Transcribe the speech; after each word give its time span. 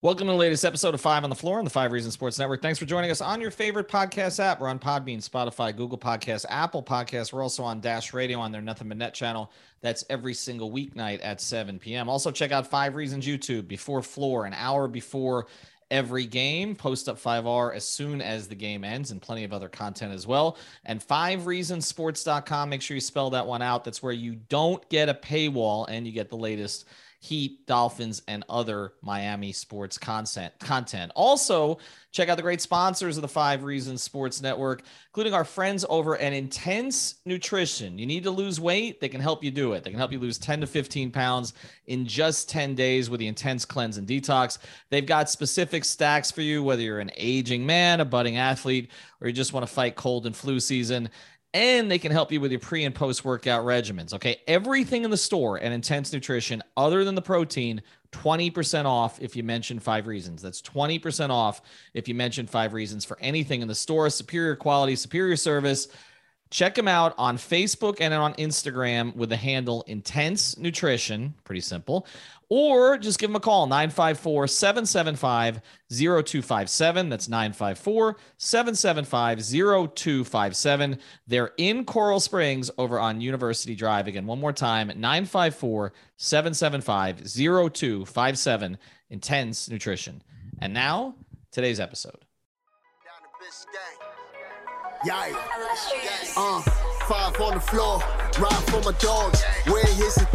Welcome 0.00 0.28
to 0.28 0.32
the 0.32 0.38
latest 0.38 0.64
episode 0.64 0.94
of 0.94 1.00
Five 1.00 1.24
on 1.24 1.30
the 1.30 1.34
Floor 1.34 1.58
on 1.58 1.64
the 1.64 1.72
Five 1.72 1.90
Reasons 1.90 2.14
Sports 2.14 2.38
Network. 2.38 2.62
Thanks 2.62 2.78
for 2.78 2.84
joining 2.84 3.10
us 3.10 3.20
on 3.20 3.40
your 3.40 3.50
favorite 3.50 3.88
podcast 3.88 4.38
app. 4.38 4.60
We're 4.60 4.68
on 4.68 4.78
Podbean, 4.78 5.18
Spotify, 5.18 5.74
Google 5.74 5.98
Podcasts, 5.98 6.46
Apple 6.48 6.84
Podcasts. 6.84 7.32
We're 7.32 7.42
also 7.42 7.64
on 7.64 7.80
Dash 7.80 8.14
Radio 8.14 8.38
on 8.38 8.52
their 8.52 8.62
Nothing 8.62 8.86
But 8.86 8.98
Net 8.98 9.12
channel. 9.12 9.50
That's 9.80 10.04
every 10.08 10.34
single 10.34 10.70
weeknight 10.70 11.18
at 11.24 11.40
7 11.40 11.80
p.m. 11.80 12.08
Also, 12.08 12.30
check 12.30 12.52
out 12.52 12.68
Five 12.68 12.94
Reasons 12.94 13.26
YouTube 13.26 13.66
before 13.66 14.00
floor, 14.00 14.44
an 14.44 14.54
hour 14.54 14.86
before 14.86 15.48
every 15.90 16.26
game. 16.26 16.76
Post 16.76 17.08
up 17.08 17.20
5R 17.20 17.74
as 17.74 17.84
soon 17.84 18.22
as 18.22 18.46
the 18.46 18.54
game 18.54 18.84
ends, 18.84 19.10
and 19.10 19.20
plenty 19.20 19.42
of 19.42 19.52
other 19.52 19.68
content 19.68 20.14
as 20.14 20.28
well. 20.28 20.58
And 20.84 21.00
5reasonsports.com. 21.00 22.68
Make 22.68 22.82
sure 22.82 22.94
you 22.94 23.00
spell 23.00 23.30
that 23.30 23.48
one 23.48 23.62
out. 23.62 23.82
That's 23.82 24.00
where 24.00 24.12
you 24.12 24.36
don't 24.48 24.88
get 24.90 25.08
a 25.08 25.14
paywall 25.14 25.86
and 25.88 26.06
you 26.06 26.12
get 26.12 26.28
the 26.28 26.36
latest 26.36 26.86
Heat, 27.20 27.66
Dolphins, 27.66 28.22
and 28.28 28.44
other 28.48 28.92
Miami 29.02 29.50
sports 29.50 29.98
content. 29.98 30.54
Content. 30.60 31.10
Also, 31.16 31.78
check 32.12 32.28
out 32.28 32.36
the 32.36 32.42
great 32.42 32.60
sponsors 32.60 33.16
of 33.16 33.22
the 33.22 33.28
Five 33.28 33.64
Reasons 33.64 34.02
Sports 34.02 34.40
Network, 34.40 34.82
including 35.08 35.34
our 35.34 35.44
friends 35.44 35.84
over 35.88 36.16
at 36.16 36.32
Intense 36.32 37.16
Nutrition. 37.24 37.98
You 37.98 38.06
need 38.06 38.22
to 38.22 38.30
lose 38.30 38.60
weight; 38.60 39.00
they 39.00 39.08
can 39.08 39.20
help 39.20 39.42
you 39.42 39.50
do 39.50 39.72
it. 39.72 39.82
They 39.82 39.90
can 39.90 39.98
help 39.98 40.12
you 40.12 40.20
lose 40.20 40.38
10 40.38 40.60
to 40.60 40.66
15 40.68 41.10
pounds 41.10 41.54
in 41.86 42.06
just 42.06 42.48
10 42.50 42.76
days 42.76 43.10
with 43.10 43.18
the 43.18 43.26
Intense 43.26 43.64
Cleanse 43.64 43.98
and 43.98 44.06
Detox. 44.06 44.58
They've 44.90 45.04
got 45.04 45.28
specific 45.28 45.84
stacks 45.84 46.30
for 46.30 46.42
you, 46.42 46.62
whether 46.62 46.82
you're 46.82 47.00
an 47.00 47.10
aging 47.16 47.66
man, 47.66 48.00
a 48.00 48.04
budding 48.04 48.36
athlete, 48.36 48.92
or 49.20 49.26
you 49.26 49.32
just 49.32 49.52
want 49.52 49.66
to 49.66 49.72
fight 49.72 49.96
cold 49.96 50.24
and 50.24 50.36
flu 50.36 50.60
season 50.60 51.10
and 51.54 51.90
they 51.90 51.98
can 51.98 52.12
help 52.12 52.30
you 52.30 52.40
with 52.40 52.50
your 52.50 52.60
pre 52.60 52.84
and 52.84 52.94
post 52.94 53.24
workout 53.24 53.64
regimens. 53.64 54.12
Okay. 54.14 54.40
Everything 54.46 55.04
in 55.04 55.10
the 55.10 55.16
store 55.16 55.56
and 55.56 55.72
intense 55.72 56.12
nutrition, 56.12 56.62
other 56.76 57.04
than 57.04 57.14
the 57.14 57.22
protein, 57.22 57.82
20% 58.12 58.84
off 58.84 59.20
if 59.20 59.36
you 59.36 59.42
mention 59.42 59.78
five 59.78 60.06
reasons. 60.06 60.42
That's 60.42 60.62
20% 60.62 61.30
off 61.30 61.60
if 61.94 62.08
you 62.08 62.14
mention 62.14 62.46
five 62.46 62.72
reasons 62.72 63.04
for 63.04 63.18
anything 63.20 63.62
in 63.62 63.68
the 63.68 63.74
store. 63.74 64.08
Superior 64.10 64.56
quality, 64.56 64.96
superior 64.96 65.36
service. 65.36 65.88
Check 66.50 66.74
them 66.74 66.88
out 66.88 67.14
on 67.18 67.36
Facebook 67.36 68.00
and 68.00 68.14
on 68.14 68.32
Instagram 68.34 69.14
with 69.14 69.28
the 69.28 69.36
handle 69.36 69.84
Intense 69.86 70.56
Nutrition. 70.56 71.34
Pretty 71.44 71.60
simple 71.60 72.06
or 72.50 72.96
just 72.98 73.18
give 73.18 73.30
them 73.30 73.36
a 73.36 73.40
call 73.40 73.66
954 73.66 74.46
775 74.46 75.60
0257. 75.90 77.08
That's 77.08 77.28
954 77.28 78.16
775 78.36 79.42
0257. 79.94 80.98
They're 81.26 81.52
in 81.56 81.84
Coral 81.84 82.20
Springs 82.20 82.70
over 82.78 82.98
on 82.98 83.20
University 83.20 83.74
Drive. 83.74 84.06
Again, 84.06 84.26
one 84.26 84.40
more 84.40 84.52
time 84.52 84.88
954 84.88 85.92
775 86.16 87.26
0257. 87.26 88.78
Intense 89.10 89.68
Nutrition. 89.68 90.22
And 90.60 90.74
now, 90.74 91.14
today's 91.52 91.80
episode. 91.80 92.24
Yeah. 95.04 95.32
Uh, 96.36 96.60
five 97.06 97.40
on 97.40 97.54
the 97.54 97.60
floor, 97.60 98.02
ride 98.38 98.64
for 98.66 98.82
my 98.82 98.92
dogs. 98.98 99.42
Where 99.66 99.84
here's 99.84 100.16
the 100.16 100.26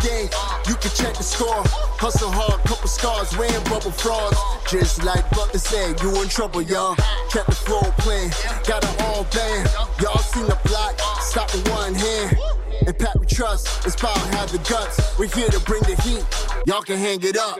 the 1.23 1.29
score. 1.29 1.63
Hustle 1.99 2.31
hard, 2.31 2.59
couple 2.63 2.87
scars, 2.87 3.35
wearing 3.37 3.63
bubble 3.65 3.91
frauds. 3.91 4.37
Just 4.69 5.03
like 5.03 5.23
Butler 5.31 5.59
said, 5.59 6.01
you 6.01 6.21
in 6.21 6.27
trouble, 6.27 6.61
y'all. 6.61 6.95
Kept 7.31 7.47
the 7.47 7.55
flow 7.55 7.81
playing, 8.03 8.31
got 8.67 8.83
it 8.83 9.01
all 9.03 9.23
band. 9.31 9.69
Y'all 10.01 10.17
seen 10.19 10.45
the 10.45 10.59
block, 10.65 10.99
stop 11.21 11.53
with 11.53 11.67
one 11.69 11.95
hand. 11.95 12.37
And 12.85 12.97
Pat 12.97 13.17
we 13.19 13.25
trust, 13.25 13.85
it's 13.85 13.95
power, 13.95 14.17
have 14.35 14.51
the 14.51 14.57
guts. 14.69 15.17
We're 15.17 15.29
here 15.29 15.47
to 15.49 15.59
bring 15.61 15.83
the 15.83 15.95
heat, 16.01 16.25
y'all 16.65 16.81
can 16.81 16.97
hang 16.97 17.21
it 17.23 17.37
up. 17.37 17.59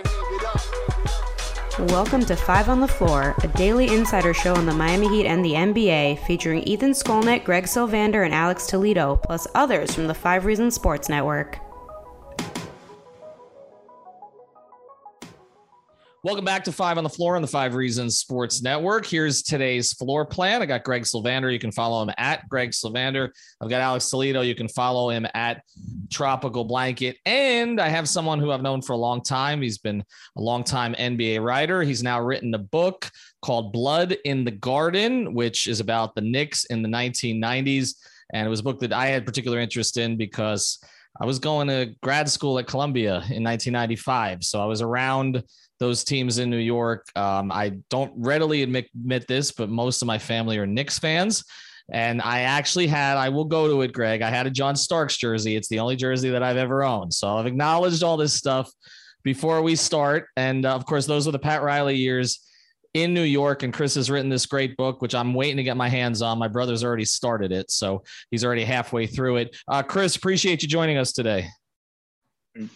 Welcome 1.92 2.26
to 2.26 2.36
Five 2.36 2.70
on 2.70 2.82
the 2.82 2.88
Floor, 2.88 3.34
a 3.44 3.48
daily 3.48 3.88
insider 3.88 4.34
show 4.34 4.56
on 4.56 4.66
the 4.66 4.74
Miami 4.74 5.08
Heat 5.08 5.26
and 5.26 5.44
the 5.44 5.54
NBA, 5.54 6.26
featuring 6.28 6.64
Ethan 6.64 6.92
Skolnick, 6.92 7.46
Greg 7.46 7.66
Sylvander, 7.66 8.26
and 8.26 8.34
Alex 8.34 8.68
Toledo, 8.68 9.16
plus 9.16 9.48
others 9.56 9.96
from 9.96 10.08
the 10.08 10.14
Five 10.14 10.46
Reasons 10.46 10.76
Sports 10.76 11.10
Network. 11.10 11.63
Welcome 16.26 16.46
back 16.46 16.64
to 16.64 16.72
Five 16.72 16.98
on 16.98 17.04
the 17.04 17.10
Floor 17.10 17.36
on 17.36 17.42
the 17.42 17.50
Five 17.50 17.76
Reasons 17.76 18.18
Sports 18.18 18.62
Network. 18.62 19.06
Here's 19.06 19.44
today's 19.44 19.92
floor 19.92 20.26
plan. 20.26 20.62
I 20.62 20.66
got 20.66 20.86
Greg 20.86 21.04
Sylvander. 21.04 21.52
You 21.52 21.60
can 21.60 21.74
follow 21.74 22.02
him 22.02 22.12
at 22.18 22.48
Greg 22.48 22.72
Sylvander. 22.72 23.30
I've 23.60 23.70
got 23.70 23.82
Alex 23.82 24.10
Toledo. 24.10 24.40
You 24.40 24.56
can 24.56 24.70
follow 24.70 25.10
him 25.10 25.28
at 25.34 25.64
Tropical 26.10 26.64
Blanket. 26.64 27.18
And 27.26 27.82
I 27.82 27.90
have 27.90 28.08
someone 28.08 28.40
who 28.40 28.52
I've 28.52 28.62
known 28.62 28.82
for 28.82 28.94
a 28.94 28.98
long 28.98 29.22
time. 29.22 29.62
He's 29.62 29.80
been 29.80 30.02
a 30.38 30.42
long 30.42 30.64
time 30.64 30.94
NBA 30.94 31.44
writer. 31.44 31.84
He's 31.84 32.04
now 32.04 32.22
written 32.22 32.54
a 32.54 32.60
book 32.60 33.12
called 33.42 33.74
Blood 33.74 34.16
in 34.24 34.46
the 34.46 34.52
Garden, 34.52 35.34
which 35.34 35.68
is 35.68 35.82
about 35.82 36.16
the 36.16 36.22
Knicks 36.22 36.64
in 36.64 36.82
the 36.82 36.88
1990s. 36.88 37.96
And 38.34 38.48
it 38.48 38.50
was 38.50 38.62
a 38.62 38.64
book 38.64 38.80
that 38.80 38.94
I 38.94 39.08
had 39.08 39.26
particular 39.26 39.60
interest 39.60 39.98
in 39.98 40.16
because 40.16 40.80
I 41.22 41.26
was 41.26 41.38
going 41.38 41.68
to 41.68 41.94
grad 42.02 42.30
school 42.30 42.60
at 42.60 42.68
Columbia 42.68 43.16
in 43.16 43.44
1995. 43.44 44.46
So 44.46 44.62
I 44.62 44.66
was 44.66 44.82
around 44.82 45.44
those 45.84 46.06
teams 46.06 46.38
in 46.38 46.50
New 46.50 46.58
York. 46.58 47.06
Um, 47.16 47.52
I 47.52 47.74
don't 47.90 48.14
readily 48.16 48.64
admit, 48.64 48.88
admit 48.96 49.28
this, 49.28 49.52
but 49.52 49.70
most 49.70 50.02
of 50.02 50.06
my 50.08 50.18
family 50.18 50.58
are 50.58 50.66
Knicks 50.66 50.98
fans. 50.98 51.44
And 51.92 52.22
I 52.22 52.42
actually 52.42 52.88
had, 52.88 53.18
I 53.18 53.28
will 53.28 53.44
go 53.44 53.68
to 53.68 53.82
it, 53.82 53.92
Greg. 53.92 54.22
I 54.22 54.30
had 54.30 54.48
a 54.48 54.50
John 54.50 54.78
Starks 54.78 55.18
jersey. 55.18 55.58
It's 55.58 55.68
the 55.68 55.80
only 55.80 55.98
jersey 55.98 56.30
that 56.30 56.42
I've 56.42 56.56
ever 56.56 56.86
owned. 56.86 57.14
So 57.14 57.36
I've 57.36 57.46
acknowledged 57.46 58.02
all 58.02 58.16
this 58.16 58.34
stuff 58.34 58.72
before 59.24 59.62
we 59.62 59.76
start. 59.76 60.28
And 60.38 60.66
uh, 60.66 60.74
of 60.74 60.86
course, 60.86 61.06
those 61.06 61.26
were 61.26 61.34
the 61.34 61.40
Pat 61.40 61.62
Riley 61.62 61.98
years 61.98 62.40
in 62.94 63.14
New 63.14 63.24
York. 63.24 63.64
And 63.64 63.74
Chris 63.74 63.96
has 63.96 64.10
written 64.10 64.30
this 64.30 64.46
great 64.46 64.78
book, 64.78 65.02
which 65.02 65.14
I'm 65.14 65.34
waiting 65.34 65.58
to 65.58 65.64
get 65.64 65.76
my 65.76 65.90
hands 65.90 66.22
on. 66.22 66.40
My 66.40 66.48
brother's 66.48 66.86
already 66.86 67.06
started 67.06 67.52
it. 67.52 67.70
So 67.70 68.04
he's 68.32 68.46
already 68.46 68.64
halfway 68.64 69.06
through 69.06 69.38
it. 69.38 69.58
Uh, 69.68 69.84
Chris, 69.84 70.16
appreciate 70.16 70.62
you 70.62 70.70
joining 70.70 70.98
us 70.98 71.12
today. 71.12 71.50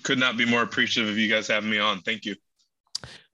Could 0.03 0.19
not 0.19 0.35
be 0.35 0.45
more 0.45 0.63
appreciative 0.63 1.09
of 1.09 1.17
you 1.17 1.29
guys 1.29 1.47
having 1.47 1.69
me 1.69 1.79
on. 1.79 2.01
Thank 2.01 2.25
you. 2.25 2.35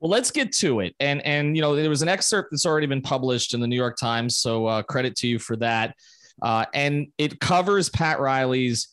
Well, 0.03 0.09
let's 0.09 0.31
get 0.31 0.51
to 0.55 0.81
it. 0.81 0.95
And 0.99 1.25
and 1.25 1.55
you 1.55 1.61
know, 1.61 1.77
there 1.77 1.89
was 1.89 2.01
an 2.01 2.09
excerpt 2.09 2.51
that's 2.51 2.65
already 2.65 2.87
been 2.87 3.01
published 3.01 3.53
in 3.53 3.61
the 3.61 3.67
New 3.67 3.77
York 3.77 3.97
Times, 3.97 4.37
so 4.37 4.65
uh, 4.65 4.83
credit 4.83 5.15
to 5.17 5.27
you 5.29 5.39
for 5.39 5.55
that. 5.55 5.95
Uh, 6.41 6.65
and 6.73 7.07
it 7.17 7.39
covers 7.39 7.87
Pat 7.87 8.19
Riley's 8.19 8.89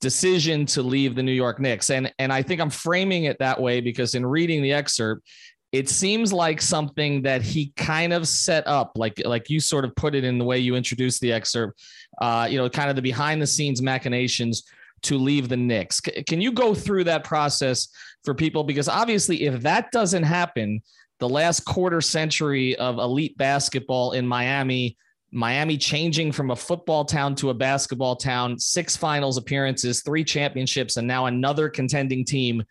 decision 0.00 0.64
to 0.66 0.82
leave 0.82 1.16
the 1.16 1.24
New 1.24 1.32
York 1.32 1.58
Knicks. 1.58 1.90
And 1.90 2.12
and 2.20 2.32
I 2.32 2.42
think 2.42 2.60
I'm 2.60 2.70
framing 2.70 3.24
it 3.24 3.36
that 3.40 3.60
way 3.60 3.80
because 3.80 4.14
in 4.14 4.24
reading 4.24 4.62
the 4.62 4.72
excerpt, 4.72 5.26
it 5.72 5.88
seems 5.88 6.32
like 6.32 6.60
something 6.60 7.22
that 7.22 7.42
he 7.42 7.72
kind 7.76 8.12
of 8.12 8.28
set 8.28 8.64
up, 8.68 8.92
like 8.94 9.20
like 9.24 9.50
you 9.50 9.58
sort 9.58 9.84
of 9.84 9.92
put 9.96 10.14
it 10.14 10.22
in 10.22 10.38
the 10.38 10.44
way 10.44 10.60
you 10.60 10.76
introduced 10.76 11.20
the 11.20 11.32
excerpt. 11.32 11.82
Uh, 12.22 12.46
you 12.48 12.58
know, 12.58 12.68
kind 12.70 12.90
of 12.90 12.94
the 12.94 13.02
behind 13.02 13.42
the 13.42 13.46
scenes 13.48 13.82
machinations 13.82 14.62
to 15.02 15.18
leave 15.18 15.48
the 15.48 15.56
Knicks. 15.56 16.00
C- 16.04 16.22
can 16.22 16.40
you 16.40 16.52
go 16.52 16.76
through 16.76 17.04
that 17.04 17.24
process 17.24 17.88
for 18.24 18.34
people? 18.34 18.64
Because 18.64 18.88
obviously, 18.88 19.44
if 19.44 19.62
that 19.62 19.90
doesn't 19.92 20.22
happen, 20.22 20.82
the 21.20 21.28
last 21.28 21.60
quarter 21.60 22.00
century 22.00 22.76
of 22.76 22.98
elite 22.98 23.36
basketball 23.36 24.12
in 24.12 24.26
Miami, 24.26 24.96
Miami 25.30 25.76
changing 25.76 26.32
from 26.32 26.50
a 26.50 26.56
football 26.56 27.04
town 27.04 27.34
to 27.36 27.50
a 27.50 27.54
basketball 27.54 28.16
town, 28.16 28.58
six 28.58 28.96
finals 28.96 29.36
appearances, 29.36 30.02
three 30.02 30.24
championships, 30.24 30.96
and 30.96 31.06
now 31.06 31.26
another 31.26 31.68
contending 31.68 32.24
team 32.24 32.62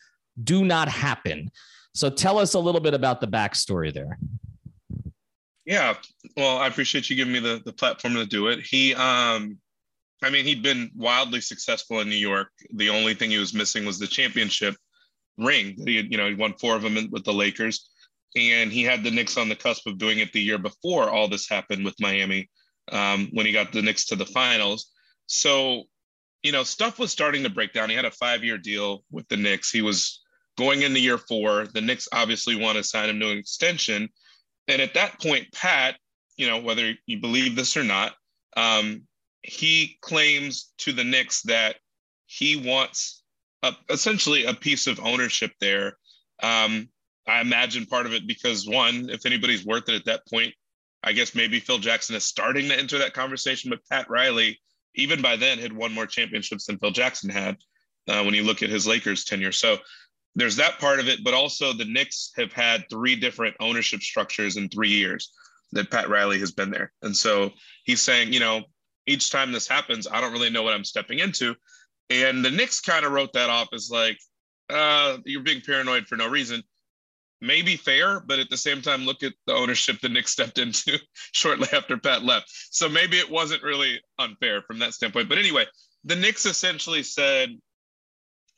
do 0.44 0.66
not 0.66 0.88
happen. 0.90 1.52
So 1.94 2.10
tell 2.10 2.40
us 2.40 2.54
a 2.54 2.60
little 2.60 2.82
bit 2.82 2.94
about 2.94 3.22
the 3.22 3.28
backstory 3.28 3.94
there. 3.94 4.18
Yeah, 5.66 5.96
well, 6.36 6.58
I 6.58 6.68
appreciate 6.68 7.10
you 7.10 7.16
giving 7.16 7.34
me 7.34 7.40
the, 7.40 7.62
the 7.64 7.72
platform 7.72 8.16
to 8.16 8.26
do 8.26 8.48
it. 8.48 8.66
He 8.66 8.94
um 8.96 9.58
I 10.22 10.30
mean, 10.30 10.46
he'd 10.46 10.64
been 10.64 10.90
wildly 10.96 11.42
successful 11.42 12.00
in 12.00 12.08
New 12.08 12.16
York. 12.16 12.50
The 12.76 12.90
only 12.90 13.14
thing 13.14 13.30
he 13.30 13.38
was 13.38 13.54
missing 13.54 13.86
was 13.86 14.00
the 14.00 14.08
championship 14.08 14.76
ring. 15.38 15.76
He 15.78 16.02
you 16.02 16.18
know, 16.18 16.28
he 16.28 16.36
won 16.36 16.54
four 16.54 16.76
of 16.76 16.82
them 16.82 17.10
with 17.12 17.24
the 17.24 17.34
Lakers, 17.34 17.90
and 18.36 18.72
he 18.72 18.84
had 18.84 19.04
the 19.04 19.12
Knicks 19.12 19.38
on 19.38 19.50
the 19.50 19.56
cusp 19.56 19.88
of 19.88 19.98
doing 19.98 20.20
it 20.20 20.32
the 20.34 20.42
year 20.42 20.58
before 20.58 21.10
all 21.10 21.28
this 21.28 21.50
happened 21.50 21.86
with 21.86 22.00
Miami 22.00 22.50
um, 22.92 23.30
when 23.32 23.46
he 23.46 23.52
got 23.52 23.72
the 23.72 23.82
Knicks 23.82 24.06
to 24.08 24.16
the 24.16 24.26
finals. 24.26 24.92
So, 25.28 25.84
you 26.42 26.52
know, 26.52 26.64
stuff 26.64 27.00
was 27.00 27.12
starting 27.12 27.44
to 27.44 27.50
break 27.50 27.74
down. 27.74 27.90
He 27.90 27.96
had 27.96 28.06
a 28.06 28.12
five-year 28.12 28.58
deal 28.58 29.04
with 29.12 29.28
the 29.30 29.38
Knicks. 29.38 29.72
He 29.72 29.82
was 29.82 30.24
going 30.58 30.82
into 30.82 31.00
year 31.00 31.18
four, 31.18 31.68
the 31.68 31.82
Knicks 31.82 32.08
obviously 32.12 32.56
want 32.56 32.78
to 32.78 32.84
sign 32.84 33.10
him 33.10 33.20
to 33.20 33.32
an 33.32 33.38
extension. 33.38 34.10
And 34.68 34.82
at 34.82 34.94
that 34.94 35.20
point, 35.22 35.52
Pat, 35.52 35.98
you 36.38 36.48
know, 36.48 36.60
whether 36.60 36.94
you 37.06 37.20
believe 37.20 37.56
this 37.56 37.76
or 37.78 37.84
not, 37.84 38.14
um, 38.56 39.04
he 39.42 39.98
claims 40.02 40.72
to 40.80 40.94
the 40.94 41.04
Knicks 41.04 41.42
that 41.44 41.78
he 42.26 42.56
wants 42.56 43.23
a, 43.64 43.74
essentially 43.90 44.46
a 44.46 44.54
piece 44.54 44.86
of 44.88 45.00
ownership 45.00 45.52
there. 45.60 45.98
Um, 46.44 46.90
I 47.28 47.40
imagine 47.42 47.86
part 47.86 48.06
of 48.06 48.14
it 48.14 48.28
because 48.28 48.68
one, 48.68 49.10
if 49.10 49.26
anybody's 49.26 49.66
worth 49.66 49.90
it 49.90 49.96
at 49.96 50.06
that 50.06 50.28
point, 50.28 50.54
I 51.04 51.14
guess 51.14 51.34
maybe 51.34 51.60
Phil 51.60 51.80
Jackson 51.80 52.16
is 52.16 52.26
starting 52.26 52.68
to 52.70 52.78
enter 52.78 52.98
that 53.00 53.14
conversation. 53.14 53.70
But 53.70 53.80
Pat 53.90 54.10
Riley, 54.10 54.60
even 54.96 55.22
by 55.22 55.38
then, 55.38 55.58
had 55.58 55.74
won 55.74 55.94
more 55.94 56.06
championships 56.06 56.66
than 56.66 56.78
Phil 56.78 56.92
Jackson 56.92 57.30
had 57.30 57.58
uh, 58.08 58.24
when 58.24 58.34
you 58.34 58.44
look 58.44 58.62
at 58.62 58.70
his 58.70 58.86
Lakers 58.86 59.24
tenure. 59.24 59.52
So 59.54 59.78
there's 60.36 60.58
that 60.58 60.80
part 60.80 61.00
of 61.00 61.08
it, 61.08 61.24
but 61.24 61.34
also 61.34 61.74
the 61.74 61.86
Knicks 61.86 62.32
have 62.36 62.52
had 62.52 62.86
three 62.90 63.16
different 63.16 63.56
ownership 63.60 64.02
structures 64.02 64.58
in 64.58 64.68
three 64.68 64.90
years 64.90 65.32
that 65.72 65.92
Pat 65.92 66.10
Riley 66.10 66.40
has 66.40 66.52
been 66.52 66.72
there. 66.72 66.92
And 67.02 67.16
so 67.16 67.52
he's 67.86 68.02
saying, 68.02 68.34
you 68.34 68.40
know, 68.40 68.64
each 69.06 69.32
time 69.32 69.52
this 69.52 69.68
happens, 69.68 70.08
I 70.10 70.22
don't 70.22 70.34
really 70.34 70.50
know 70.50 70.64
what 70.64 70.74
I'm 70.74 70.86
stepping 70.86 71.20
into. 71.20 71.56
And 72.10 72.44
the 72.44 72.52
Knicks 72.52 72.80
kind 72.80 73.06
of 73.06 73.12
wrote 73.12 73.34
that 73.34 73.50
off 73.50 73.70
as 73.74 73.90
like, 73.92 74.18
uh, 74.70 75.18
you're 75.26 75.44
being 75.44 75.62
paranoid 75.62 76.08
for 76.08 76.16
no 76.16 76.28
reason. 76.28 76.64
Maybe 77.42 77.76
fair, 77.76 78.22
but 78.22 78.40
at 78.40 78.50
the 78.50 78.58
same 78.58 78.82
time, 78.82 79.06
look 79.06 79.22
at 79.22 79.34
the 79.48 79.54
ownership 79.54 80.00
the 80.00 80.10
Knicks 80.10 80.32
stepped 80.32 80.58
into 80.58 80.98
shortly 81.34 81.68
after 81.74 81.98
Pat 81.98 82.24
left. 82.24 82.50
So 82.72 82.88
maybe 82.88 83.18
it 83.18 83.30
wasn't 83.30 83.64
really 83.64 84.02
unfair 84.18 84.62
from 84.62 84.80
that 84.80 84.94
standpoint. 84.94 85.28
But 85.28 85.38
anyway, 85.38 85.66
the 86.06 86.16
Knicks 86.16 86.46
essentially 86.46 87.04
said, 87.04 87.58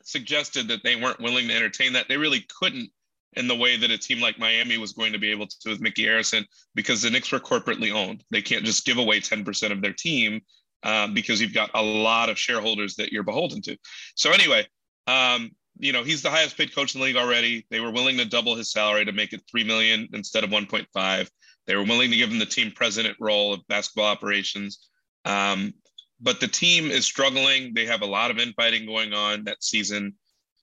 suggested 0.04 0.68
that 0.68 0.84
they 0.84 0.96
weren't 0.96 1.20
willing 1.20 1.48
to 1.48 1.56
entertain 1.56 1.94
that. 1.94 2.08
They 2.08 2.18
really 2.18 2.46
couldn't 2.60 2.92
in 3.34 3.48
the 3.48 3.56
way 3.56 3.76
that 3.78 3.92
a 3.92 3.98
team 3.98 4.22
like 4.22 4.40
Miami 4.40 4.78
was 4.78 4.94
going 4.94 5.14
to 5.14 5.20
be 5.20 5.32
able 5.32 5.48
to 5.48 5.70
with 5.70 5.82
Micky 5.82 6.06
Arison 6.06 6.46
because 6.74 7.02
the 7.02 7.10
Knicks 7.10 7.32
were 7.32 7.40
corporately 7.40 7.92
owned. 7.92 8.24
They 8.32 8.42
can't 8.42 8.64
just 8.64 8.86
give 8.86 8.98
away 8.98 9.20
10% 9.20 9.72
of 9.72 9.82
their 9.82 9.94
team 9.94 10.42
um, 10.86 11.14
because 11.14 11.42
you've 11.42 11.54
got 11.54 11.72
a 11.74 11.82
lot 11.82 12.30
of 12.30 12.40
shareholders 12.40 12.96
that 12.96 13.12
you're 13.12 13.24
beholden 13.24 13.62
to. 13.64 13.76
So 14.16 14.32
anyway, 14.32 14.66
um, 15.08 15.52
you 15.78 15.92
know, 15.92 16.04
he's 16.04 16.22
the 16.22 16.30
highest 16.30 16.58
paid 16.58 16.74
coach 16.74 16.96
in 16.96 17.02
the 17.02 17.06
league 17.06 17.18
already. 17.18 17.66
They 17.70 17.82
were 17.82 17.92
willing 17.92 18.18
to 18.18 18.26
double 18.26 18.56
his 18.56 18.72
salary 18.72 19.04
to 19.04 19.12
make 19.12 19.34
it 19.34 19.42
3 19.52 19.66
million 19.66 20.08
instead 20.14 20.44
of 20.44 20.52
1.5. 20.52 21.30
They 21.68 21.76
were 21.76 21.84
willing 21.84 22.12
to 22.12 22.18
give 22.18 22.30
him 22.30 22.40
the 22.40 22.46
team 22.46 22.72
president 22.72 23.18
role 23.20 23.54
of 23.54 23.68
basketball 23.68 24.06
operations. 24.06 24.88
Um, 25.26 25.74
but 26.22 26.40
the 26.40 26.48
team 26.48 26.92
is 26.92 27.06
struggling. 27.06 27.74
They 27.74 27.88
have 27.88 28.04
a 28.04 28.08
lot 28.08 28.32
of 28.32 28.38
infighting 28.38 28.86
going 28.86 29.14
on 29.14 29.44
that 29.46 29.64
season. 29.64 30.14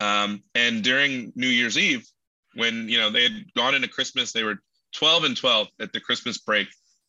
Um, 0.00 0.42
and 0.54 0.82
during 0.82 1.32
New 1.34 1.48
Year's 1.48 1.76
Eve, 1.76 2.06
when 2.54 2.88
you 2.88 2.98
know 2.98 3.10
they 3.10 3.24
had 3.24 3.52
gone 3.54 3.74
into 3.74 3.88
Christmas, 3.88 4.32
they 4.32 4.44
were 4.44 4.58
12 4.94 5.24
and 5.24 5.36
12 5.36 5.68
at 5.80 5.92
the 5.92 6.00
Christmas 6.00 6.38
break 6.38 6.68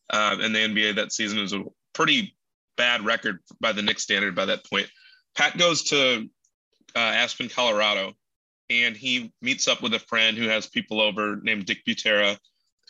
uh, 0.10 0.38
in 0.42 0.51
the 0.51 0.60
NBA 0.60 0.95
that 0.95 1.13
season. 1.13 1.39
It 1.39 1.44
was 1.44 1.54
a 1.54 1.63
pretty 1.94 2.36
bad 2.78 3.06
record 3.06 3.40
by 3.60 3.72
the 3.72 3.81
Knicks 3.81 4.04
standard 4.04 4.36
by 4.36 4.46
that 4.46 4.70
point. 4.70 4.88
Pat 5.36 5.58
goes 5.58 5.84
to 5.86 6.30
uh, 6.96 7.00
Aspen, 7.00 7.50
Colorado, 7.50 8.14
and 8.70 8.96
he 8.96 9.34
meets 9.42 9.68
up 9.68 9.81
with 9.81 9.94
a 9.94 10.00
friend 10.00 10.38
who 10.38 10.48
has 10.48 10.68
people 10.68 11.02
over 11.02 11.38
named 11.38 11.66
Dick 11.66 11.80
Butera, 11.88 12.38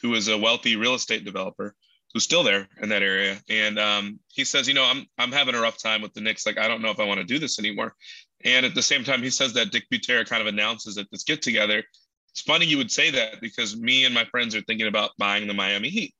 who 0.02 0.14
is 0.14 0.28
a 0.28 0.38
wealthy 0.38 0.76
real 0.76 0.94
estate 0.94 1.26
developer 1.26 1.76
who's 2.14 2.24
still 2.24 2.44
there 2.44 2.68
in 2.82 2.90
that 2.90 3.02
area. 3.02 3.38
And 3.50 3.80
um, 3.80 4.20
he 4.28 4.46
says, 4.46 4.68
you 4.68 4.74
know, 4.74 4.86
I'm 4.86 5.06
I'm 5.18 5.32
having 5.32 5.56
a 5.56 5.62
rough 5.62 5.82
time 5.82 6.02
with 6.02 6.14
the 6.14 6.22
Knicks. 6.22 6.46
Like, 6.46 6.58
I 6.58 6.68
don't 6.68 6.82
know 6.82 6.92
if 6.92 7.00
I 7.00 7.06
want 7.06 7.20
to 7.20 7.26
do 7.26 7.40
this 7.40 7.60
anymore. 7.60 7.96
And 8.44 8.66
at 8.66 8.76
the 8.76 8.82
same 8.82 9.04
time, 9.04 9.24
he 9.24 9.30
says 9.30 9.54
that 9.54 9.72
Dick 9.72 9.86
Butera 9.92 10.28
kind 10.28 10.42
of 10.42 10.48
announces 10.48 10.98
at 10.98 11.08
this 11.12 11.24
get 11.24 11.42
together. 11.42 11.84
It's 12.30 12.42
funny 12.42 12.66
you 12.66 12.78
would 12.78 12.92
say 12.92 13.12
that 13.12 13.42
because 13.42 13.76
me 13.76 14.06
and 14.06 14.14
my 14.14 14.26
friends 14.26 14.56
are 14.56 14.62
thinking 14.62 14.88
about 14.88 15.12
buying 15.18 15.48
the 15.48 15.54
Miami 15.54 15.90
Heat, 15.90 16.14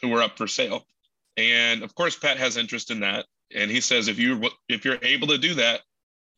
who 0.00 0.08
were 0.08 0.22
up 0.22 0.38
for 0.38 0.46
sale. 0.46 0.86
And 1.36 1.82
of 1.82 1.94
course, 1.94 2.16
Pat 2.16 2.38
has 2.38 2.56
interest 2.56 2.90
in 2.90 3.00
that. 3.00 3.26
And 3.54 3.70
he 3.70 3.80
says, 3.80 4.08
if 4.08 4.18
you're 4.18 4.40
if 4.68 4.84
you're 4.84 4.98
able 5.02 5.28
to 5.28 5.38
do 5.38 5.54
that, 5.54 5.82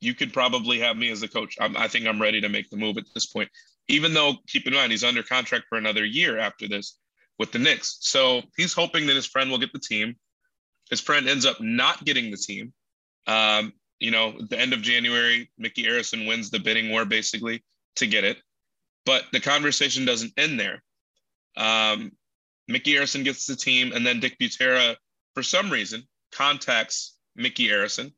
you 0.01 0.15
could 0.15 0.33
probably 0.33 0.79
have 0.81 0.97
me 0.97 1.11
as 1.11 1.23
a 1.23 1.29
coach. 1.29 1.57
I'm, 1.61 1.77
I 1.77 1.89
think 1.89 2.07
I'm 2.07 2.21
ready 2.21 2.41
to 2.41 2.49
make 2.49 2.71
the 2.71 2.77
move 2.77 2.99
at 2.99 3.05
this 3.15 3.27
point. 3.27 3.49
Even 3.89 4.13
though, 4.13 4.35
keep 4.47 4.67
in 4.67 4.75
mind, 4.75 4.93
he's 4.93 5.05
under 5.05 5.23
contract 5.23 5.67
for 5.69 5.79
another 5.79 6.05
year 6.05 6.39
after 6.39 6.69
this 6.69 6.99
with 7.39 7.53
the 7.53 7.59
Knicks. 7.59 7.99
So 8.01 8.43
he's 8.57 8.75
hoping 8.75 9.07
that 9.07 9.17
his 9.17 9.27
friend 9.27 9.51
will 9.51 9.59
get 9.59 9.73
the 9.73 9.79
team. 9.79 10.17
His 10.91 11.01
friend 11.01 11.29
ends 11.29 11.47
up 11.47 11.61
not 11.61 12.05
getting 12.05 12.31
the 12.31 12.37
team. 12.37 12.73
Um, 13.27 13.73
you 13.99 14.11
know, 14.11 14.35
at 14.41 14.51
the 14.51 14.59
end 14.59 14.73
of 14.73 14.83
January, 14.83 15.51
Micky 15.59 15.85
Arison 15.85 16.29
wins 16.29 16.51
the 16.51 16.59
bidding 16.59 16.91
war 16.91 17.05
basically 17.05 17.65
to 17.97 18.07
get 18.07 18.25
it. 18.25 18.39
But 19.05 19.25
the 19.33 19.41
conversation 19.41 20.05
doesn't 20.05 20.33
end 20.37 20.61
there. 20.61 20.83
Um, 21.57 22.13
Micky 22.69 22.95
Arison 22.95 23.25
gets 23.25 23.47
the 23.47 23.57
team, 23.57 23.93
and 23.93 24.07
then 24.07 24.21
Dick 24.21 24.39
Butera, 24.39 24.97
for 25.35 25.43
some 25.43 25.71
reason, 25.71 26.07
contacts 26.31 27.17
Micky 27.35 27.69
Arison. 27.69 28.13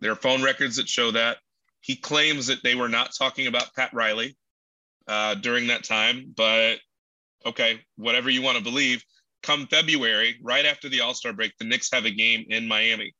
There 0.00 0.12
are 0.12 0.16
phone 0.16 0.42
records 0.42 0.76
that 0.76 0.88
show 0.88 1.10
that. 1.12 1.38
He 1.80 1.96
claims 1.96 2.48
that 2.48 2.62
they 2.62 2.74
were 2.74 2.88
not 2.88 3.14
talking 3.16 3.46
about 3.46 3.74
Pat 3.74 3.94
Riley 3.94 4.36
uh, 5.08 5.36
during 5.36 5.68
that 5.68 5.84
time, 5.84 6.32
but 6.36 6.78
okay, 7.46 7.80
whatever 7.96 8.28
you 8.28 8.42
want 8.42 8.58
to 8.58 8.64
believe. 8.64 9.02
Come 9.42 9.66
February, 9.68 10.36
right 10.42 10.66
after 10.66 10.88
the 10.88 11.00
All 11.00 11.14
Star 11.14 11.32
break, 11.32 11.52
the 11.58 11.64
Knicks 11.64 11.90
have 11.92 12.04
a 12.04 12.10
game 12.10 12.44
in 12.48 12.66
Miami, 12.66 13.14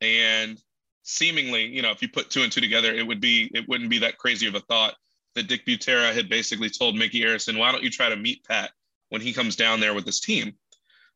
and 0.00 0.58
seemingly, 1.02 1.64
you 1.66 1.82
know, 1.82 1.90
if 1.90 2.00
you 2.00 2.08
put 2.08 2.30
two 2.30 2.42
and 2.42 2.52
two 2.52 2.60
together, 2.60 2.94
it 2.94 3.06
would 3.06 3.20
be 3.20 3.50
it 3.52 3.68
wouldn't 3.68 3.90
be 3.90 3.98
that 3.98 4.18
crazy 4.18 4.46
of 4.46 4.54
a 4.54 4.60
thought 4.60 4.94
that 5.34 5.48
Dick 5.48 5.66
Butera 5.66 6.14
had 6.14 6.28
basically 6.28 6.70
told 6.70 6.96
Micky 6.96 7.22
Arison, 7.22 7.58
"Why 7.58 7.72
don't 7.72 7.82
you 7.82 7.90
try 7.90 8.08
to 8.08 8.16
meet 8.16 8.44
Pat 8.44 8.70
when 9.08 9.20
he 9.20 9.32
comes 9.32 9.56
down 9.56 9.80
there 9.80 9.94
with 9.94 10.06
his 10.06 10.20
team?" 10.20 10.56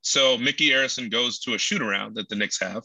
So 0.00 0.36
Micky 0.36 0.70
Arison 0.70 1.10
goes 1.10 1.38
to 1.40 1.54
a 1.54 1.58
shoot 1.58 1.82
around 1.82 2.16
that 2.16 2.28
the 2.28 2.36
Knicks 2.36 2.58
have, 2.60 2.84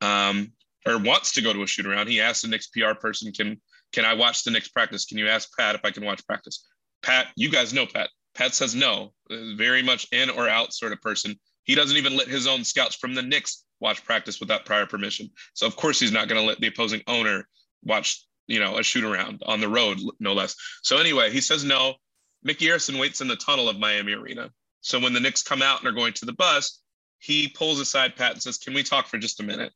um, 0.00 0.52
or 0.86 0.98
wants 0.98 1.32
to 1.32 1.42
go 1.42 1.52
to 1.52 1.62
a 1.62 1.66
shoot 1.66 1.86
around. 1.86 2.08
He 2.08 2.20
asks 2.20 2.42
the 2.42 2.48
Knicks 2.48 2.68
PR 2.68 2.94
person, 2.94 3.32
"Can 3.32 3.60
can 3.92 4.04
I 4.04 4.14
watch 4.14 4.44
the 4.44 4.50
Knicks 4.50 4.68
practice? 4.68 5.04
Can 5.04 5.18
you 5.18 5.28
ask 5.28 5.48
Pat 5.56 5.74
if 5.74 5.84
I 5.84 5.90
can 5.90 6.04
watch 6.04 6.26
practice?" 6.26 6.66
Pat, 7.02 7.28
you 7.36 7.50
guys 7.50 7.72
know 7.72 7.86
Pat. 7.86 8.10
Pat 8.34 8.54
says 8.54 8.74
no, 8.74 9.12
very 9.28 9.82
much 9.82 10.06
in 10.12 10.30
or 10.30 10.48
out 10.48 10.72
sort 10.72 10.92
of 10.92 11.00
person. 11.00 11.38
He 11.64 11.74
doesn't 11.74 11.96
even 11.96 12.16
let 12.16 12.28
his 12.28 12.46
own 12.46 12.64
scouts 12.64 12.96
from 12.96 13.14
the 13.14 13.22
Knicks 13.22 13.64
watch 13.80 14.04
practice 14.04 14.40
without 14.40 14.64
prior 14.64 14.86
permission. 14.86 15.30
So 15.54 15.66
of 15.66 15.76
course 15.76 16.00
he's 16.00 16.12
not 16.12 16.28
going 16.28 16.40
to 16.40 16.46
let 16.46 16.60
the 16.60 16.68
opposing 16.68 17.02
owner 17.06 17.46
watch, 17.84 18.24
you 18.46 18.60
know, 18.60 18.78
a 18.78 18.82
shoot 18.82 19.04
around 19.04 19.42
on 19.44 19.60
the 19.60 19.68
road, 19.68 19.98
no 20.18 20.32
less. 20.32 20.56
So 20.82 20.98
anyway, 20.98 21.30
he 21.30 21.40
says 21.40 21.64
no. 21.64 21.94
Micky 22.42 22.66
Arison 22.66 22.98
waits 22.98 23.20
in 23.20 23.28
the 23.28 23.36
tunnel 23.36 23.68
of 23.68 23.78
Miami 23.78 24.12
Arena. 24.12 24.50
So 24.80 24.98
when 24.98 25.12
the 25.12 25.20
Knicks 25.20 25.42
come 25.42 25.62
out 25.62 25.80
and 25.80 25.88
are 25.88 25.92
going 25.92 26.12
to 26.14 26.26
the 26.26 26.32
bus, 26.32 26.80
he 27.18 27.48
pulls 27.48 27.78
aside 27.78 28.16
Pat 28.16 28.32
and 28.32 28.42
says, 28.42 28.58
"Can 28.58 28.74
we 28.74 28.82
talk 28.82 29.06
for 29.06 29.18
just 29.18 29.40
a 29.40 29.44
minute?" 29.44 29.72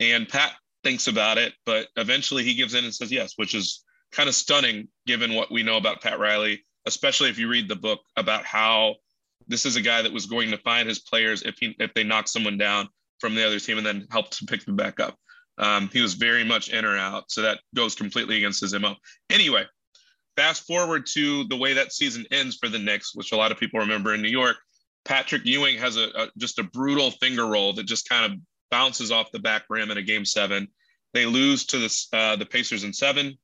And 0.00 0.28
Pat 0.28 0.52
thinks 0.82 1.06
about 1.06 1.38
it, 1.38 1.52
but 1.66 1.88
eventually 1.96 2.44
he 2.44 2.54
gives 2.54 2.74
in 2.74 2.84
and 2.84 2.94
says 2.94 3.12
yes, 3.12 3.34
which 3.36 3.54
is 3.54 3.84
kind 4.10 4.28
of 4.28 4.34
stunning 4.34 4.88
given 5.06 5.34
what 5.34 5.50
we 5.50 5.62
know 5.62 5.76
about 5.76 6.00
Pat 6.00 6.18
Riley 6.18 6.64
especially 6.86 7.30
if 7.30 7.38
you 7.38 7.48
read 7.48 7.68
the 7.68 7.76
book 7.76 8.00
about 8.16 8.44
how 8.44 8.96
this 9.48 9.66
is 9.66 9.76
a 9.76 9.80
guy 9.80 10.02
that 10.02 10.12
was 10.12 10.26
going 10.26 10.50
to 10.50 10.58
find 10.58 10.88
his 10.88 11.00
players 11.00 11.42
if 11.42 11.56
he 11.58 11.74
if 11.78 11.92
they 11.94 12.04
knock 12.04 12.28
someone 12.28 12.58
down 12.58 12.88
from 13.18 13.34
the 13.34 13.46
other 13.46 13.58
team 13.58 13.78
and 13.78 13.86
then 13.86 14.06
help 14.10 14.30
to 14.30 14.44
pick 14.46 14.64
them 14.64 14.76
back 14.76 15.00
up. 15.00 15.16
Um, 15.58 15.90
he 15.92 16.00
was 16.00 16.14
very 16.14 16.44
much 16.44 16.70
in 16.70 16.84
or 16.84 16.96
out, 16.96 17.30
so 17.30 17.42
that 17.42 17.60
goes 17.74 17.94
completely 17.94 18.38
against 18.38 18.60
his 18.60 18.74
mo. 18.74 18.96
Anyway, 19.30 19.64
fast 20.36 20.66
forward 20.66 21.06
to 21.14 21.44
the 21.44 21.56
way 21.56 21.74
that 21.74 21.92
season 21.92 22.24
ends 22.30 22.56
for 22.56 22.68
the 22.68 22.78
Knicks, 22.78 23.14
which 23.14 23.32
a 23.32 23.36
lot 23.36 23.52
of 23.52 23.58
people 23.58 23.80
remember 23.80 24.14
in 24.14 24.22
New 24.22 24.28
York. 24.28 24.56
Patrick 25.04 25.44
Ewing 25.44 25.78
has 25.78 25.96
a, 25.96 26.08
a 26.14 26.28
just 26.38 26.58
a 26.58 26.62
brutal 26.62 27.10
finger 27.10 27.46
roll 27.46 27.72
that 27.74 27.84
just 27.84 28.08
kind 28.08 28.32
of 28.32 28.38
bounces 28.70 29.10
off 29.10 29.32
the 29.32 29.38
back 29.38 29.64
rim 29.68 29.90
in 29.90 29.98
a 29.98 30.02
game 30.02 30.24
seven. 30.24 30.68
They 31.12 31.26
lose 31.26 31.66
to 31.66 31.78
the 31.78 32.06
uh, 32.12 32.36
the 32.36 32.46
Pacers 32.46 32.84
in 32.84 32.92
seven. 32.92 33.38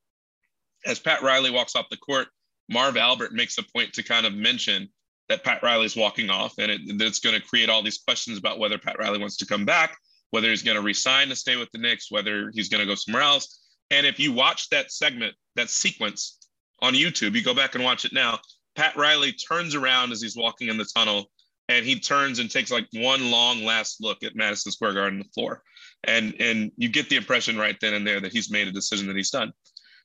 As 0.85 0.99
Pat 0.99 1.21
Riley 1.21 1.51
walks 1.51 1.75
off 1.75 1.89
the 1.89 1.97
court, 1.97 2.27
Marv 2.69 2.97
Albert 2.97 3.33
makes 3.33 3.57
a 3.57 3.63
point 3.63 3.93
to 3.93 4.03
kind 4.03 4.25
of 4.25 4.33
mention 4.33 4.89
that 5.27 5.43
Pat 5.43 5.61
Riley's 5.61 5.95
walking 5.95 6.29
off, 6.29 6.53
and 6.57 6.71
it, 6.71 6.81
it's 6.85 7.19
going 7.19 7.39
to 7.39 7.47
create 7.47 7.69
all 7.69 7.83
these 7.83 7.99
questions 7.99 8.37
about 8.37 8.57
whether 8.57 8.77
Pat 8.77 8.97
Riley 8.97 9.19
wants 9.19 9.37
to 9.37 9.45
come 9.45 9.65
back, 9.65 9.97
whether 10.31 10.49
he's 10.49 10.63
going 10.63 10.77
to 10.77 10.81
resign 10.81 11.27
to 11.29 11.35
stay 11.35 11.55
with 11.57 11.69
the 11.71 11.77
Knicks, 11.77 12.09
whether 12.09 12.49
he's 12.53 12.69
going 12.69 12.81
to 12.81 12.87
go 12.87 12.95
somewhere 12.95 13.21
else. 13.21 13.61
And 13.91 14.07
if 14.07 14.19
you 14.19 14.33
watch 14.33 14.69
that 14.69 14.91
segment, 14.91 15.35
that 15.55 15.69
sequence 15.69 16.37
on 16.81 16.93
YouTube, 16.93 17.35
you 17.35 17.43
go 17.43 17.53
back 17.53 17.75
and 17.75 17.83
watch 17.83 18.05
it 18.05 18.13
now. 18.13 18.39
Pat 18.75 18.95
Riley 18.95 19.33
turns 19.33 19.75
around 19.75 20.11
as 20.11 20.21
he's 20.21 20.35
walking 20.35 20.69
in 20.69 20.77
the 20.77 20.85
tunnel, 20.85 21.25
and 21.67 21.85
he 21.85 21.99
turns 21.99 22.39
and 22.39 22.49
takes 22.49 22.71
like 22.71 22.87
one 22.93 23.31
long 23.31 23.63
last 23.63 24.01
look 24.01 24.23
at 24.23 24.35
Madison 24.35 24.71
Square 24.71 24.93
Garden, 24.93 25.19
the 25.19 25.25
floor, 25.33 25.61
and 26.03 26.35
and 26.39 26.71
you 26.77 26.89
get 26.89 27.09
the 27.09 27.15
impression 27.15 27.57
right 27.57 27.77
then 27.81 27.93
and 27.93 28.05
there 28.05 28.19
that 28.19 28.31
he's 28.31 28.51
made 28.51 28.67
a 28.67 28.71
decision 28.71 29.07
that 29.07 29.15
he's 29.15 29.31
done. 29.31 29.51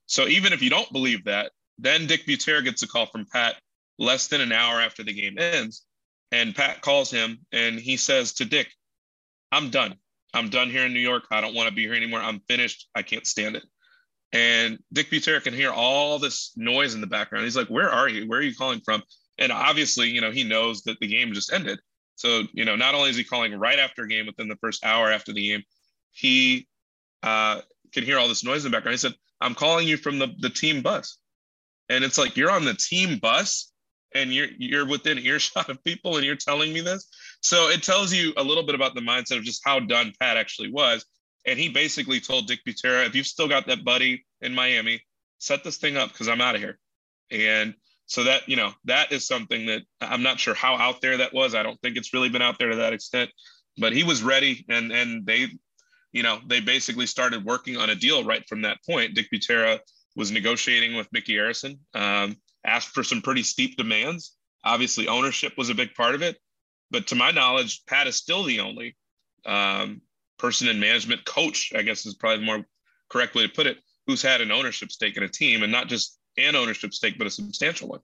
So 0.06 0.26
even 0.26 0.52
if 0.52 0.62
you 0.62 0.70
don't 0.70 0.92
believe 0.92 1.24
that, 1.24 1.52
then 1.78 2.06
Dick 2.06 2.26
Butera 2.26 2.62
gets 2.62 2.82
a 2.82 2.88
call 2.88 3.06
from 3.06 3.26
Pat 3.32 3.56
less 3.98 4.28
than 4.28 4.40
an 4.40 4.52
hour 4.52 4.80
after 4.80 5.02
the 5.02 5.12
game 5.12 5.38
ends. 5.38 5.84
And 6.32 6.54
Pat 6.54 6.80
calls 6.80 7.10
him 7.10 7.38
and 7.52 7.78
he 7.78 7.96
says 7.96 8.34
to 8.34 8.44
Dick, 8.44 8.68
I'm 9.52 9.70
done. 9.70 9.94
I'm 10.32 10.48
done 10.48 10.68
here 10.68 10.84
in 10.84 10.92
New 10.92 11.00
York. 11.00 11.24
I 11.30 11.40
don't 11.40 11.54
want 11.54 11.68
to 11.68 11.74
be 11.74 11.82
here 11.82 11.94
anymore. 11.94 12.20
I'm 12.20 12.40
finished. 12.48 12.88
I 12.94 13.02
can't 13.02 13.26
stand 13.26 13.56
it. 13.56 13.62
And 14.34 14.80
Dick 14.92 15.10
Butera 15.10 15.40
can 15.40 15.54
hear 15.54 15.70
all 15.70 16.18
this 16.18 16.52
noise 16.56 16.94
in 16.94 17.00
the 17.00 17.06
background. 17.06 17.44
He's 17.44 17.56
like, 17.56 17.68
Where 17.68 17.88
are 17.88 18.08
you? 18.08 18.28
Where 18.28 18.40
are 18.40 18.42
you 18.42 18.54
calling 18.54 18.80
from? 18.84 19.02
And 19.38 19.52
obviously, 19.52 20.10
you 20.10 20.20
know, 20.20 20.32
he 20.32 20.44
knows 20.44 20.82
that 20.82 20.98
the 21.00 21.06
game 21.06 21.32
just 21.32 21.52
ended. 21.52 21.78
So, 22.16 22.42
you 22.52 22.64
know, 22.64 22.76
not 22.76 22.94
only 22.94 23.10
is 23.10 23.16
he 23.16 23.24
calling 23.24 23.58
right 23.58 23.78
after 23.78 24.02
a 24.02 24.08
game 24.08 24.26
within 24.26 24.48
the 24.48 24.56
first 24.56 24.84
hour 24.84 25.10
after 25.10 25.32
the 25.32 25.48
game, 25.48 25.62
he 26.10 26.68
uh, 27.22 27.60
can 27.92 28.04
hear 28.04 28.18
all 28.18 28.28
this 28.28 28.44
noise 28.44 28.64
in 28.64 28.70
the 28.70 28.76
background. 28.76 28.94
He 28.94 28.98
said, 28.98 29.14
I'm 29.40 29.54
calling 29.54 29.88
you 29.88 29.96
from 29.96 30.18
the, 30.18 30.28
the 30.38 30.50
team 30.50 30.82
bus. 30.82 31.18
And 31.88 32.04
it's 32.04 32.18
like, 32.18 32.36
you're 32.36 32.50
on 32.50 32.64
the 32.64 32.74
team 32.74 33.18
bus 33.18 33.72
and 34.14 34.32
you're 34.32 34.48
you're 34.58 34.86
within 34.86 35.18
earshot 35.18 35.68
of 35.68 35.82
people 35.84 36.16
and 36.16 36.24
you're 36.24 36.36
telling 36.36 36.72
me 36.72 36.80
this. 36.80 37.08
So 37.40 37.68
it 37.68 37.82
tells 37.82 38.12
you 38.12 38.32
a 38.36 38.42
little 38.42 38.62
bit 38.64 38.74
about 38.74 38.94
the 38.94 39.00
mindset 39.00 39.38
of 39.38 39.44
just 39.44 39.62
how 39.64 39.80
done 39.80 40.12
Pat 40.20 40.36
actually 40.36 40.70
was. 40.70 41.04
And 41.46 41.58
he 41.58 41.68
basically 41.68 42.20
told 42.20 42.46
Dick 42.46 42.60
Butera, 42.66 43.06
if 43.06 43.14
you've 43.14 43.26
still 43.26 43.48
got 43.48 43.66
that 43.66 43.84
buddy 43.84 44.24
in 44.40 44.54
Miami, 44.54 45.02
set 45.38 45.62
this 45.64 45.76
thing 45.76 45.96
up 45.96 46.10
because 46.10 46.28
I'm 46.28 46.40
out 46.40 46.54
of 46.54 46.60
here. 46.60 46.78
And 47.30 47.74
so 48.06 48.24
that, 48.24 48.48
you 48.48 48.56
know, 48.56 48.72
that 48.84 49.12
is 49.12 49.26
something 49.26 49.66
that 49.66 49.82
I'm 50.00 50.22
not 50.22 50.40
sure 50.40 50.54
how 50.54 50.76
out 50.76 51.00
there 51.00 51.18
that 51.18 51.34
was. 51.34 51.54
I 51.54 51.62
don't 51.62 51.80
think 51.80 51.96
it's 51.96 52.14
really 52.14 52.28
been 52.28 52.42
out 52.42 52.58
there 52.58 52.70
to 52.70 52.76
that 52.76 52.92
extent, 52.92 53.30
but 53.78 53.92
he 53.92 54.04
was 54.04 54.22
ready 54.22 54.64
and 54.68 54.92
and 54.92 55.26
they, 55.26 55.48
you 56.12 56.22
know, 56.22 56.38
they 56.46 56.60
basically 56.60 57.06
started 57.06 57.44
working 57.44 57.76
on 57.76 57.90
a 57.90 57.94
deal 57.94 58.24
right 58.24 58.46
from 58.48 58.62
that 58.62 58.78
point. 58.88 59.14
Dick 59.14 59.28
Butera 59.32 59.80
was 60.16 60.30
negotiating 60.30 60.96
with 60.96 61.12
Micky 61.12 61.34
Arison, 61.34 61.78
um, 61.94 62.36
asked 62.64 62.90
for 62.90 63.02
some 63.02 63.20
pretty 63.20 63.42
steep 63.42 63.76
demands. 63.76 64.36
Obviously, 64.64 65.08
ownership 65.08 65.54
was 65.58 65.70
a 65.70 65.74
big 65.74 65.94
part 65.94 66.14
of 66.14 66.22
it. 66.22 66.38
But 66.90 67.08
to 67.08 67.14
my 67.16 67.32
knowledge, 67.32 67.82
Pat 67.86 68.06
is 68.06 68.16
still 68.16 68.44
the 68.44 68.60
only 68.60 68.96
um, 69.44 70.00
person 70.44 70.68
in 70.68 70.78
management, 70.78 71.24
coach, 71.24 71.72
I 71.74 71.80
guess 71.80 72.04
is 72.04 72.16
probably 72.16 72.40
the 72.40 72.44
more 72.44 72.66
correct 73.08 73.34
way 73.34 73.46
to 73.46 73.48
put 73.48 73.66
it, 73.66 73.78
who's 74.06 74.20
had 74.20 74.42
an 74.42 74.52
ownership 74.52 74.92
stake 74.92 75.16
in 75.16 75.22
a 75.22 75.28
team 75.28 75.62
and 75.62 75.72
not 75.72 75.88
just 75.88 76.18
an 76.36 76.54
ownership 76.54 76.92
stake, 76.92 77.16
but 77.16 77.26
a 77.26 77.30
substantial 77.30 77.88
one. 77.88 78.00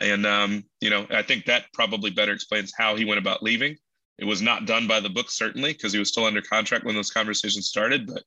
And, 0.00 0.26
um, 0.26 0.64
you 0.80 0.90
know, 0.90 1.06
I 1.10 1.22
think 1.22 1.44
that 1.44 1.66
probably 1.72 2.10
better 2.10 2.32
explains 2.32 2.72
how 2.76 2.96
he 2.96 3.04
went 3.04 3.20
about 3.20 3.44
leaving. 3.44 3.76
It 4.18 4.24
was 4.24 4.42
not 4.42 4.66
done 4.66 4.88
by 4.88 4.98
the 4.98 5.08
book, 5.08 5.30
certainly, 5.30 5.72
because 5.72 5.92
he 5.92 6.00
was 6.00 6.08
still 6.08 6.24
under 6.24 6.42
contract 6.42 6.84
when 6.84 6.96
those 6.96 7.12
conversations 7.12 7.68
started. 7.68 8.08
But 8.08 8.24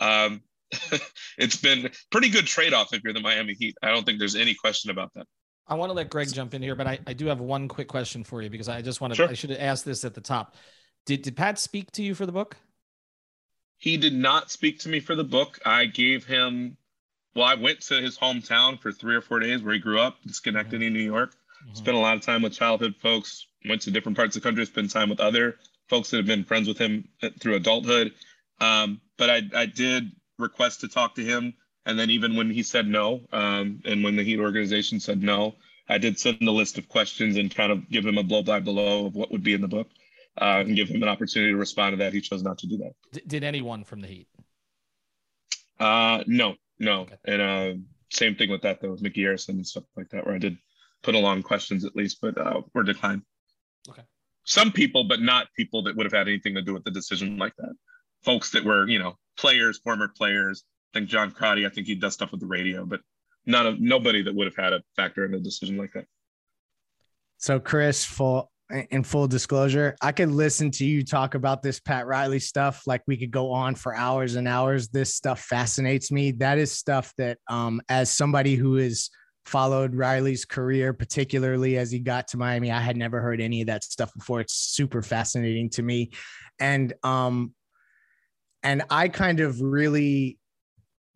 um, 0.00 0.40
it's 1.38 1.56
been 1.56 1.90
pretty 2.12 2.28
good 2.28 2.46
trade 2.46 2.72
off 2.72 2.94
if 2.94 3.02
you're 3.02 3.12
the 3.12 3.20
Miami 3.20 3.54
Heat. 3.54 3.74
I 3.82 3.90
don't 3.90 4.06
think 4.06 4.20
there's 4.20 4.36
any 4.36 4.54
question 4.54 4.92
about 4.92 5.10
that. 5.16 5.26
I 5.66 5.74
want 5.74 5.90
to 5.90 5.94
let 5.94 6.08
Greg 6.08 6.32
jump 6.32 6.54
in 6.54 6.62
here, 6.62 6.76
but 6.76 6.86
I, 6.86 7.00
I 7.04 7.14
do 7.14 7.26
have 7.26 7.40
one 7.40 7.66
quick 7.66 7.88
question 7.88 8.22
for 8.22 8.42
you 8.42 8.48
because 8.48 8.68
I 8.68 8.80
just 8.80 9.00
want 9.00 9.12
to, 9.12 9.16
sure. 9.16 9.28
I 9.28 9.32
should 9.32 9.50
have 9.50 9.58
asked 9.58 9.84
this 9.84 10.04
at 10.04 10.14
the 10.14 10.20
top. 10.20 10.54
Did, 11.04 11.22
did 11.22 11.36
Pat 11.36 11.58
speak 11.58 11.90
to 11.92 12.02
you 12.04 12.14
for 12.14 12.24
the 12.24 12.32
book? 12.32 12.56
He 13.78 13.96
did 13.96 14.12
not 14.12 14.50
speak 14.50 14.80
to 14.80 14.88
me 14.88 14.98
for 15.00 15.14
the 15.14 15.24
book. 15.24 15.60
I 15.64 15.86
gave 15.86 16.26
him, 16.26 16.76
well, 17.34 17.46
I 17.46 17.54
went 17.54 17.80
to 17.82 18.00
his 18.00 18.18
hometown 18.18 18.78
for 18.80 18.90
three 18.90 19.14
or 19.14 19.20
four 19.20 19.38
days 19.38 19.62
where 19.62 19.74
he 19.74 19.80
grew 19.80 20.00
up 20.00 20.18
in 20.26 20.32
Schenectady, 20.32 20.86
mm-hmm. 20.86 20.94
New 20.94 21.04
York. 21.04 21.30
Mm-hmm. 21.30 21.74
Spent 21.74 21.96
a 21.96 22.00
lot 22.00 22.16
of 22.16 22.22
time 22.22 22.42
with 22.42 22.52
childhood 22.52 22.96
folks, 23.00 23.46
went 23.68 23.82
to 23.82 23.92
different 23.92 24.16
parts 24.16 24.36
of 24.36 24.42
the 24.42 24.48
country, 24.48 24.66
spent 24.66 24.90
time 24.90 25.08
with 25.08 25.20
other 25.20 25.56
folks 25.88 26.10
that 26.10 26.16
have 26.16 26.26
been 26.26 26.44
friends 26.44 26.66
with 26.66 26.78
him 26.78 27.08
through 27.40 27.54
adulthood. 27.54 28.14
Um, 28.60 29.00
but 29.16 29.30
I, 29.30 29.42
I 29.54 29.66
did 29.66 30.10
request 30.38 30.80
to 30.80 30.88
talk 30.88 31.14
to 31.14 31.24
him. 31.24 31.54
And 31.86 31.98
then 31.98 32.10
even 32.10 32.36
when 32.36 32.50
he 32.50 32.64
said 32.64 32.86
no, 32.86 33.22
um, 33.32 33.80
and 33.84 34.02
when 34.02 34.16
the 34.16 34.24
Heat 34.24 34.40
organization 34.40 34.98
said 35.00 35.22
no, 35.22 35.54
I 35.88 35.98
did 35.98 36.18
send 36.18 36.42
a 36.42 36.50
list 36.50 36.78
of 36.78 36.88
questions 36.88 37.36
and 37.36 37.54
kind 37.54 37.72
of 37.72 37.88
give 37.88 38.04
him 38.04 38.18
a 38.18 38.22
blow 38.24 38.42
by 38.42 38.60
blow 38.60 39.06
of 39.06 39.14
what 39.14 39.30
would 39.30 39.42
be 39.42 39.54
in 39.54 39.62
the 39.62 39.68
book 39.68 39.88
uh, 40.40 40.62
and 40.66 40.76
give 40.76 40.88
him 40.88 41.02
an 41.02 41.08
opportunity 41.08 41.52
to 41.52 41.58
respond 41.58 41.94
to 41.94 41.96
that. 41.98 42.12
He 42.12 42.20
chose 42.20 42.42
not 42.42 42.58
to 42.58 42.66
do 42.66 42.78
that. 42.78 42.92
D- 43.12 43.22
did 43.26 43.44
anyone 43.44 43.84
from 43.84 44.00
the 44.00 44.08
Heat? 44.08 44.28
Uh, 45.78 46.22
no, 46.26 46.54
no. 46.78 47.02
Okay. 47.02 47.16
And 47.24 47.42
uh, 47.42 47.74
same 48.10 48.34
thing 48.34 48.50
with 48.50 48.62
that 48.62 48.80
though, 48.80 48.90
with 48.90 49.02
Micky 49.02 49.22
Arison 49.22 49.50
and 49.50 49.66
stuff 49.66 49.84
like 49.96 50.08
that, 50.10 50.26
where 50.26 50.34
I 50.34 50.38
did 50.38 50.56
put 51.02 51.14
along 51.14 51.42
questions 51.42 51.84
at 51.84 51.94
least, 51.94 52.18
but 52.20 52.38
uh, 52.38 52.62
were 52.74 52.82
declined. 52.82 53.22
Okay. 53.88 54.02
Some 54.44 54.72
people, 54.72 55.04
but 55.04 55.20
not 55.20 55.48
people 55.56 55.82
that 55.82 55.96
would 55.96 56.06
have 56.06 56.12
had 56.12 56.28
anything 56.28 56.54
to 56.54 56.62
do 56.62 56.72
with 56.72 56.84
the 56.84 56.90
decision 56.90 57.36
like 57.36 57.54
that. 57.58 57.74
Folks 58.24 58.50
that 58.52 58.64
were, 58.64 58.88
you 58.88 58.98
know, 58.98 59.16
players, 59.36 59.78
former 59.78 60.08
players. 60.08 60.64
I 60.92 60.98
think 60.98 61.10
John 61.10 61.30
Crotty, 61.30 61.66
I 61.66 61.68
think 61.68 61.86
he 61.86 61.94
does 61.94 62.14
stuff 62.14 62.32
with 62.32 62.40
the 62.40 62.46
radio, 62.46 62.84
but 62.86 63.00
none 63.46 63.66
of 63.66 63.78
nobody 63.78 64.22
that 64.22 64.34
would 64.34 64.46
have 64.46 64.56
had 64.56 64.72
a 64.72 64.82
factor 64.96 65.24
in 65.24 65.34
a 65.34 65.38
decision 65.38 65.76
like 65.76 65.92
that. 65.92 66.06
So, 67.36 67.60
Chris, 67.60 68.04
full 68.04 68.50
in 68.90 69.02
full 69.02 69.26
disclosure, 69.26 69.96
I 70.02 70.12
could 70.12 70.30
listen 70.30 70.70
to 70.72 70.84
you 70.84 71.04
talk 71.04 71.34
about 71.34 71.62
this 71.62 71.80
Pat 71.80 72.06
Riley 72.06 72.38
stuff. 72.38 72.82
Like 72.86 73.02
we 73.06 73.16
could 73.16 73.30
go 73.30 73.50
on 73.50 73.74
for 73.74 73.96
hours 73.96 74.34
and 74.34 74.46
hours. 74.46 74.88
This 74.88 75.14
stuff 75.14 75.40
fascinates 75.40 76.12
me. 76.12 76.32
That 76.32 76.58
is 76.58 76.72
stuff 76.72 77.12
that, 77.18 77.38
um, 77.48 77.80
as 77.88 78.10
somebody 78.10 78.56
who 78.56 78.76
has 78.76 79.10
followed 79.46 79.94
Riley's 79.94 80.44
career, 80.44 80.92
particularly 80.92 81.78
as 81.78 81.90
he 81.90 81.98
got 81.98 82.28
to 82.28 82.36
Miami, 82.36 82.70
I 82.70 82.80
had 82.80 82.96
never 82.96 83.20
heard 83.20 83.40
any 83.40 83.62
of 83.62 83.68
that 83.68 83.84
stuff 83.84 84.12
before. 84.14 84.40
It's 84.40 84.54
super 84.54 85.00
fascinating 85.00 85.70
to 85.70 85.82
me, 85.82 86.10
and 86.60 86.92
um, 87.02 87.54
and 88.62 88.82
I 88.90 89.08
kind 89.08 89.40
of 89.40 89.60
really 89.62 90.38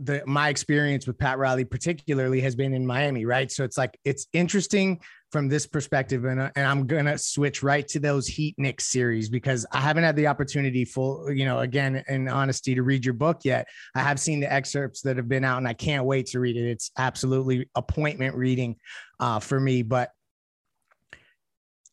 the 0.01 0.23
my 0.27 0.49
experience 0.49 1.07
with 1.07 1.19
Pat 1.19 1.39
Riley 1.39 1.65
particularly 1.65 2.41
has 2.41 2.57
been 2.57 2.73
in 2.73 2.87
Miami, 2.87 3.27
right? 3.27 3.51
So 3.53 3.65
it's 3.65 3.77
like 3.77 3.99
it's 4.05 4.27
interesting 4.33 5.01
from 5.33 5.49
this 5.49 5.67
perspective, 5.67 6.25
and, 6.27 6.39
uh, 6.39 6.51
and 6.55 6.67
I'm 6.67 6.87
gonna 6.87 7.17
switch 7.17 7.63
right 7.63 7.89
to 7.89 7.99
those 7.99 8.27
Heat 8.27 8.55
Knicks 8.59 8.87
series 8.87 9.31
because 9.31 9.65
I 9.73 9.81
haven't 9.81 10.05
had 10.05 10.15
the 10.15 10.27
opportunity, 10.27 10.85
full 10.85 11.33
you 11.33 11.47
know, 11.47 11.61
again 11.61 12.05
in 12.07 12.29
honesty, 12.29 12.75
to 12.75 12.83
read 12.83 13.05
your 13.05 13.15
book 13.15 13.41
yet. 13.43 13.67
I 13.95 14.01
have 14.01 14.21
seen 14.21 14.41
the 14.41 14.53
excerpts 14.53 15.01
that 15.03 15.17
have 15.17 15.29
been 15.29 15.45
out, 15.45 15.59
and 15.59 15.67
I 15.67 15.73
can't 15.73 16.05
wait 16.05 16.27
to 16.27 16.41
read 16.41 16.57
it. 16.57 16.69
It's 16.69 16.91
absolutely 16.99 17.69
appointment 17.75 18.37
reading 18.37 18.77
uh, 19.19 19.41
for 19.41 19.59
me, 19.59 19.83
but. 19.83 20.11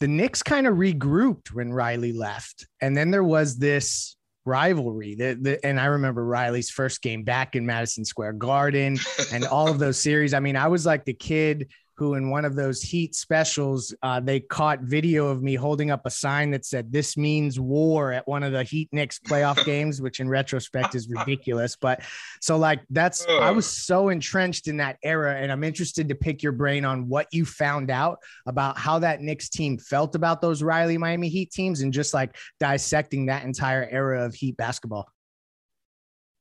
The 0.01 0.07
Knicks 0.07 0.41
kind 0.41 0.65
of 0.65 0.75
regrouped 0.75 1.51
when 1.51 1.73
Riley 1.73 2.13
left. 2.13 2.65
And 2.79 2.95
then 2.95 3.11
there 3.11 3.21
was 3.21 3.57
this 3.57 4.15
rivalry. 4.45 5.15
The, 5.15 5.37
the, 5.41 5.65
and 5.65 5.77
I 5.77 5.85
remember 5.85 6.23
Riley's 6.25 6.69
first 6.69 7.01
game 7.01 7.23
back 7.23 7.57
in 7.57 7.65
Madison 7.65 8.05
Square 8.05 8.33
Garden 8.33 8.97
and 9.33 9.45
all 9.45 9.67
of 9.69 9.77
those 9.77 9.99
series. 9.99 10.33
I 10.33 10.39
mean, 10.39 10.55
I 10.55 10.67
was 10.67 10.85
like 10.85 11.03
the 11.03 11.13
kid 11.13 11.67
who 11.99 12.13
in 12.13 12.29
one 12.29 12.45
of 12.45 12.55
those 12.55 12.81
heat 12.81 13.13
specials 13.13 13.93
uh, 14.03 14.21
they 14.21 14.39
caught 14.39 14.79
video 14.79 15.27
of 15.27 15.43
me 15.43 15.53
holding 15.53 15.91
up 15.91 16.05
a 16.05 16.09
sign 16.09 16.49
that 16.49 16.65
said 16.65 16.91
this 16.91 17.17
means 17.17 17.59
war 17.59 18.13
at 18.13 18.25
one 18.25 18.41
of 18.41 18.53
the 18.53 18.63
heat 18.63 18.87
Knicks 18.93 19.19
playoff 19.19 19.63
games 19.65 20.01
which 20.01 20.21
in 20.21 20.29
retrospect 20.29 20.95
is 20.95 21.09
ridiculous 21.09 21.75
but 21.75 22.01
so 22.41 22.57
like 22.57 22.79
that's 22.89 23.27
i 23.27 23.51
was 23.51 23.65
so 23.65 24.09
entrenched 24.09 24.69
in 24.69 24.77
that 24.77 24.97
era 25.03 25.35
and 25.35 25.51
i'm 25.51 25.63
interested 25.63 26.07
to 26.07 26.15
pick 26.15 26.41
your 26.41 26.53
brain 26.53 26.85
on 26.85 27.09
what 27.09 27.27
you 27.33 27.45
found 27.45 27.91
out 27.91 28.19
about 28.47 28.77
how 28.77 28.97
that 28.99 29.21
Knicks 29.21 29.49
team 29.49 29.77
felt 29.77 30.15
about 30.15 30.41
those 30.41 30.63
riley 30.63 30.97
miami 30.97 31.27
heat 31.27 31.51
teams 31.51 31.81
and 31.81 31.91
just 31.91 32.13
like 32.13 32.35
dissecting 32.61 33.25
that 33.25 33.43
entire 33.43 33.87
era 33.91 34.25
of 34.25 34.33
heat 34.33 34.55
basketball. 34.55 35.11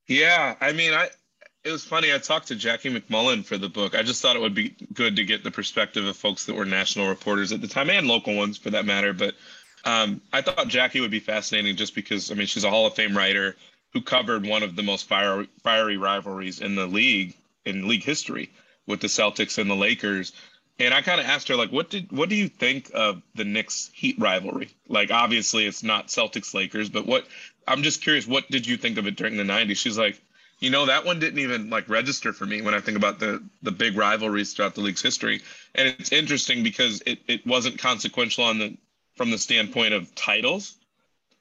Yeah 0.06 0.54
i 0.60 0.72
mean 0.72 0.94
i 0.94 1.08
it 1.68 1.72
was 1.72 1.84
funny. 1.84 2.12
I 2.12 2.18
talked 2.18 2.48
to 2.48 2.56
Jackie 2.56 2.90
MacMullan 2.90 3.44
for 3.44 3.58
the 3.58 3.68
book. 3.68 3.94
I 3.94 4.02
just 4.02 4.22
thought 4.22 4.36
it 4.36 4.42
would 4.42 4.54
be 4.54 4.74
good 4.94 5.16
to 5.16 5.24
get 5.24 5.44
the 5.44 5.50
perspective 5.50 6.06
of 6.06 6.16
folks 6.16 6.46
that 6.46 6.56
were 6.56 6.64
national 6.64 7.08
reporters 7.08 7.52
at 7.52 7.60
the 7.60 7.68
time 7.68 7.90
and 7.90 8.06
local 8.06 8.34
ones 8.34 8.56
for 8.56 8.70
that 8.70 8.86
matter. 8.86 9.12
But 9.12 9.34
um, 9.84 10.22
I 10.32 10.40
thought 10.40 10.68
Jackie 10.68 11.00
would 11.00 11.10
be 11.10 11.20
fascinating 11.20 11.76
just 11.76 11.94
because, 11.94 12.30
I 12.30 12.34
mean, 12.34 12.46
she's 12.46 12.64
a 12.64 12.70
Hall 12.70 12.86
of 12.86 12.94
Fame 12.94 13.14
writer 13.14 13.54
who 13.92 14.00
covered 14.00 14.46
one 14.46 14.62
of 14.62 14.76
the 14.76 14.82
most 14.82 15.08
fiery, 15.08 15.48
fiery 15.62 15.98
rivalries 15.98 16.60
in 16.60 16.74
the 16.74 16.86
league, 16.86 17.36
in 17.66 17.86
league 17.86 18.04
history, 18.04 18.50
with 18.86 19.00
the 19.00 19.06
Celtics 19.06 19.58
and 19.58 19.70
the 19.70 19.76
Lakers. 19.76 20.32
And 20.78 20.94
I 20.94 21.02
kind 21.02 21.20
of 21.20 21.26
asked 21.26 21.48
her, 21.48 21.56
like, 21.56 21.70
what 21.70 21.90
did 21.90 22.10
what 22.10 22.30
do 22.30 22.34
you 22.34 22.48
think 22.48 22.90
of 22.94 23.20
the 23.34 23.44
Knicks 23.44 23.90
Heat 23.92 24.16
rivalry? 24.18 24.70
Like, 24.88 25.10
obviously, 25.10 25.66
it's 25.66 25.82
not 25.82 26.08
Celtics 26.08 26.54
Lakers, 26.54 26.88
but 26.88 27.04
what 27.04 27.26
I'm 27.66 27.82
just 27.82 28.00
curious, 28.00 28.26
what 28.26 28.50
did 28.50 28.66
you 28.66 28.78
think 28.78 28.96
of 28.96 29.06
it 29.06 29.16
during 29.16 29.36
the 29.36 29.42
'90s? 29.42 29.76
She's 29.76 29.98
like, 29.98 30.20
you 30.58 30.70
know, 30.70 30.86
that 30.86 31.04
one 31.04 31.20
didn't 31.20 31.38
even 31.38 31.70
like 31.70 31.88
register 31.88 32.32
for 32.32 32.44
me 32.44 32.62
when 32.62 32.74
I 32.74 32.80
think 32.80 32.96
about 32.96 33.18
the 33.18 33.42
the 33.62 33.70
big 33.70 33.96
rivalries 33.96 34.52
throughout 34.52 34.74
the 34.74 34.80
league's 34.80 35.02
history. 35.02 35.42
And 35.74 35.88
it's 35.98 36.12
interesting 36.12 36.62
because 36.62 37.02
it, 37.06 37.20
it 37.28 37.46
wasn't 37.46 37.78
consequential 37.78 38.44
on 38.44 38.58
the 38.58 38.76
from 39.14 39.30
the 39.30 39.38
standpoint 39.38 39.94
of 39.94 40.14
titles, 40.14 40.76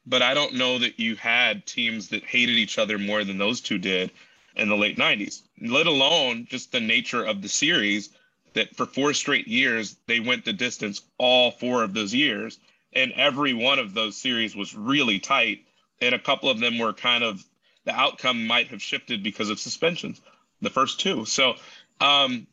but 0.05 0.21
I 0.21 0.33
don't 0.33 0.55
know 0.55 0.79
that 0.79 0.99
you 0.99 1.15
had 1.15 1.65
teams 1.65 2.09
that 2.09 2.23
hated 2.23 2.55
each 2.55 2.77
other 2.77 2.97
more 2.97 3.23
than 3.23 3.37
those 3.37 3.61
two 3.61 3.77
did 3.77 4.11
in 4.55 4.69
the 4.69 4.77
late 4.77 4.97
90s, 4.97 5.43
let 5.61 5.85
alone 5.85 6.47
just 6.49 6.71
the 6.71 6.79
nature 6.79 7.23
of 7.23 7.41
the 7.41 7.49
series 7.49 8.09
that 8.53 8.75
for 8.75 8.87
four 8.87 9.13
straight 9.13 9.47
years 9.47 9.97
they 10.07 10.19
went 10.19 10.43
the 10.43 10.53
distance 10.53 11.03
all 11.19 11.51
four 11.51 11.83
of 11.83 11.93
those 11.93 12.13
years 12.13 12.57
and 12.93 13.11
every 13.13 13.53
one 13.53 13.77
of 13.77 13.93
those 13.93 14.17
series 14.17 14.55
was 14.55 14.75
really 14.75 15.19
tight 15.19 15.63
and 16.01 16.15
a 16.15 16.19
couple 16.19 16.49
of 16.49 16.59
them 16.59 16.79
were 16.79 16.93
kind 16.93 17.23
of 17.23 17.43
the 17.87 17.95
outcome 17.95 18.45
might 18.45 18.67
have 18.67 18.81
shifted 18.81 19.23
because 19.23 19.49
of 19.49 19.59
suspensions, 19.59 20.21
the 20.61 20.69
first 20.69 20.99
two. 20.99 21.25
So 21.25 21.55
um, 22.01 22.47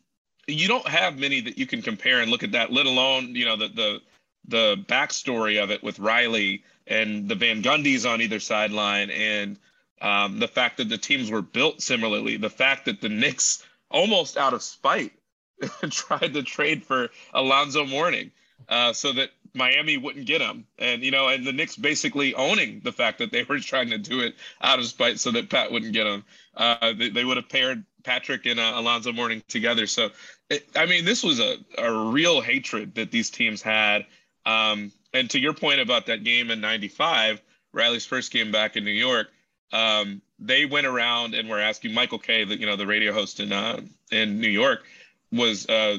you 0.47 0.67
don't 0.67 0.87
have 0.87 1.19
many 1.19 1.41
that 1.41 1.57
you 1.59 1.67
can 1.67 1.81
compare 1.81 2.21
and 2.21 2.31
look 2.31 2.43
at 2.43 2.53
that, 2.53 2.71
let 2.71 2.85
alone, 2.87 3.35
you 3.35 3.45
know, 3.45 3.57
the 3.57 3.67
the 3.67 4.01
the 4.47 4.85
backstory 4.87 5.61
of 5.63 5.71
it 5.71 5.83
with 5.83 5.99
Riley 5.99 6.63
and 6.87 7.29
the 7.29 7.35
Van 7.35 7.61
Gundys 7.61 8.09
on 8.09 8.21
either 8.21 8.39
sideline 8.39 9.09
and 9.11 9.57
Um, 10.01 10.39
the 10.39 10.47
fact 10.47 10.77
that 10.77 10.89
the 10.89 10.97
teams 10.97 11.31
were 11.31 11.41
built 11.41 11.81
similarly, 11.81 12.37
the 12.37 12.49
fact 12.49 12.85
that 12.85 13.01
the 13.01 13.09
Knicks 13.09 13.63
almost 13.89 14.37
out 14.37 14.53
of 14.53 14.61
spite 14.61 15.13
tried 15.89 16.33
to 16.33 16.43
trade 16.43 16.83
for 16.83 17.09
Alonzo 17.33 17.85
Mourning 17.85 18.31
uh, 18.69 18.93
so 18.93 19.13
that 19.13 19.29
Miami 19.55 19.97
wouldn't 19.97 20.25
get 20.25 20.41
him. 20.41 20.65
And, 20.77 21.03
you 21.03 21.11
know, 21.11 21.29
and 21.29 21.45
the 21.45 21.53
Knicks 21.53 21.75
basically 21.75 22.35
owning 22.35 22.81
the 22.83 22.91
fact 22.91 23.19
that 23.19 23.31
they 23.31 23.43
were 23.43 23.59
trying 23.59 23.89
to 23.89 23.97
do 23.97 24.19
it 24.19 24.35
out 24.61 24.79
of 24.79 24.85
spite 24.85 25.19
so 25.19 25.31
that 25.31 25.49
Pat 25.49 25.71
wouldn't 25.71 25.93
get 25.93 26.05
him. 26.05 26.23
Uh, 26.55 26.93
they, 26.93 27.09
they, 27.09 27.25
would 27.25 27.37
have 27.37 27.49
paired 27.49 27.83
Patrick 28.03 28.45
and 28.45 28.59
uh, 28.59 28.73
Alonzo 28.75 29.11
Mourning 29.11 29.43
together. 29.47 29.87
So, 29.87 30.09
it, 30.49 30.67
I 30.75 30.85
mean, 30.85 31.05
this 31.05 31.23
was 31.23 31.39
a, 31.39 31.57
a 31.77 32.09
real 32.11 32.41
hatred 32.41 32.95
that 32.95 33.11
these 33.11 33.29
teams 33.29 33.61
had. 33.61 34.05
Um, 34.45 34.91
and 35.13 35.29
to 35.31 35.39
your 35.39 35.53
point 35.53 35.79
about 35.79 36.05
that 36.07 36.23
game 36.23 36.51
in 36.51 36.61
95, 36.61 37.41
Riley's 37.73 38.05
first 38.05 38.31
game 38.31 38.51
back 38.51 38.75
in 38.75 38.85
New 38.85 38.91
York, 38.91 39.27
um, 39.71 40.21
they 40.37 40.65
went 40.65 40.85
around 40.85 41.33
and 41.33 41.49
were 41.49 41.59
asking 41.59 41.93
Michael 41.93 42.19
Kay, 42.19 42.43
the, 42.43 42.59
you 42.59 42.65
know, 42.65 42.75
the 42.75 42.85
radio 42.85 43.11
host 43.13 43.39
in, 43.39 43.51
uh, 43.51 43.81
in 44.11 44.39
New 44.39 44.49
York, 44.49 44.83
was 45.31 45.67
uh, 45.67 45.97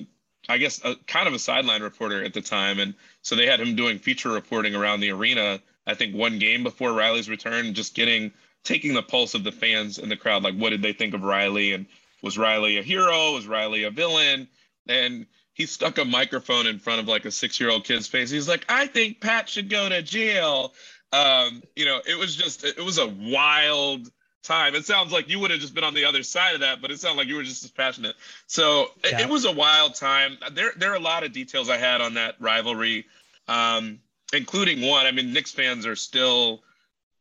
I 0.48 0.58
guess 0.58 0.80
a, 0.84 0.96
kind 1.06 1.28
of 1.28 1.34
a 1.34 1.38
sideline 1.38 1.82
reporter 1.82 2.22
at 2.24 2.34
the 2.34 2.40
time, 2.40 2.78
and 2.78 2.94
so 3.22 3.34
they 3.34 3.46
had 3.46 3.60
him 3.60 3.76
doing 3.76 3.98
feature 3.98 4.30
reporting 4.30 4.74
around 4.74 5.00
the 5.00 5.10
arena. 5.10 5.60
I 5.86 5.94
think 5.94 6.14
one 6.14 6.38
game 6.38 6.62
before 6.62 6.92
Riley's 6.92 7.28
return, 7.28 7.74
just 7.74 7.94
getting 7.94 8.32
taking 8.64 8.94
the 8.94 9.02
pulse 9.02 9.34
of 9.34 9.44
the 9.44 9.52
fans 9.52 9.98
and 9.98 10.10
the 10.10 10.16
crowd. 10.16 10.42
Like, 10.42 10.56
what 10.56 10.70
did 10.70 10.82
they 10.82 10.92
think 10.92 11.14
of 11.14 11.22
Riley? 11.22 11.72
And 11.72 11.86
was 12.22 12.36
Riley 12.36 12.78
a 12.78 12.82
hero? 12.82 13.32
Was 13.34 13.46
Riley 13.46 13.84
a 13.84 13.90
villain? 13.90 14.48
And 14.88 15.26
he 15.54 15.66
stuck 15.66 15.98
a 15.98 16.04
microphone 16.04 16.66
in 16.66 16.78
front 16.78 17.00
of 17.00 17.08
like 17.08 17.24
a 17.24 17.30
six-year-old 17.30 17.84
kid's 17.84 18.06
face. 18.06 18.30
He's 18.30 18.48
like, 18.48 18.64
"I 18.68 18.86
think 18.86 19.20
Pat 19.20 19.48
should 19.48 19.70
go 19.70 19.88
to 19.88 20.02
jail." 20.02 20.74
Um, 21.12 21.62
you 21.74 21.84
know, 21.84 22.00
it 22.06 22.18
was 22.18 22.36
just 22.36 22.64
it 22.64 22.84
was 22.84 22.98
a 22.98 23.06
wild 23.06 24.10
time. 24.46 24.74
It 24.74 24.86
sounds 24.86 25.12
like 25.12 25.28
you 25.28 25.38
would 25.40 25.50
have 25.50 25.60
just 25.60 25.74
been 25.74 25.84
on 25.84 25.94
the 25.94 26.04
other 26.04 26.22
side 26.22 26.54
of 26.54 26.60
that, 26.60 26.80
but 26.80 26.90
it 26.90 27.00
sounded 27.00 27.18
like 27.18 27.28
you 27.28 27.36
were 27.36 27.42
just 27.42 27.64
as 27.64 27.70
passionate. 27.70 28.16
So 28.46 28.90
yeah. 29.04 29.20
it, 29.20 29.22
it, 29.22 29.28
was 29.28 29.44
a 29.44 29.52
wild 29.52 29.94
time. 29.94 30.38
There, 30.52 30.72
there 30.76 30.92
are 30.92 30.96
a 30.96 31.00
lot 31.00 31.24
of 31.24 31.32
details 31.32 31.68
I 31.68 31.76
had 31.76 32.00
on 32.00 32.14
that 32.14 32.36
rivalry, 32.40 33.06
um, 33.48 34.00
including 34.32 34.86
one. 34.86 35.06
I 35.06 35.10
mean, 35.10 35.32
Knicks 35.32 35.52
fans 35.52 35.86
are 35.86 35.96
still 35.96 36.62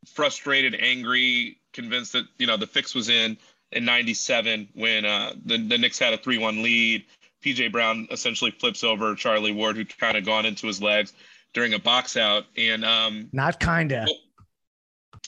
frustrated, 0.06 0.76
angry, 0.76 1.58
convinced 1.74 2.14
that 2.14 2.26
you 2.38 2.48
know 2.48 2.58
the 2.58 2.68
fix 2.68 2.96
was 2.96 3.10
in 3.10 3.38
in 3.72 3.86
'97 3.86 4.70
when 4.74 5.06
uh, 5.06 5.34
the 5.46 5.58
the 5.58 5.78
Knicks 5.78 6.00
had 6.00 6.14
a 6.14 6.18
three-one 6.18 6.64
lead. 6.64 7.06
PJ 7.44 7.72
Brown 7.72 8.08
essentially 8.10 8.52
flips 8.52 8.84
over 8.84 9.14
Charlie 9.14 9.52
Ward, 9.52 9.76
who 9.76 9.86
kind 9.86 10.18
of 10.18 10.26
gone 10.26 10.46
into 10.46 10.66
his 10.66 10.82
legs 10.82 11.14
during 11.54 11.74
a 11.74 11.80
box 11.80 12.18
out, 12.18 12.46
and 12.58 12.84
um, 12.84 13.30
not 13.32 13.60
kinda. 13.60 14.06
Well, 14.08 14.18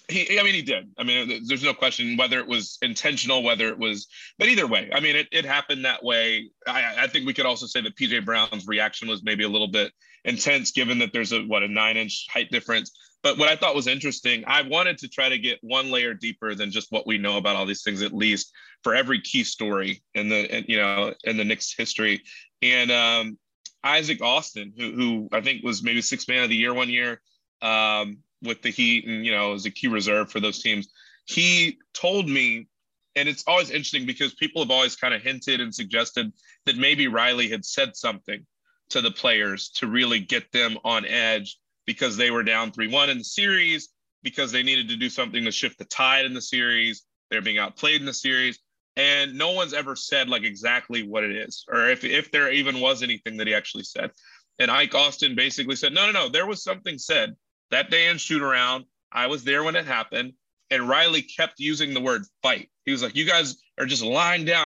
he, 0.09 0.39
I 0.39 0.43
mean, 0.43 0.53
he 0.53 0.61
did. 0.61 0.89
I 0.97 1.03
mean, 1.03 1.43
there's 1.45 1.63
no 1.63 1.73
question 1.73 2.15
whether 2.17 2.39
it 2.39 2.47
was 2.47 2.77
intentional, 2.81 3.43
whether 3.43 3.67
it 3.67 3.77
was, 3.77 4.07
but 4.39 4.47
either 4.47 4.65
way, 4.65 4.89
I 4.93 5.01
mean, 5.01 5.15
it, 5.15 5.27
it 5.31 5.45
happened 5.45 5.83
that 5.85 6.03
way. 6.03 6.49
I, 6.65 6.95
I 6.99 7.07
think 7.07 7.25
we 7.25 7.33
could 7.33 7.45
also 7.45 7.65
say 7.65 7.81
that 7.81 7.97
PJ 7.97 8.23
Brown's 8.23 8.67
reaction 8.67 9.07
was 9.07 9.23
maybe 9.23 9.43
a 9.43 9.49
little 9.49 9.67
bit 9.67 9.91
intense, 10.23 10.71
given 10.71 10.99
that 10.99 11.11
there's 11.11 11.33
a 11.33 11.41
what 11.41 11.63
a 11.63 11.67
nine 11.67 11.97
inch 11.97 12.27
height 12.31 12.49
difference. 12.51 12.91
But 13.23 13.37
what 13.37 13.49
I 13.49 13.55
thought 13.55 13.75
was 13.75 13.87
interesting, 13.87 14.43
I 14.47 14.61
wanted 14.61 14.99
to 14.99 15.09
try 15.09 15.27
to 15.27 15.37
get 15.37 15.59
one 15.61 15.91
layer 15.91 16.13
deeper 16.13 16.55
than 16.55 16.71
just 16.71 16.91
what 16.91 17.07
we 17.07 17.17
know 17.17 17.37
about 17.37 17.55
all 17.55 17.65
these 17.65 17.83
things, 17.83 18.01
at 18.01 18.13
least 18.13 18.53
for 18.83 18.95
every 18.95 19.19
key 19.19 19.43
story 19.43 20.03
in 20.13 20.29
the, 20.29 20.57
in, 20.57 20.65
you 20.67 20.77
know, 20.77 21.13
in 21.23 21.35
the 21.35 21.43
Knicks 21.43 21.73
history. 21.75 22.21
And 22.61 22.91
um, 22.91 23.37
Isaac 23.83 24.21
Austin, 24.21 24.73
who, 24.77 24.91
who 24.91 25.29
I 25.31 25.41
think 25.41 25.63
was 25.63 25.83
maybe 25.83 26.01
six 26.01 26.27
man 26.27 26.43
of 26.43 26.49
the 26.49 26.55
year 26.55 26.73
one 26.73 26.89
year. 26.89 27.19
Um, 27.61 28.19
with 28.41 28.61
the 28.61 28.69
Heat 28.69 29.07
and 29.07 29.25
you 29.25 29.31
know 29.31 29.53
as 29.53 29.65
a 29.65 29.71
key 29.71 29.87
reserve 29.87 30.31
for 30.31 30.39
those 30.39 30.61
teams. 30.61 30.87
He 31.25 31.79
told 31.93 32.29
me, 32.29 32.67
and 33.15 33.27
it's 33.27 33.43
always 33.47 33.69
interesting 33.69 34.05
because 34.05 34.33
people 34.33 34.61
have 34.61 34.71
always 34.71 34.95
kind 34.95 35.13
of 35.13 35.21
hinted 35.21 35.59
and 35.59 35.73
suggested 35.73 36.31
that 36.65 36.77
maybe 36.77 37.07
Riley 37.07 37.49
had 37.49 37.65
said 37.65 37.95
something 37.95 38.45
to 38.89 39.01
the 39.01 39.11
players 39.11 39.69
to 39.69 39.87
really 39.87 40.19
get 40.19 40.51
them 40.51 40.77
on 40.85 41.05
edge 41.05 41.57
because 41.85 42.15
they 42.15 42.31
were 42.31 42.43
down 42.43 42.71
3-1 42.71 43.09
in 43.09 43.17
the 43.17 43.23
series 43.23 43.89
because 44.23 44.51
they 44.51 44.63
needed 44.63 44.89
to 44.89 44.95
do 44.95 45.09
something 45.09 45.43
to 45.43 45.51
shift 45.51 45.77
the 45.77 45.85
tide 45.85 46.25
in 46.25 46.33
the 46.33 46.41
series. 46.41 47.03
They're 47.29 47.41
being 47.41 47.57
outplayed 47.57 47.99
in 47.99 48.05
the 48.05 48.13
series. 48.13 48.59
And 48.95 49.37
no 49.37 49.51
one's 49.51 49.73
ever 49.73 49.95
said 49.95 50.27
like 50.27 50.43
exactly 50.43 51.03
what 51.03 51.23
it 51.23 51.35
is, 51.35 51.65
or 51.69 51.89
if, 51.89 52.03
if 52.03 52.31
there 52.31 52.51
even 52.51 52.79
was 52.79 53.03
anything 53.03 53.37
that 53.37 53.47
he 53.47 53.53
actually 53.53 53.83
said. 53.83 54.11
And 54.59 54.71
Ike 54.71 54.95
Austin 54.95 55.35
basically 55.35 55.75
said, 55.75 55.93
no, 55.93 56.07
no, 56.07 56.11
no, 56.11 56.29
there 56.29 56.47
was 56.47 56.63
something 56.63 56.97
said 56.97 57.35
that 57.71 57.89
day 57.89 58.07
in 58.07 58.17
shoot 58.17 58.41
around, 58.41 58.85
I 59.11 59.27
was 59.27 59.43
there 59.43 59.63
when 59.63 59.75
it 59.75 59.85
happened, 59.85 60.33
and 60.69 60.87
Riley 60.87 61.21
kept 61.21 61.59
using 61.59 61.93
the 61.93 62.01
word 62.01 62.23
fight. 62.41 62.69
He 62.85 62.91
was 62.91 63.03
like, 63.03 63.15
"You 63.15 63.25
guys 63.25 63.57
are 63.79 63.85
just 63.85 64.03
lying 64.03 64.45
down." 64.45 64.65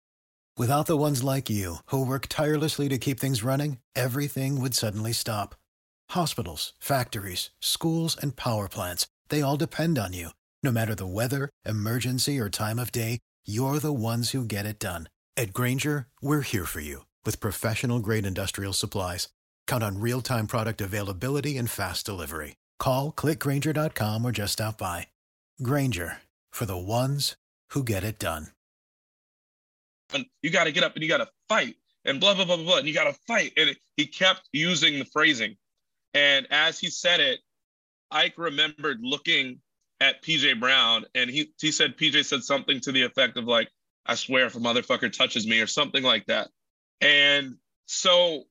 Without 0.58 0.88
the 0.88 0.98
ones 0.98 1.24
like 1.24 1.50
you 1.50 1.78
who 1.86 2.06
work 2.06 2.28
tirelessly 2.28 2.90
to 2.90 2.98
keep 2.98 3.20
things 3.20 3.44
running, 3.44 3.80
everything 3.96 4.60
would 4.62 4.76
suddenly 4.76 5.14
stop. 5.14 5.56
Hospitals, 6.12 6.74
factories, 6.80 7.52
schools, 7.60 8.18
and 8.18 8.36
power 8.36 8.68
plants—they 8.68 9.42
all 9.42 9.58
depend 9.58 9.98
on 9.98 10.14
you. 10.14 10.30
No 10.64 10.72
matter 10.72 10.96
the 10.96 11.08
weather, 11.08 11.50
emergency, 11.66 12.40
or 12.40 12.50
time 12.50 12.80
of 12.80 12.92
day, 12.92 13.20
you're 13.46 13.80
the 13.80 13.94
ones 13.94 14.32
who 14.32 14.44
get 14.44 14.66
it 14.66 14.80
done. 14.80 15.08
At 15.38 15.54
Grainger, 15.54 16.08
we're 16.22 16.42
here 16.42 16.66
for 16.66 16.82
you 16.82 17.06
with 17.26 17.40
professional 17.40 18.00
grade 18.00 18.26
industrial 18.26 18.74
supplies. 18.74 19.30
Count 19.68 19.84
on 19.84 20.02
real 20.02 20.22
time 20.22 20.48
product 20.48 20.82
availability 20.82 21.58
and 21.58 21.70
fast 21.70 22.06
delivery. 22.06 22.56
Call 22.80 23.12
clickgrainger.com 23.12 24.26
or 24.26 24.32
just 24.32 24.54
stop 24.54 24.78
by. 24.78 25.08
Grainger 25.62 26.18
for 26.52 26.66
the 26.66 26.78
ones 26.78 27.36
who 27.72 27.84
get 27.84 28.04
it 28.04 28.18
done. 28.18 28.48
And 30.14 30.26
You 30.42 30.50
got 30.50 30.64
to 30.64 30.72
get 30.72 30.84
up 30.84 30.96
and 30.96 31.04
you 31.04 31.10
got 31.10 31.18
to 31.18 31.30
fight 31.48 31.76
and 32.06 32.20
blah, 32.20 32.34
blah, 32.34 32.46
blah, 32.46 32.56
blah, 32.56 32.66
blah. 32.66 32.78
And 32.78 32.88
you 32.88 32.94
got 32.94 33.04
to 33.04 33.20
fight. 33.28 33.54
And 33.58 33.76
he 33.96 34.08
kept 34.08 34.50
using 34.52 34.98
the 34.98 35.06
phrasing. 35.06 35.58
And 36.14 36.48
as 36.50 36.80
he 36.80 36.90
said 36.90 37.20
it, 37.20 37.40
Ike 38.10 38.36
remembered 38.38 39.00
looking 39.02 39.60
at 40.00 40.24
PJ 40.24 40.60
Brown 40.60 41.06
and 41.14 41.30
he, 41.30 41.52
he 41.60 41.72
said, 41.72 41.98
PJ 41.98 42.26
said 42.26 42.44
something 42.44 42.80
to 42.82 42.92
the 42.92 43.04
effect 43.04 43.38
of 43.38 43.46
like, 43.46 43.70
I 44.06 44.16
swear 44.16 44.46
if 44.46 44.56
a 44.56 44.60
motherfucker 44.60 45.12
touches 45.12 45.46
me 45.46 45.60
or 45.60 45.68
something 45.68 46.02
like 46.02 46.26
that. 46.28 46.50
And 47.02 47.58
so 47.86 48.44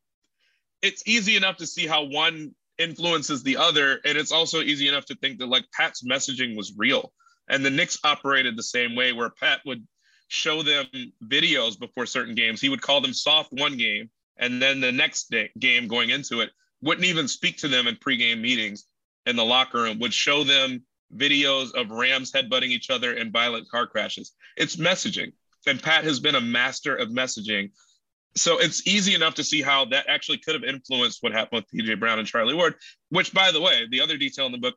it's 0.82 1.02
easy 1.06 1.36
enough 1.36 1.56
to 1.56 1.66
see 1.66 1.86
how 1.86 2.04
one 2.04 2.54
influences 2.78 3.42
the 3.42 3.56
other. 3.56 4.00
And 4.04 4.16
it's 4.16 4.32
also 4.32 4.60
easy 4.60 4.88
enough 4.88 5.06
to 5.06 5.14
think 5.16 5.38
that 5.38 5.48
like 5.48 5.64
Pat's 5.72 6.02
messaging 6.02 6.56
was 6.56 6.74
real. 6.76 7.12
And 7.48 7.64
the 7.64 7.70
Knicks 7.70 7.98
operated 8.04 8.56
the 8.56 8.62
same 8.62 8.94
way 8.94 9.12
where 9.12 9.30
Pat 9.30 9.60
would 9.66 9.86
show 10.28 10.62
them 10.62 10.86
videos 11.24 11.78
before 11.78 12.06
certain 12.06 12.34
games. 12.34 12.60
He 12.60 12.68
would 12.68 12.82
call 12.82 13.00
them 13.00 13.14
soft 13.14 13.52
one 13.52 13.76
game. 13.76 14.10
And 14.36 14.62
then 14.62 14.80
the 14.80 14.92
next 14.92 15.30
day, 15.30 15.50
game 15.58 15.88
going 15.88 16.10
into 16.10 16.40
it, 16.40 16.50
wouldn't 16.80 17.06
even 17.06 17.26
speak 17.26 17.58
to 17.58 17.68
them 17.68 17.86
in 17.86 17.96
pregame 17.96 18.40
meetings 18.40 18.84
in 19.26 19.36
the 19.36 19.44
locker 19.44 19.82
room, 19.82 19.98
would 19.98 20.14
show 20.14 20.44
them 20.44 20.82
videos 21.16 21.74
of 21.74 21.90
Rams 21.90 22.32
headbutting 22.32 22.68
each 22.68 22.90
other 22.90 23.14
and 23.14 23.32
violent 23.32 23.68
car 23.68 23.86
crashes. 23.86 24.32
It's 24.56 24.76
messaging. 24.76 25.32
And 25.66 25.82
Pat 25.82 26.04
has 26.04 26.20
been 26.20 26.34
a 26.34 26.40
master 26.40 26.94
of 26.94 27.08
messaging 27.08 27.70
so 28.38 28.58
it's 28.58 28.86
easy 28.86 29.14
enough 29.14 29.34
to 29.34 29.44
see 29.44 29.62
how 29.62 29.84
that 29.86 30.06
actually 30.08 30.38
could 30.38 30.54
have 30.54 30.64
influenced 30.64 31.22
what 31.22 31.32
happened 31.32 31.64
with 31.64 31.86
PJ 31.86 31.98
Brown 31.98 32.18
and 32.18 32.28
Charlie 32.28 32.54
Ward, 32.54 32.74
which, 33.10 33.32
by 33.32 33.50
the 33.50 33.60
way, 33.60 33.86
the 33.90 34.00
other 34.00 34.16
detail 34.16 34.46
in 34.46 34.52
the 34.52 34.58
book, 34.58 34.74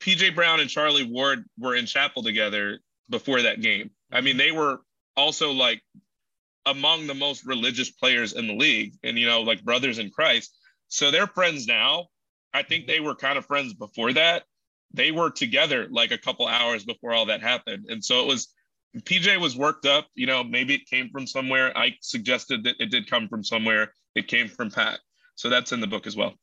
PJ 0.00 0.34
Brown 0.34 0.60
and 0.60 0.70
Charlie 0.70 1.04
Ward 1.04 1.44
were 1.58 1.74
in 1.74 1.86
chapel 1.86 2.22
together 2.22 2.78
before 3.08 3.42
that 3.42 3.60
game. 3.60 3.90
I 4.10 4.20
mean, 4.20 4.36
they 4.36 4.52
were 4.52 4.80
also 5.16 5.52
like 5.52 5.82
among 6.66 7.06
the 7.06 7.14
most 7.14 7.44
religious 7.44 7.90
players 7.90 8.32
in 8.32 8.46
the 8.46 8.54
league 8.54 8.94
and, 9.02 9.18
you 9.18 9.26
know, 9.26 9.42
like 9.42 9.62
brothers 9.62 9.98
in 9.98 10.10
Christ. 10.10 10.56
So 10.88 11.10
they're 11.10 11.26
friends 11.26 11.66
now. 11.66 12.06
I 12.52 12.62
think 12.62 12.86
they 12.86 13.00
were 13.00 13.14
kind 13.14 13.38
of 13.38 13.46
friends 13.46 13.74
before 13.74 14.12
that. 14.14 14.44
They 14.92 15.12
were 15.12 15.30
together 15.30 15.86
like 15.90 16.10
a 16.10 16.18
couple 16.18 16.46
hours 16.46 16.84
before 16.84 17.12
all 17.12 17.26
that 17.26 17.42
happened. 17.42 17.86
And 17.88 18.04
so 18.04 18.22
it 18.22 18.26
was 18.26 18.48
PJ 18.98 19.40
was 19.40 19.56
worked 19.56 19.86
up. 19.86 20.08
You 20.14 20.26
know, 20.26 20.42
maybe 20.42 20.74
it 20.74 20.86
came 20.86 21.08
from 21.10 21.26
somewhere. 21.26 21.76
I 21.76 21.94
suggested 22.00 22.64
that 22.64 22.76
it 22.80 22.90
did 22.90 23.08
come 23.08 23.28
from 23.28 23.44
somewhere. 23.44 23.92
It 24.14 24.28
came 24.28 24.48
from 24.48 24.70
Pat. 24.70 25.00
So 25.36 25.48
that's 25.48 25.72
in 25.72 25.80
the 25.80 25.86
book 25.86 26.06
as 26.06 26.16
well. 26.16 26.34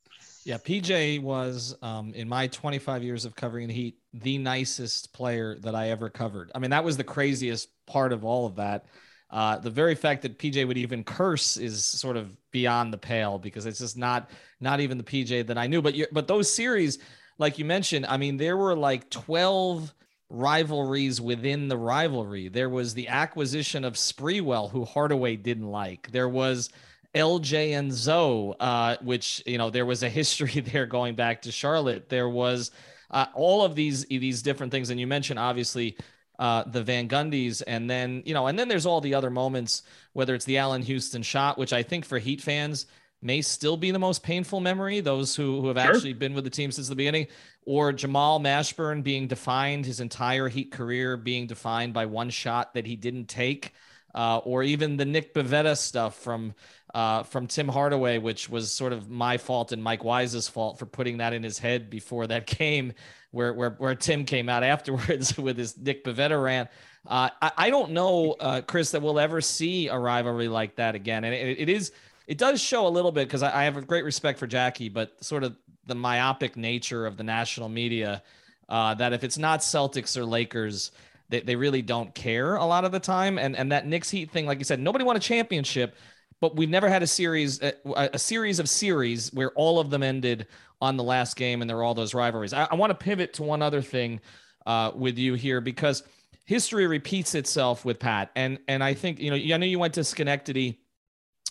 Yeah, 0.44 0.56
PJ 0.56 1.20
was 1.22 1.76
um, 1.82 2.14
in 2.14 2.28
my 2.28 2.46
25 2.46 3.02
years 3.02 3.24
of 3.24 3.36
covering 3.36 3.68
the 3.68 3.74
Heat 3.74 3.98
the 4.14 4.38
nicest 4.38 5.12
player 5.12 5.58
that 5.60 5.74
I 5.74 5.90
ever 5.90 6.08
covered. 6.08 6.50
I 6.54 6.58
mean, 6.58 6.70
that 6.70 6.84
was 6.84 6.96
the 6.96 7.04
craziest 7.04 7.68
part 7.86 8.12
of 8.12 8.24
all 8.24 8.46
of 8.46 8.56
that. 8.56 8.86
Uh, 9.30 9.58
the 9.58 9.70
very 9.70 9.94
fact 9.94 10.22
that 10.22 10.38
PJ 10.38 10.66
would 10.66 10.78
even 10.78 11.04
curse 11.04 11.58
is 11.58 11.84
sort 11.84 12.16
of 12.16 12.34
beyond 12.50 12.92
the 12.92 12.98
pale 12.98 13.38
because 13.38 13.66
it's 13.66 13.78
just 13.78 13.98
not 13.98 14.30
not 14.58 14.80
even 14.80 14.96
the 14.96 15.04
PJ 15.04 15.46
that 15.48 15.58
I 15.58 15.66
knew. 15.66 15.82
But 15.82 15.94
you, 15.94 16.06
but 16.12 16.26
those 16.26 16.52
series, 16.52 16.98
like 17.36 17.58
you 17.58 17.66
mentioned, 17.66 18.06
I 18.06 18.16
mean, 18.16 18.38
there 18.38 18.56
were 18.56 18.74
like 18.74 19.10
12 19.10 19.92
rivalries 20.30 21.20
within 21.20 21.68
the 21.68 21.76
rivalry. 21.76 22.48
There 22.48 22.68
was 22.68 22.94
the 22.94 23.08
acquisition 23.08 23.84
of 23.84 23.94
Sprewell, 23.94 24.70
who 24.70 24.84
Hardaway 24.84 25.36
didn't 25.36 25.70
like. 25.70 26.10
There 26.10 26.28
was 26.28 26.70
LJ 27.14 27.78
and 27.78 27.92
Zoe, 27.92 28.54
uh, 28.60 28.96
which 29.02 29.42
you 29.46 29.58
know 29.58 29.70
there 29.70 29.86
was 29.86 30.02
a 30.02 30.08
history 30.08 30.60
there 30.72 30.86
going 30.86 31.14
back 31.14 31.42
to 31.42 31.52
Charlotte. 31.52 32.08
There 32.08 32.28
was 32.28 32.70
uh, 33.10 33.26
all 33.34 33.64
of 33.64 33.74
these 33.74 34.04
these 34.04 34.42
different 34.42 34.72
things, 34.72 34.90
and 34.90 35.00
you 35.00 35.06
mentioned 35.06 35.38
obviously 35.38 35.96
uh, 36.38 36.64
the 36.66 36.82
Van 36.82 37.08
Gundys, 37.08 37.62
and 37.66 37.88
then 37.88 38.22
you 38.26 38.34
know, 38.34 38.46
and 38.46 38.58
then 38.58 38.68
there's 38.68 38.86
all 38.86 39.00
the 39.00 39.14
other 39.14 39.30
moments, 39.30 39.82
whether 40.12 40.34
it's 40.34 40.44
the 40.44 40.58
Allan 40.58 40.82
Houston 40.82 41.22
shot, 41.22 41.58
which 41.58 41.72
I 41.72 41.82
think 41.82 42.04
for 42.04 42.18
Heat 42.18 42.42
fans 42.42 42.86
may 43.20 43.42
still 43.42 43.76
be 43.76 43.90
the 43.90 43.98
most 43.98 44.22
painful 44.22 44.60
memory. 44.60 45.00
Those 45.00 45.34
who 45.34 45.60
who 45.60 45.68
have 45.68 45.76
sure. 45.76 45.94
actually 45.94 46.12
been 46.12 46.34
with 46.34 46.44
the 46.44 46.50
team 46.50 46.70
since 46.70 46.88
the 46.88 46.94
beginning, 46.94 47.26
or 47.64 47.92
Jamal 47.92 48.40
Mashburn 48.40 49.02
being 49.02 49.26
defined 49.26 49.86
his 49.86 50.00
entire 50.00 50.48
Heat 50.48 50.70
career 50.70 51.16
being 51.16 51.46
defined 51.46 51.92
by 51.92 52.06
one 52.06 52.30
shot 52.30 52.74
that 52.74 52.86
he 52.86 52.96
didn't 52.96 53.26
take, 53.26 53.74
uh, 54.14 54.38
or 54.38 54.62
even 54.62 54.96
the 54.96 55.04
Nick 55.04 55.34
Bavetta 55.34 55.76
stuff 55.76 56.16
from 56.16 56.54
uh, 56.94 57.22
from 57.24 57.46
Tim 57.46 57.68
Hardaway, 57.68 58.18
which 58.18 58.48
was 58.48 58.72
sort 58.72 58.92
of 58.92 59.10
my 59.10 59.36
fault 59.36 59.72
and 59.72 59.82
Mike 59.82 60.04
Wise's 60.04 60.48
fault 60.48 60.78
for 60.78 60.86
putting 60.86 61.18
that 61.18 61.32
in 61.32 61.42
his 61.42 61.58
head 61.58 61.90
before 61.90 62.26
that 62.28 62.46
game, 62.58 62.92
where 63.30 63.52
where, 63.52 63.70
where 63.70 63.94
Tim 63.94 64.24
came 64.24 64.48
out 64.48 64.62
afterwards 64.74 65.36
with 65.36 65.58
his 65.58 65.76
Nick 65.76 66.04
Bavetta 66.04 66.42
rant. 66.42 66.68
Uh, 67.06 67.30
I, 67.40 67.52
I, 67.56 67.70
don't 67.70 67.92
know, 67.92 68.32
uh, 68.32 68.60
Chris, 68.60 68.90
that 68.90 69.00
we'll 69.00 69.18
ever 69.18 69.40
see 69.40 69.88
a 69.88 69.98
rivalry 69.98 70.48
like 70.48 70.76
that 70.76 70.94
again, 70.94 71.24
and 71.24 71.32
it, 71.32 71.60
it 71.60 71.68
is 71.70 71.92
it 72.28 72.36
does 72.36 72.60
show 72.60 72.86
a 72.86 72.90
little 72.90 73.10
bit 73.10 73.26
because 73.26 73.42
I, 73.42 73.62
I, 73.62 73.64
have 73.64 73.78
a 73.78 73.80
great 73.80 74.04
respect 74.04 74.38
for 74.38 74.46
Jackie, 74.46 74.90
but 74.90 75.24
sort 75.24 75.44
of 75.44 75.56
the 75.86 75.94
myopic 75.94 76.58
nature 76.58 77.06
of 77.06 77.16
the 77.16 77.24
national 77.24 77.70
media. 77.70 78.22
Uh, 78.68 78.92
that 78.92 79.14
if 79.14 79.24
it's 79.24 79.38
not 79.38 79.60
Celtics 79.60 80.14
or 80.14 80.26
Lakers, 80.26 80.92
they, 81.30 81.40
they 81.40 81.56
really 81.56 81.80
don't 81.80 82.14
care 82.14 82.56
a 82.56 82.66
lot 82.66 82.84
of 82.84 82.92
the 82.92 83.00
time. 83.00 83.38
And 83.38 83.56
and 83.56 83.72
that 83.72 83.86
Knicks 83.86 84.10
Heat 84.10 84.30
thing, 84.30 84.44
like 84.44 84.58
you 84.58 84.64
said, 84.64 84.78
nobody 84.78 85.06
won 85.06 85.16
a 85.16 85.20
championship, 85.20 85.96
but 86.38 86.54
we've 86.54 86.68
never 86.68 86.86
had 86.86 87.02
a 87.02 87.06
series 87.06 87.62
a, 87.62 87.72
a 87.86 88.18
series 88.18 88.58
of 88.58 88.68
series 88.68 89.32
where 89.32 89.50
all 89.52 89.80
of 89.80 89.88
them 89.88 90.02
ended 90.02 90.46
on 90.82 90.98
the 90.98 91.02
last 91.02 91.34
game 91.34 91.62
and 91.62 91.68
there 91.68 91.78
are 91.78 91.82
all 91.82 91.94
those 91.94 92.12
rivalries. 92.12 92.52
I, 92.52 92.68
I 92.70 92.74
want 92.74 92.90
to 92.90 92.94
pivot 92.94 93.32
to 93.34 93.42
one 93.42 93.62
other 93.62 93.80
thing 93.80 94.20
uh, 94.66 94.92
with 94.94 95.16
you 95.16 95.32
here 95.32 95.62
because 95.62 96.02
history 96.44 96.86
repeats 96.86 97.34
itself 97.34 97.86
with 97.86 97.98
Pat, 97.98 98.30
and 98.36 98.58
and 98.68 98.84
I 98.84 98.92
think 98.92 99.18
you 99.18 99.30
know 99.30 99.54
I 99.54 99.56
know 99.56 99.64
you 99.64 99.78
went 99.78 99.94
to 99.94 100.04
Schenectady 100.04 100.78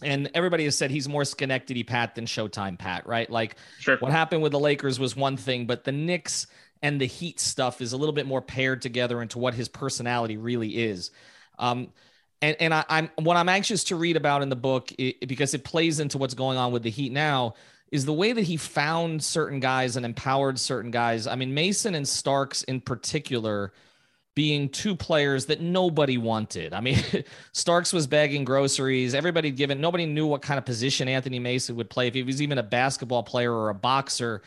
and 0.03 0.29
everybody 0.33 0.65
has 0.65 0.77
said 0.77 0.91
he's 0.91 1.09
more 1.09 1.25
Schenectady 1.25 1.83
Pat 1.83 2.15
than 2.15 2.25
Showtime 2.25 2.77
Pat, 2.77 3.07
right? 3.07 3.29
Like 3.29 3.55
sure. 3.79 3.97
what 3.97 4.11
happened 4.11 4.43
with 4.43 4.51
the 4.51 4.59
Lakers 4.59 4.99
was 4.99 5.15
one 5.15 5.37
thing, 5.37 5.65
but 5.65 5.83
the 5.83 5.91
Knicks 5.91 6.47
and 6.81 7.01
the 7.01 7.05
Heat 7.05 7.39
stuff 7.39 7.81
is 7.81 7.93
a 7.93 7.97
little 7.97 8.13
bit 8.13 8.27
more 8.27 8.41
paired 8.41 8.81
together 8.81 9.21
into 9.21 9.39
what 9.39 9.53
his 9.53 9.67
personality 9.67 10.37
really 10.37 10.77
is. 10.83 11.11
Um, 11.57 11.89
and 12.41 12.55
and 12.59 12.73
I, 12.73 12.83
am 12.89 13.09
what 13.17 13.37
I'm 13.37 13.49
anxious 13.49 13.83
to 13.85 13.95
read 13.95 14.15
about 14.15 14.43
in 14.43 14.49
the 14.49 14.55
book 14.55 14.91
it, 14.99 15.27
because 15.27 15.55
it 15.55 15.63
plays 15.63 15.99
into 15.99 16.19
what's 16.19 16.35
going 16.35 16.57
on 16.57 16.71
with 16.71 16.83
the 16.83 16.91
Heat 16.91 17.11
now 17.11 17.55
is 17.91 18.05
the 18.05 18.13
way 18.13 18.33
that 18.33 18.43
he 18.43 18.57
found 18.57 19.23
certain 19.23 19.59
guys 19.59 19.95
and 19.95 20.05
empowered 20.05 20.59
certain 20.59 20.91
guys. 20.91 21.25
I 21.25 21.35
mean, 21.35 21.53
Mason 21.53 21.95
and 21.95 22.07
Starks 22.07 22.63
in 22.63 22.81
particular 22.81 23.71
being 24.37 24.69
two 24.69 24.95
players 24.95 25.47
that 25.47 25.61
nobody 25.61 26.19
wanted. 26.19 26.71
I 26.71 26.79
mean, 26.79 26.99
Starks 27.53 27.91
was 27.91 28.05
bagging 28.05 28.45
groceries. 28.45 29.15
Everybody 29.15 29.49
given 29.49 29.81
nobody 29.81 30.05
knew 30.05 30.27
what 30.27 30.43
kind 30.43 30.59
of 30.59 30.63
position 30.63 31.07
Anthony 31.07 31.39
Mason 31.39 31.75
would 31.75 31.89
play 31.89 32.07
if 32.07 32.13
he 32.13 32.21
was 32.21 32.39
even 32.39 32.59
a 32.59 32.63
basketball 32.63 33.23
player 33.23 33.51
or 33.51 33.69
a 33.69 33.73
boxer. 33.73 34.43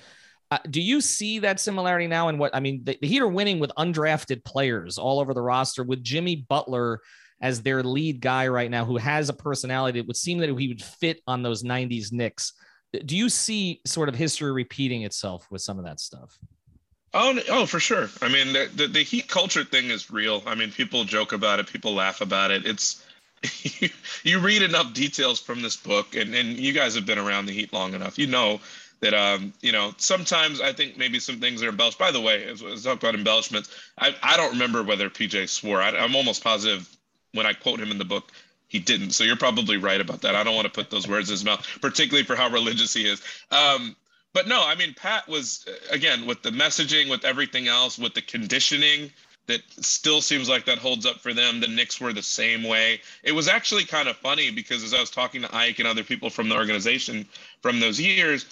Uh, 0.48 0.58
do 0.70 0.80
you 0.80 1.00
see 1.00 1.40
that 1.40 1.58
similarity 1.58 2.06
now? 2.06 2.28
And 2.28 2.38
what 2.38 2.54
I 2.54 2.60
mean, 2.60 2.84
the, 2.84 2.98
the 3.02 3.08
Heat 3.08 3.20
are 3.20 3.26
winning 3.26 3.58
with 3.58 3.72
undrafted 3.76 4.44
players 4.44 4.96
all 4.96 5.18
over 5.18 5.34
the 5.34 5.42
roster, 5.42 5.82
with 5.82 6.04
Jimmy 6.04 6.36
Butler 6.48 7.00
as 7.40 7.60
their 7.60 7.82
lead 7.82 8.20
guy 8.20 8.46
right 8.46 8.70
now, 8.70 8.84
who 8.84 8.96
has 8.96 9.28
a 9.28 9.32
personality 9.32 9.98
that 9.98 10.06
would 10.06 10.16
seem 10.16 10.38
that 10.38 10.56
he 10.56 10.68
would 10.68 10.82
fit 10.82 11.20
on 11.26 11.42
those 11.42 11.64
'90s 11.64 12.12
Knicks. 12.12 12.52
Do 12.92 13.16
you 13.16 13.28
see 13.28 13.80
sort 13.84 14.08
of 14.08 14.14
history 14.14 14.52
repeating 14.52 15.02
itself 15.02 15.48
with 15.50 15.62
some 15.62 15.80
of 15.80 15.84
that 15.84 15.98
stuff? 15.98 16.38
Oh, 17.12 17.38
oh, 17.48 17.66
for 17.66 17.80
sure. 17.80 18.08
I 18.22 18.28
mean, 18.28 18.52
the, 18.52 18.70
the, 18.74 18.86
the 18.86 19.02
heat 19.02 19.26
culture 19.28 19.64
thing 19.64 19.90
is 19.90 20.10
real. 20.10 20.42
I 20.46 20.54
mean, 20.54 20.70
people 20.70 21.04
joke 21.04 21.32
about 21.32 21.58
it, 21.58 21.66
people 21.66 21.94
laugh 21.94 22.20
about 22.20 22.52
it. 22.52 22.66
It's 22.66 23.04
you, 23.62 23.88
you 24.22 24.38
read 24.38 24.62
enough 24.62 24.92
details 24.92 25.40
from 25.40 25.62
this 25.62 25.76
book, 25.76 26.14
and 26.14 26.34
and 26.34 26.56
you 26.56 26.72
guys 26.72 26.94
have 26.94 27.06
been 27.06 27.18
around 27.18 27.46
the 27.46 27.52
heat 27.52 27.72
long 27.72 27.94
enough. 27.94 28.18
You 28.18 28.28
know 28.28 28.60
that 29.00 29.14
um, 29.14 29.52
you 29.60 29.72
know, 29.72 29.92
sometimes 29.96 30.60
I 30.60 30.72
think 30.72 30.98
maybe 30.98 31.18
some 31.18 31.40
things 31.40 31.62
are 31.62 31.68
embellished. 31.68 31.98
By 31.98 32.12
the 32.12 32.20
way, 32.20 32.44
as, 32.44 32.62
as 32.62 32.84
talk 32.84 32.98
about 32.98 33.14
embellishments, 33.14 33.70
I, 33.98 34.14
I 34.22 34.36
don't 34.36 34.52
remember 34.52 34.82
whether 34.82 35.10
PJ 35.10 35.48
swore. 35.48 35.80
I, 35.80 35.90
I'm 35.90 36.14
almost 36.14 36.44
positive 36.44 36.88
when 37.32 37.46
I 37.46 37.54
quote 37.54 37.80
him 37.80 37.90
in 37.90 37.98
the 37.98 38.04
book, 38.04 38.30
he 38.68 38.78
didn't. 38.78 39.12
So 39.12 39.24
you're 39.24 39.36
probably 39.36 39.76
right 39.76 40.00
about 40.00 40.22
that. 40.22 40.34
I 40.34 40.42
don't 40.42 40.54
want 40.54 40.66
to 40.66 40.72
put 40.72 40.90
those 40.90 41.08
words 41.08 41.28
in 41.28 41.34
his 41.34 41.44
mouth, 41.44 41.66
particularly 41.80 42.24
for 42.24 42.36
how 42.36 42.50
religious 42.50 42.92
he 42.92 43.06
is. 43.06 43.22
Um, 43.50 43.96
but 44.32 44.46
no, 44.46 44.64
I 44.64 44.74
mean, 44.74 44.94
Pat 44.94 45.28
was 45.28 45.64
uh, 45.66 45.72
again 45.94 46.26
with 46.26 46.42
the 46.42 46.50
messaging, 46.50 47.10
with 47.10 47.24
everything 47.24 47.68
else, 47.68 47.98
with 47.98 48.14
the 48.14 48.22
conditioning 48.22 49.10
that 49.46 49.62
still 49.84 50.20
seems 50.20 50.48
like 50.48 50.64
that 50.66 50.78
holds 50.78 51.04
up 51.04 51.20
for 51.20 51.34
them. 51.34 51.60
The 51.60 51.66
Knicks 51.66 52.00
were 52.00 52.12
the 52.12 52.22
same 52.22 52.62
way. 52.62 53.00
It 53.24 53.32
was 53.32 53.48
actually 53.48 53.84
kind 53.84 54.08
of 54.08 54.16
funny 54.16 54.50
because 54.50 54.84
as 54.84 54.94
I 54.94 55.00
was 55.00 55.10
talking 55.10 55.42
to 55.42 55.54
Ike 55.54 55.80
and 55.80 55.88
other 55.88 56.04
people 56.04 56.30
from 56.30 56.48
the 56.48 56.54
organization 56.54 57.26
from 57.60 57.80
those 57.80 58.00
years, 58.00 58.46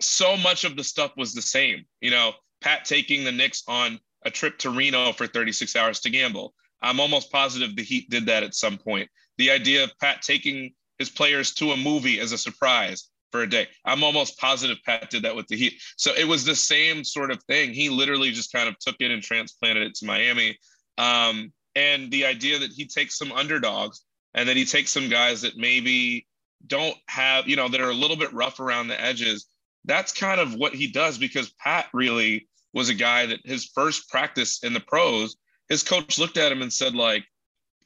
so 0.00 0.36
much 0.36 0.64
of 0.64 0.76
the 0.76 0.84
stuff 0.84 1.12
was 1.16 1.34
the 1.34 1.42
same. 1.42 1.84
You 2.00 2.10
know, 2.10 2.32
Pat 2.62 2.86
taking 2.86 3.24
the 3.24 3.32
Knicks 3.32 3.62
on 3.68 4.00
a 4.24 4.30
trip 4.30 4.58
to 4.60 4.70
Reno 4.70 5.12
for 5.12 5.26
36 5.26 5.76
hours 5.76 6.00
to 6.00 6.10
gamble. 6.10 6.54
I'm 6.80 7.00
almost 7.00 7.30
positive 7.30 7.76
the 7.76 7.82
Heat 7.82 8.08
did 8.08 8.26
that 8.26 8.42
at 8.42 8.54
some 8.54 8.78
point. 8.78 9.10
The 9.36 9.50
idea 9.50 9.84
of 9.84 9.98
Pat 10.00 10.22
taking 10.22 10.72
his 10.98 11.10
players 11.10 11.52
to 11.54 11.72
a 11.72 11.76
movie 11.76 12.20
as 12.20 12.32
a 12.32 12.38
surprise 12.38 13.08
for 13.32 13.42
a 13.42 13.48
day. 13.48 13.66
I'm 13.84 14.04
almost 14.04 14.38
positive 14.38 14.78
Pat 14.84 15.10
did 15.10 15.24
that 15.24 15.34
with 15.34 15.48
the 15.48 15.56
Heat. 15.56 15.82
So 15.96 16.12
it 16.14 16.28
was 16.28 16.44
the 16.44 16.54
same 16.54 17.02
sort 17.02 17.30
of 17.30 17.42
thing. 17.44 17.72
He 17.72 17.88
literally 17.88 18.30
just 18.30 18.52
kind 18.52 18.68
of 18.68 18.78
took 18.78 18.96
it 19.00 19.10
and 19.10 19.22
transplanted 19.22 19.82
it 19.84 19.94
to 19.96 20.06
Miami. 20.06 20.58
Um, 20.98 21.52
and 21.74 22.10
the 22.10 22.26
idea 22.26 22.58
that 22.58 22.70
he 22.70 22.86
takes 22.86 23.16
some 23.16 23.32
underdogs 23.32 24.02
and 24.34 24.48
that 24.48 24.56
he 24.56 24.64
takes 24.64 24.90
some 24.90 25.08
guys 25.08 25.40
that 25.42 25.56
maybe 25.56 26.26
don't 26.66 26.96
have, 27.08 27.48
you 27.48 27.56
know, 27.56 27.68
that 27.68 27.80
are 27.80 27.90
a 27.90 27.94
little 27.94 28.16
bit 28.16 28.32
rough 28.32 28.60
around 28.60 28.88
the 28.88 29.00
edges. 29.00 29.46
That's 29.84 30.12
kind 30.12 30.40
of 30.40 30.54
what 30.54 30.74
he 30.74 30.86
does 30.86 31.18
because 31.18 31.50
Pat 31.58 31.86
really 31.92 32.48
was 32.72 32.88
a 32.88 32.94
guy 32.94 33.26
that 33.26 33.40
his 33.44 33.70
first 33.74 34.08
practice 34.08 34.62
in 34.62 34.72
the 34.72 34.80
pros, 34.80 35.36
his 35.68 35.82
coach 35.82 36.18
looked 36.18 36.36
at 36.36 36.52
him 36.52 36.62
and 36.62 36.72
said, 36.72 36.94
like, 36.94 37.24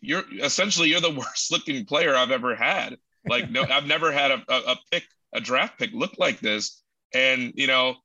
you're 0.01 0.25
essentially 0.41 0.91
you're 0.91 1.01
the 1.01 1.11
worst 1.17 1.51
looking 1.51 1.85
player 1.85 2.15
I've 2.15 2.31
ever 2.31 2.55
had. 2.55 2.97
Like, 3.29 3.51
no, 3.51 3.63
I've 3.63 3.87
never 3.87 4.13
had 4.13 4.31
a, 4.31 4.43
a, 4.49 4.73
a 4.73 4.77
pick 4.91 5.05
a 5.37 5.41
draft 5.41 5.79
pick 5.79 5.93
look 5.93 6.19
like 6.19 6.41
this? 6.41 6.83
And 7.15 7.53
you 7.55 7.67
know, 7.67 7.97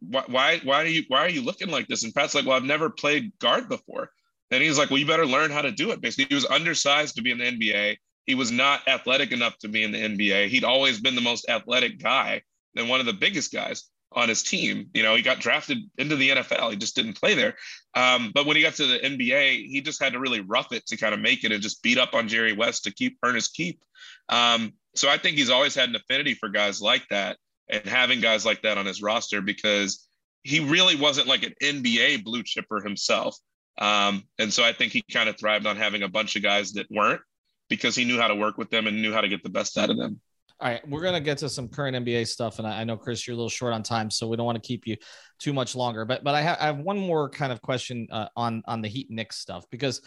why 0.00 0.24
why 0.26 0.60
why 0.64 0.82
are 0.82 0.86
you 0.86 1.04
why 1.08 1.20
are 1.20 1.28
you 1.28 1.42
looking 1.42 1.70
like 1.70 1.86
this? 1.86 2.04
And 2.04 2.14
Pat's 2.14 2.34
like, 2.34 2.46
well, 2.46 2.56
I've 2.56 2.64
never 2.64 2.90
played 2.90 3.38
guard 3.38 3.68
before. 3.68 4.10
And 4.50 4.62
he's 4.62 4.78
like, 4.78 4.90
well, 4.90 4.98
you 4.98 5.06
better 5.06 5.26
learn 5.26 5.50
how 5.50 5.62
to 5.62 5.70
do 5.70 5.90
it. 5.90 6.00
Basically, 6.00 6.26
he 6.28 6.34
was 6.34 6.46
undersized 6.46 7.16
to 7.16 7.22
be 7.22 7.30
in 7.30 7.38
the 7.38 7.44
NBA. 7.44 7.96
He 8.24 8.34
was 8.34 8.50
not 8.50 8.86
athletic 8.88 9.32
enough 9.32 9.58
to 9.58 9.68
be 9.68 9.82
in 9.82 9.92
the 9.92 9.98
NBA. 9.98 10.48
He'd 10.48 10.64
always 10.64 11.00
been 11.00 11.14
the 11.14 11.20
most 11.20 11.48
athletic 11.48 12.02
guy 12.02 12.42
and 12.76 12.88
one 12.88 13.00
of 13.00 13.06
the 13.06 13.12
biggest 13.12 13.52
guys 13.52 13.84
on 14.12 14.28
his 14.28 14.42
team. 14.42 14.88
You 14.94 15.02
know, 15.02 15.14
he 15.14 15.22
got 15.22 15.40
drafted 15.40 15.78
into 15.98 16.16
the 16.16 16.30
NFL. 16.30 16.70
He 16.70 16.76
just 16.76 16.96
didn't 16.96 17.20
play 17.20 17.34
there. 17.34 17.56
Um, 17.94 18.32
but 18.34 18.46
when 18.46 18.56
he 18.56 18.62
got 18.62 18.74
to 18.74 18.86
the 18.86 18.98
NBA, 18.98 19.66
he 19.66 19.80
just 19.80 20.02
had 20.02 20.12
to 20.14 20.20
really 20.20 20.40
rough 20.40 20.72
it 20.72 20.86
to 20.86 20.96
kind 20.96 21.14
of 21.14 21.20
make 21.20 21.44
it 21.44 21.52
and 21.52 21.62
just 21.62 21.82
beat 21.82 21.98
up 21.98 22.14
on 22.14 22.28
Jerry 22.28 22.52
West 22.52 22.84
to 22.84 22.92
keep 22.92 23.18
Ernest 23.22 23.54
keep. 23.54 23.82
Um, 24.28 24.72
so 24.98 25.08
I 25.08 25.18
think 25.18 25.36
he's 25.36 25.50
always 25.50 25.74
had 25.74 25.88
an 25.88 25.96
affinity 25.96 26.34
for 26.34 26.48
guys 26.48 26.82
like 26.82 27.06
that 27.10 27.36
and 27.68 27.84
having 27.84 28.20
guys 28.20 28.44
like 28.44 28.62
that 28.62 28.78
on 28.78 28.86
his 28.86 29.02
roster 29.02 29.40
because 29.40 30.08
he 30.42 30.60
really 30.60 30.96
wasn't 30.96 31.26
like 31.26 31.42
an 31.42 31.54
NBA 31.62 32.24
blue 32.24 32.42
chipper 32.42 32.80
himself. 32.80 33.36
Um, 33.78 34.24
and 34.38 34.52
so 34.52 34.64
I 34.64 34.72
think 34.72 34.92
he 34.92 35.02
kind 35.12 35.28
of 35.28 35.38
thrived 35.38 35.66
on 35.66 35.76
having 35.76 36.02
a 36.02 36.08
bunch 36.08 36.36
of 36.36 36.42
guys 36.42 36.72
that 36.72 36.86
weren't 36.90 37.20
because 37.68 37.94
he 37.94 38.04
knew 38.04 38.18
how 38.18 38.28
to 38.28 38.34
work 38.34 38.58
with 38.58 38.70
them 38.70 38.86
and 38.86 39.00
knew 39.00 39.12
how 39.12 39.20
to 39.20 39.28
get 39.28 39.42
the 39.42 39.50
best 39.50 39.78
out 39.78 39.90
of 39.90 39.96
them. 39.96 40.20
All 40.60 40.68
right, 40.68 40.88
we're 40.88 41.02
gonna 41.02 41.20
get 41.20 41.38
to 41.38 41.48
some 41.48 41.68
current 41.68 41.96
NBA 42.04 42.26
stuff, 42.26 42.58
and 42.58 42.66
I, 42.66 42.80
I 42.80 42.84
know 42.84 42.96
Chris, 42.96 43.24
you're 43.24 43.34
a 43.34 43.36
little 43.36 43.48
short 43.48 43.72
on 43.72 43.84
time, 43.84 44.10
so 44.10 44.26
we 44.26 44.36
don't 44.36 44.46
want 44.46 44.60
to 44.60 44.66
keep 44.66 44.88
you 44.88 44.96
too 45.38 45.52
much 45.52 45.76
longer. 45.76 46.04
But 46.04 46.24
but 46.24 46.34
I, 46.34 46.42
ha- 46.42 46.56
I 46.58 46.66
have 46.66 46.78
one 46.78 46.98
more 46.98 47.28
kind 47.30 47.52
of 47.52 47.62
question 47.62 48.08
uh, 48.10 48.26
on 48.34 48.62
on 48.66 48.82
the 48.82 48.88
Heat 48.88 49.08
Knicks 49.08 49.36
stuff 49.36 49.66
because 49.70 50.00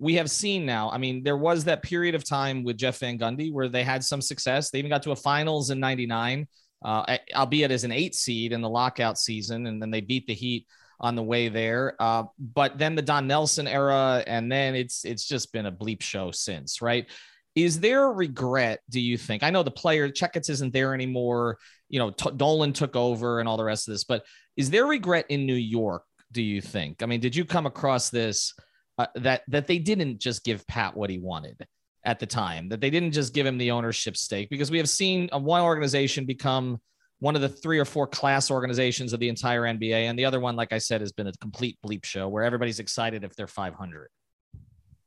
we 0.00 0.14
have 0.14 0.30
seen 0.30 0.64
now. 0.64 0.90
I 0.90 0.98
mean, 0.98 1.22
there 1.22 1.36
was 1.36 1.64
that 1.64 1.82
period 1.82 2.14
of 2.14 2.24
time 2.24 2.64
with 2.64 2.78
Jeff 2.78 2.98
Van 2.98 3.18
Gundy 3.18 3.52
where 3.52 3.68
they 3.68 3.84
had 3.84 4.02
some 4.02 4.22
success. 4.22 4.70
They 4.70 4.78
even 4.78 4.90
got 4.90 5.02
to 5.02 5.12
a 5.12 5.16
finals 5.16 5.68
in 5.68 5.78
99, 5.78 6.48
uh, 6.82 7.16
albeit 7.34 7.70
as 7.70 7.84
an 7.84 7.92
eight 7.92 8.14
seed 8.14 8.52
in 8.52 8.62
the 8.62 8.68
lockout 8.68 9.18
season. 9.18 9.66
And 9.66 9.80
then 9.80 9.90
they 9.90 10.00
beat 10.00 10.26
the 10.26 10.34
Heat 10.34 10.66
on 11.00 11.16
the 11.16 11.22
way 11.22 11.48
there. 11.48 11.96
Uh, 12.00 12.24
but 12.38 12.78
then 12.78 12.94
the 12.94 13.02
Don 13.02 13.26
Nelson 13.26 13.68
era, 13.68 14.24
and 14.26 14.50
then 14.50 14.74
it's 14.74 15.04
it's 15.04 15.26
just 15.26 15.52
been 15.52 15.66
a 15.66 15.72
bleep 15.72 16.02
show 16.02 16.30
since, 16.30 16.80
right? 16.80 17.06
Is 17.54 17.78
there 17.78 18.04
a 18.04 18.12
regret, 18.12 18.80
do 18.88 19.00
you 19.00 19.18
think? 19.18 19.42
I 19.42 19.50
know 19.50 19.62
the 19.62 19.70
player 19.70 20.08
Checketts 20.08 20.48
isn't 20.48 20.72
there 20.72 20.94
anymore. 20.94 21.58
You 21.90 21.98
know, 21.98 22.10
T- 22.10 22.30
Dolan 22.36 22.72
took 22.72 22.96
over 22.96 23.40
and 23.40 23.48
all 23.48 23.56
the 23.58 23.64
rest 23.64 23.86
of 23.86 23.92
this, 23.92 24.04
but 24.04 24.24
is 24.56 24.70
there 24.70 24.86
regret 24.86 25.26
in 25.28 25.46
New 25.46 25.54
York, 25.54 26.04
do 26.32 26.42
you 26.42 26.62
think? 26.62 27.02
I 27.02 27.06
mean, 27.06 27.20
did 27.20 27.36
you 27.36 27.44
come 27.44 27.66
across 27.66 28.08
this? 28.08 28.54
Uh, 29.00 29.06
that 29.14 29.42
that 29.48 29.66
they 29.66 29.78
didn't 29.78 30.18
just 30.18 30.44
give 30.44 30.66
Pat 30.66 30.96
what 30.96 31.08
he 31.08 31.18
wanted 31.18 31.66
at 32.04 32.18
the 32.18 32.26
time, 32.26 32.68
that 32.68 32.80
they 32.80 32.90
didn't 32.90 33.12
just 33.12 33.32
give 33.34 33.46
him 33.46 33.58
the 33.58 33.70
ownership 33.70 34.16
stake, 34.16 34.50
because 34.50 34.70
we 34.70 34.78
have 34.78 34.88
seen 34.88 35.28
uh, 35.32 35.38
one 35.38 35.62
organization 35.62 36.26
become 36.26 36.78
one 37.18 37.34
of 37.34 37.42
the 37.42 37.48
three 37.48 37.78
or 37.78 37.84
four 37.84 38.06
class 38.06 38.50
organizations 38.50 39.12
of 39.12 39.20
the 39.20 39.28
entire 39.28 39.62
NBA, 39.62 39.92
and 39.92 40.18
the 40.18 40.24
other 40.24 40.40
one, 40.40 40.56
like 40.56 40.72
I 40.72 40.78
said, 40.78 41.00
has 41.00 41.12
been 41.12 41.26
a 41.26 41.32
complete 41.40 41.78
bleep 41.84 42.04
show 42.04 42.28
where 42.28 42.44
everybody's 42.44 42.78
excited 42.78 43.24
if 43.24 43.34
they're 43.36 43.46
500. 43.46 44.08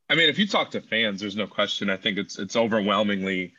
I 0.09 0.15
mean, 0.15 0.29
if 0.29 0.37
you 0.37 0.47
talk 0.47 0.71
to 0.71 0.81
fans, 0.81 1.21
there's 1.21 1.35
no 1.35 1.47
question. 1.47 1.89
I 1.89 1.97
think 1.97 2.17
it's 2.17 2.39
it's 2.39 2.55
overwhelmingly 2.55 3.53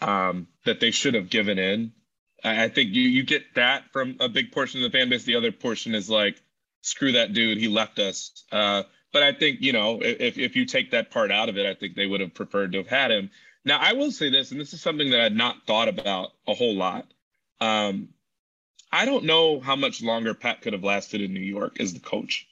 um, 0.00 0.48
that 0.64 0.80
they 0.80 0.90
should 0.90 1.14
have 1.14 1.28
given 1.28 1.58
in. 1.58 1.92
I, 2.42 2.64
I 2.64 2.68
think 2.68 2.90
you 2.92 3.02
you 3.02 3.22
get 3.22 3.54
that 3.54 3.84
from 3.92 4.16
a 4.20 4.28
big 4.28 4.50
portion 4.52 4.82
of 4.82 4.90
the 4.90 4.98
fan 4.98 5.10
base. 5.10 5.24
The 5.24 5.36
other 5.36 5.52
portion 5.52 5.94
is 5.94 6.08
like, 6.08 6.40
screw 6.80 7.12
that 7.12 7.34
dude, 7.34 7.58
he 7.58 7.68
left 7.68 7.98
us. 7.98 8.44
Uh, 8.50 8.84
but 9.14 9.22
I 9.22 9.32
think 9.32 9.62
you 9.62 9.72
know 9.72 10.00
if 10.02 10.36
if 10.36 10.56
you 10.56 10.66
take 10.66 10.90
that 10.90 11.10
part 11.10 11.30
out 11.30 11.48
of 11.48 11.56
it, 11.56 11.64
I 11.64 11.72
think 11.72 11.94
they 11.94 12.04
would 12.04 12.20
have 12.20 12.34
preferred 12.34 12.72
to 12.72 12.78
have 12.78 12.88
had 12.88 13.10
him. 13.10 13.30
Now 13.64 13.78
I 13.80 13.94
will 13.94 14.10
say 14.10 14.28
this, 14.28 14.50
and 14.50 14.60
this 14.60 14.74
is 14.74 14.82
something 14.82 15.10
that 15.10 15.20
I'd 15.20 15.36
not 15.36 15.66
thought 15.66 15.88
about 15.88 16.32
a 16.46 16.52
whole 16.52 16.74
lot. 16.74 17.06
Um, 17.60 18.08
I 18.92 19.06
don't 19.06 19.24
know 19.24 19.60
how 19.60 19.76
much 19.76 20.02
longer 20.02 20.34
Pat 20.34 20.60
could 20.60 20.72
have 20.72 20.84
lasted 20.84 21.20
in 21.20 21.32
New 21.32 21.40
York 21.40 21.80
as 21.80 21.94
the 21.94 22.00
coach. 22.00 22.46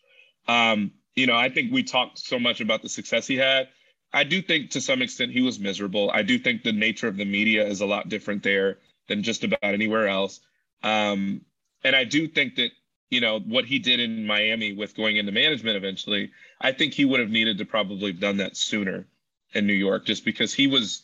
Um, 0.48 0.92
you 1.14 1.27
know, 1.27 1.37
I 1.37 1.51
think 1.51 1.72
we 1.72 1.83
talked 1.83 2.18
so 2.18 2.38
much 2.38 2.61
about 2.61 2.81
the 2.81 2.88
success 2.88 3.27
he 3.27 3.37
had. 3.37 3.68
I 4.12 4.25
do 4.25 4.40
think 4.40 4.70
to 4.70 4.81
some 4.81 5.03
extent 5.03 5.33
he 5.33 5.42
was 5.42 5.59
miserable. 5.59 6.11
I 6.12 6.22
do 6.22 6.38
think 6.38 6.62
the 6.62 6.72
nature 6.72 7.09
of 7.09 7.16
the 7.16 7.25
media 7.25 7.66
is 7.66 7.81
a 7.81 7.87
lot 7.87 8.09
different 8.09 8.42
there 8.42 8.79
than 9.09 9.22
just 9.22 9.42
about 9.42 9.59
anywhere 9.62 10.07
else. 10.07 10.40
Um, 10.83 11.42
and 11.83 11.96
I 11.96 12.05
do 12.05 12.29
think 12.29 12.57
that, 12.57 12.70
you 13.12 13.20
know, 13.20 13.38
what 13.40 13.64
he 13.66 13.79
did 13.79 14.01
in 14.01 14.27
Miami 14.27 14.72
with 14.72 14.96
going 14.96 15.16
into 15.18 15.33
management 15.33 15.77
eventually, 15.77 16.31
I 16.61 16.72
think 16.72 16.94
he 16.94 17.05
would 17.05 17.20
have 17.20 17.31
needed 17.31 17.59
to 17.59 17.64
probably 17.64 18.12
have 18.12 18.20
done 18.20 18.38
that 18.38 18.57
sooner 18.57 19.07
in 19.53 19.66
New 19.66 19.75
York 19.75 20.07
just 20.07 20.25
because 20.25 20.53
he 20.53 20.66
was 20.66 21.03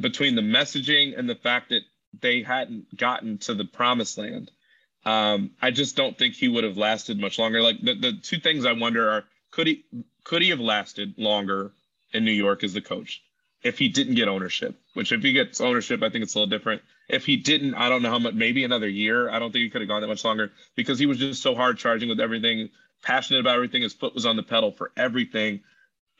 between 0.00 0.34
the 0.34 0.42
messaging 0.42 1.18
and 1.18 1.28
the 1.28 1.34
fact 1.34 1.70
that 1.70 1.82
they 2.20 2.42
hadn't 2.42 2.96
gotten 2.96 3.38
to 3.38 3.54
the 3.54 3.64
promised 3.64 4.16
land 4.16 4.50
um, 5.04 5.50
I 5.60 5.70
just 5.70 5.96
don't 5.96 6.16
think 6.16 6.34
he 6.34 6.48
would 6.48 6.64
have 6.64 6.78
lasted 6.78 7.18
much 7.20 7.38
longer. 7.38 7.62
Like 7.62 7.80
the, 7.82 7.94
the 7.94 8.12
two 8.22 8.38
things 8.38 8.64
I 8.64 8.72
wonder 8.72 9.10
are 9.10 9.24
could 9.50 9.66
he 9.66 9.84
could 10.24 10.42
he 10.42 10.50
have 10.50 10.60
lasted 10.60 11.14
longer 11.18 11.72
in 12.12 12.24
New 12.24 12.32
York 12.32 12.64
as 12.64 12.72
the 12.72 12.80
coach 12.80 13.22
if 13.62 13.78
he 13.78 13.88
didn't 13.88 14.14
get 14.14 14.28
ownership? 14.28 14.76
Which 14.94 15.12
if 15.12 15.22
he 15.22 15.32
gets 15.32 15.60
ownership, 15.60 16.02
I 16.02 16.10
think 16.10 16.22
it's 16.22 16.34
a 16.34 16.38
little 16.38 16.50
different. 16.50 16.82
If 17.08 17.26
he 17.26 17.36
didn't, 17.36 17.74
I 17.74 17.88
don't 17.88 18.02
know 18.02 18.10
how 18.10 18.18
much. 18.18 18.34
Maybe 18.34 18.64
another 18.64 18.88
year. 18.88 19.28
I 19.28 19.38
don't 19.38 19.52
think 19.52 19.64
he 19.64 19.70
could 19.70 19.80
have 19.80 19.88
gone 19.88 20.00
that 20.00 20.06
much 20.06 20.24
longer 20.24 20.52
because 20.76 20.98
he 20.98 21.06
was 21.06 21.18
just 21.18 21.42
so 21.42 21.54
hard 21.54 21.78
charging 21.78 22.08
with 22.08 22.20
everything, 22.20 22.70
passionate 23.02 23.40
about 23.40 23.56
everything. 23.56 23.82
His 23.82 23.92
foot 23.92 24.14
was 24.14 24.24
on 24.24 24.36
the 24.36 24.42
pedal 24.42 24.70
for 24.70 24.92
everything. 24.96 25.60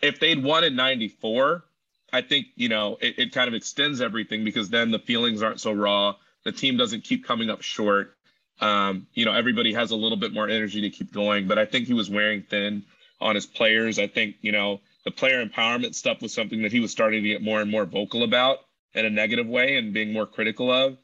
If 0.02 0.18
they'd 0.20 0.42
won 0.42 0.64
in 0.64 0.76
'94, 0.76 1.64
I 2.12 2.22
think 2.22 2.46
you 2.56 2.68
know 2.68 2.98
it, 3.00 3.18
it 3.18 3.32
kind 3.32 3.48
of 3.48 3.54
extends 3.54 4.00
everything 4.00 4.44
because 4.44 4.70
then 4.70 4.90
the 4.90 4.98
feelings 4.98 5.42
aren't 5.42 5.60
so 5.60 5.72
raw. 5.72 6.16
The 6.44 6.52
team 6.52 6.76
doesn't 6.76 7.04
keep 7.04 7.24
coming 7.24 7.48
up 7.48 7.62
short 7.62 8.14
um, 8.60 9.06
you 9.14 9.24
know, 9.24 9.32
everybody 9.32 9.74
has 9.74 9.90
a 9.90 9.96
little 9.96 10.16
bit 10.16 10.32
more 10.32 10.48
energy 10.48 10.82
to 10.82 10.90
keep 10.90 11.12
going, 11.12 11.48
but 11.48 11.58
I 11.58 11.66
think 11.66 11.86
he 11.86 11.94
was 11.94 12.08
wearing 12.08 12.42
thin 12.42 12.84
on 13.20 13.34
his 13.34 13.46
players. 13.46 13.98
I 13.98 14.06
think, 14.06 14.36
you 14.42 14.52
know, 14.52 14.80
the 15.04 15.10
player 15.10 15.44
empowerment 15.44 15.94
stuff 15.94 16.22
was 16.22 16.32
something 16.32 16.62
that 16.62 16.72
he 16.72 16.80
was 16.80 16.90
starting 16.90 17.22
to 17.22 17.28
get 17.28 17.42
more 17.42 17.60
and 17.60 17.70
more 17.70 17.84
vocal 17.84 18.22
about 18.22 18.58
in 18.94 19.04
a 19.04 19.10
negative 19.10 19.46
way 19.46 19.76
and 19.76 19.92
being 19.92 20.12
more 20.12 20.26
critical 20.26 20.70
of. 20.70 20.96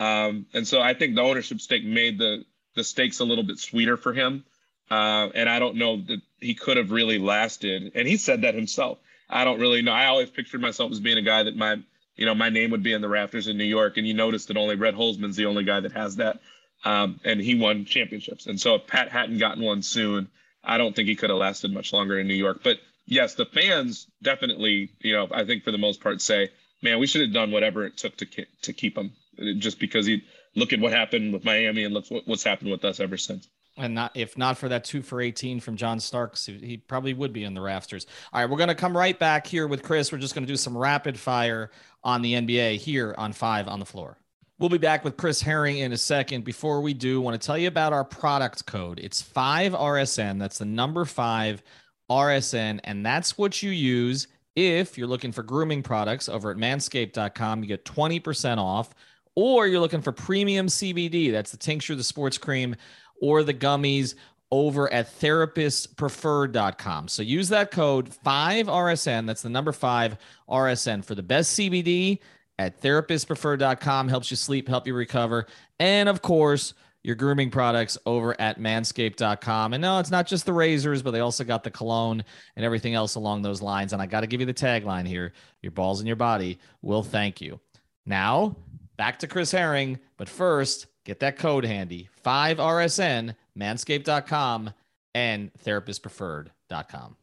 Um, 0.00 0.46
and 0.54 0.66
so 0.66 0.80
I 0.80 0.94
think 0.94 1.14
the 1.14 1.22
ownership 1.22 1.60
stake 1.60 1.84
made 1.84 2.18
the 2.18 2.44
the 2.76 2.84
stakes 2.84 3.18
a 3.18 3.24
little 3.24 3.42
bit 3.42 3.58
sweeter 3.58 3.96
for 3.96 4.12
him. 4.12 4.44
Uh, 4.90 5.28
and 5.34 5.48
I 5.48 5.58
don't 5.58 5.76
know 5.76 5.96
that 5.96 6.20
he 6.38 6.54
could 6.54 6.76
have 6.76 6.92
really 6.92 7.18
lasted. 7.18 7.92
And 7.94 8.06
he 8.06 8.16
said 8.16 8.42
that 8.42 8.54
himself. 8.54 8.98
I 9.28 9.44
don't 9.44 9.58
really 9.58 9.82
know. 9.82 9.92
I 9.92 10.06
always 10.06 10.30
pictured 10.30 10.60
myself 10.60 10.92
as 10.92 11.00
being 11.00 11.18
a 11.18 11.22
guy 11.22 11.42
that 11.42 11.56
my, 11.56 11.76
you 12.14 12.24
know, 12.24 12.34
my 12.34 12.50
name 12.50 12.70
would 12.70 12.84
be 12.84 12.92
in 12.92 13.02
the 13.02 13.08
rafters 13.08 13.48
in 13.48 13.58
New 13.58 13.64
York. 13.64 13.96
And 13.96 14.06
you 14.06 14.14
notice 14.14 14.46
that 14.46 14.56
only 14.56 14.76
Red 14.76 14.94
Holzman's 14.94 15.34
the 15.34 15.46
only 15.46 15.64
guy 15.64 15.80
that 15.80 15.92
has 15.92 16.16
that 16.16 16.40
um, 16.84 17.20
and 17.24 17.40
he 17.40 17.54
won 17.54 17.84
championships. 17.84 18.46
And 18.46 18.60
so 18.60 18.76
if 18.76 18.86
Pat 18.86 19.10
hadn't 19.10 19.38
gotten 19.38 19.62
one 19.62 19.82
soon, 19.82 20.28
I 20.62 20.78
don't 20.78 20.94
think 20.94 21.08
he 21.08 21.16
could 21.16 21.30
have 21.30 21.38
lasted 21.38 21.72
much 21.72 21.92
longer 21.92 22.18
in 22.18 22.28
New 22.28 22.34
York. 22.34 22.60
But 22.62 22.78
yes, 23.08 23.34
the 23.34 23.46
fans 23.46 24.06
definitely, 24.22 24.90
you 25.00 25.14
know, 25.14 25.28
I 25.32 25.44
think 25.44 25.64
for 25.64 25.72
the 25.72 25.78
most 25.78 26.00
part 26.00 26.20
say, 26.20 26.50
man, 26.82 26.98
we 26.98 27.06
should 27.06 27.22
have 27.22 27.32
done 27.32 27.50
whatever 27.50 27.84
it 27.84 27.96
took 27.96 28.16
to 28.18 28.26
to 28.62 28.72
keep 28.72 28.96
him, 28.96 29.12
just 29.58 29.80
because 29.80 30.06
he 30.06 30.22
look 30.54 30.72
at 30.72 30.80
what 30.80 30.92
happened 30.92 31.32
with 31.32 31.44
Miami 31.44 31.84
and 31.84 31.94
look 31.94 32.04
what's 32.26 32.44
happened 32.44 32.70
with 32.70 32.84
us 32.84 33.00
ever 33.00 33.16
since. 33.16 33.48
And 33.76 33.94
not 33.94 34.16
if 34.16 34.36
not 34.36 34.58
for 34.58 34.68
that 34.68 34.84
two 34.84 35.02
for 35.02 35.20
18 35.20 35.60
from 35.60 35.76
John 35.76 36.00
Starks, 36.00 36.46
he 36.46 36.76
probably 36.76 37.14
would 37.14 37.32
be 37.32 37.44
in 37.44 37.54
the 37.54 37.60
rafters. 37.60 38.06
All 38.32 38.40
right, 38.40 38.50
we're 38.50 38.56
going 38.56 38.68
to 38.68 38.74
come 38.74 38.96
right 38.96 39.18
back 39.18 39.46
here 39.46 39.66
with 39.66 39.82
Chris. 39.82 40.12
We're 40.12 40.18
just 40.18 40.34
going 40.34 40.46
to 40.46 40.52
do 40.52 40.56
some 40.56 40.76
rapid 40.76 41.18
fire 41.18 41.70
on 42.04 42.22
the 42.22 42.34
NBA 42.34 42.76
here 42.76 43.14
on 43.16 43.32
five 43.32 43.68
on 43.68 43.78
the 43.78 43.86
floor. 43.86 44.18
We'll 44.58 44.70
be 44.70 44.78
back 44.78 45.04
with 45.04 45.16
Chris 45.16 45.40
Herring 45.40 45.78
in 45.78 45.92
a 45.92 45.96
second. 45.96 46.44
Before 46.44 46.80
we 46.80 46.92
do, 46.92 47.20
I 47.20 47.24
want 47.24 47.40
to 47.40 47.46
tell 47.46 47.56
you 47.56 47.68
about 47.68 47.92
our 47.92 48.02
product 48.02 48.66
code. 48.66 48.98
It's 48.98 49.22
5RSN. 49.22 50.40
That's 50.40 50.58
the 50.58 50.64
number 50.64 51.04
5 51.04 51.62
RSN. 52.10 52.80
And 52.84 53.04
that's 53.04 53.38
what 53.38 53.62
you 53.62 53.70
use 53.70 54.28
if 54.56 54.98
you're 54.98 55.06
looking 55.06 55.32
for 55.32 55.42
grooming 55.42 55.82
products 55.82 56.28
over 56.28 56.50
at 56.50 56.56
manscaped.com. 56.56 57.62
You 57.62 57.68
get 57.68 57.84
20% 57.84 58.58
off. 58.58 58.94
Or 59.34 59.66
you're 59.68 59.80
looking 59.80 60.02
for 60.02 60.10
premium 60.10 60.66
CBD. 60.66 61.30
That's 61.30 61.52
the 61.52 61.56
tincture, 61.56 61.94
the 61.94 62.02
sports 62.02 62.38
cream, 62.38 62.74
or 63.20 63.44
the 63.44 63.54
gummies 63.54 64.16
over 64.50 64.92
at 64.92 65.20
therapistpreferred.com. 65.20 67.06
So 67.06 67.22
use 67.22 67.48
that 67.50 67.70
code 67.70 68.10
5RSN. 68.10 69.26
That's 69.26 69.42
the 69.42 69.48
number 69.48 69.70
5 69.70 70.16
RSN 70.48 71.04
for 71.04 71.14
the 71.14 71.22
best 71.22 71.56
CBD 71.56 72.18
at 72.58 72.80
therapistpreferred.com 72.80 74.08
helps 74.08 74.30
you 74.30 74.36
sleep, 74.36 74.68
help 74.68 74.86
you 74.86 74.94
recover. 74.94 75.46
And 75.78 76.08
of 76.08 76.22
course, 76.22 76.74
your 77.08 77.16
grooming 77.16 77.50
products 77.50 77.96
over 78.04 78.38
at 78.38 78.60
manscaped.com. 78.60 79.72
And 79.72 79.80
no, 79.80 79.98
it's 79.98 80.10
not 80.10 80.26
just 80.26 80.44
the 80.44 80.52
razors, 80.52 81.00
but 81.00 81.12
they 81.12 81.20
also 81.20 81.42
got 81.42 81.64
the 81.64 81.70
cologne 81.70 82.22
and 82.54 82.64
everything 82.66 82.92
else 82.92 83.14
along 83.14 83.40
those 83.40 83.62
lines. 83.62 83.94
And 83.94 84.02
I 84.02 84.04
got 84.04 84.20
to 84.20 84.26
give 84.26 84.40
you 84.40 84.46
the 84.46 84.52
tagline 84.52 85.08
here 85.08 85.32
your 85.62 85.72
balls 85.72 86.00
and 86.00 86.06
your 86.06 86.16
body 86.16 86.58
will 86.82 87.02
thank 87.02 87.40
you. 87.40 87.60
Now, 88.04 88.56
back 88.98 89.20
to 89.20 89.26
Chris 89.26 89.50
Herring. 89.50 89.98
But 90.18 90.28
first, 90.28 90.86
get 91.04 91.20
that 91.20 91.38
code 91.38 91.64
handy 91.64 92.10
5RSN, 92.26 93.34
manscaped.com, 93.58 94.74
and 95.14 95.50
therapistpreferred.com. 95.64 97.16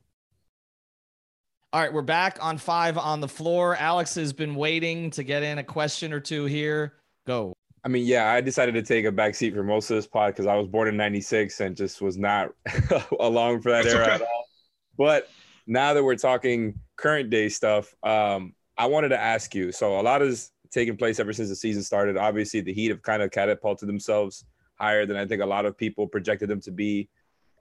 All 1.74 1.82
right, 1.82 1.94
we're 1.94 2.02
back 2.02 2.40
on 2.42 2.58
five 2.58 2.98
on 2.98 3.22
the 3.22 3.28
floor. 3.28 3.76
Alex 3.76 4.16
has 4.16 4.34
been 4.34 4.56
waiting 4.56 5.12
to 5.12 5.24
get 5.24 5.44
in 5.44 5.60
a 5.60 5.64
question 5.64 6.12
or 6.12 6.20
two 6.20 6.46
here. 6.46 6.94
Go. 7.28 7.54
I 7.86 7.88
mean, 7.88 8.08
yeah, 8.08 8.32
I 8.32 8.42
decided 8.42 8.74
to 8.74 8.82
take 8.82 9.06
a 9.06 9.12
back 9.12 9.36
seat 9.36 9.54
for 9.54 9.64
most 9.64 9.92
of 9.92 9.96
this 9.96 10.08
pod 10.08 10.34
because 10.34 10.48
I 10.48 10.56
was 10.56 10.68
born 10.68 10.88
in 10.88 10.98
96 10.98 11.60
and 11.60 11.78
just 11.78 12.02
was 12.02 12.18
not 12.18 12.50
along 13.20 13.62
for 13.62 13.72
that 13.72 13.84
That's 13.84 13.96
era 13.96 14.06
okay. 14.06 14.14
at 14.16 14.22
all. 14.22 14.48
But 14.98 15.30
now 15.68 15.94
that 15.94 16.04
we're 16.04 16.16
talking 16.16 16.80
current 16.96 17.30
day 17.30 17.48
stuff, 17.48 17.94
um, 18.02 18.56
I 18.76 18.88
wanted 18.88 19.10
to 19.10 19.20
ask 19.20 19.54
you. 19.54 19.72
So 19.72 20.00
a 20.00 20.02
lot 20.02 20.24
is 20.24 20.52
taking 20.72 20.98
place 20.98 21.20
ever 21.20 21.32
since 21.32 21.48
the 21.48 21.56
season 21.56 21.84
started. 21.84 22.18
Obviously, 22.18 22.60
the 22.62 22.74
Heat 22.74 22.90
have 22.90 23.04
kind 23.04 23.22
of 23.22 23.30
catapulted 23.30 23.88
themselves 23.88 24.46
higher 24.80 25.06
than 25.06 25.16
I 25.16 25.28
think 25.28 25.44
a 25.44 25.46
lot 25.46 25.68
of 25.68 25.78
people 25.78 26.08
projected 26.08 26.50
them 26.50 26.62
to 26.62 26.72
be. 26.72 27.08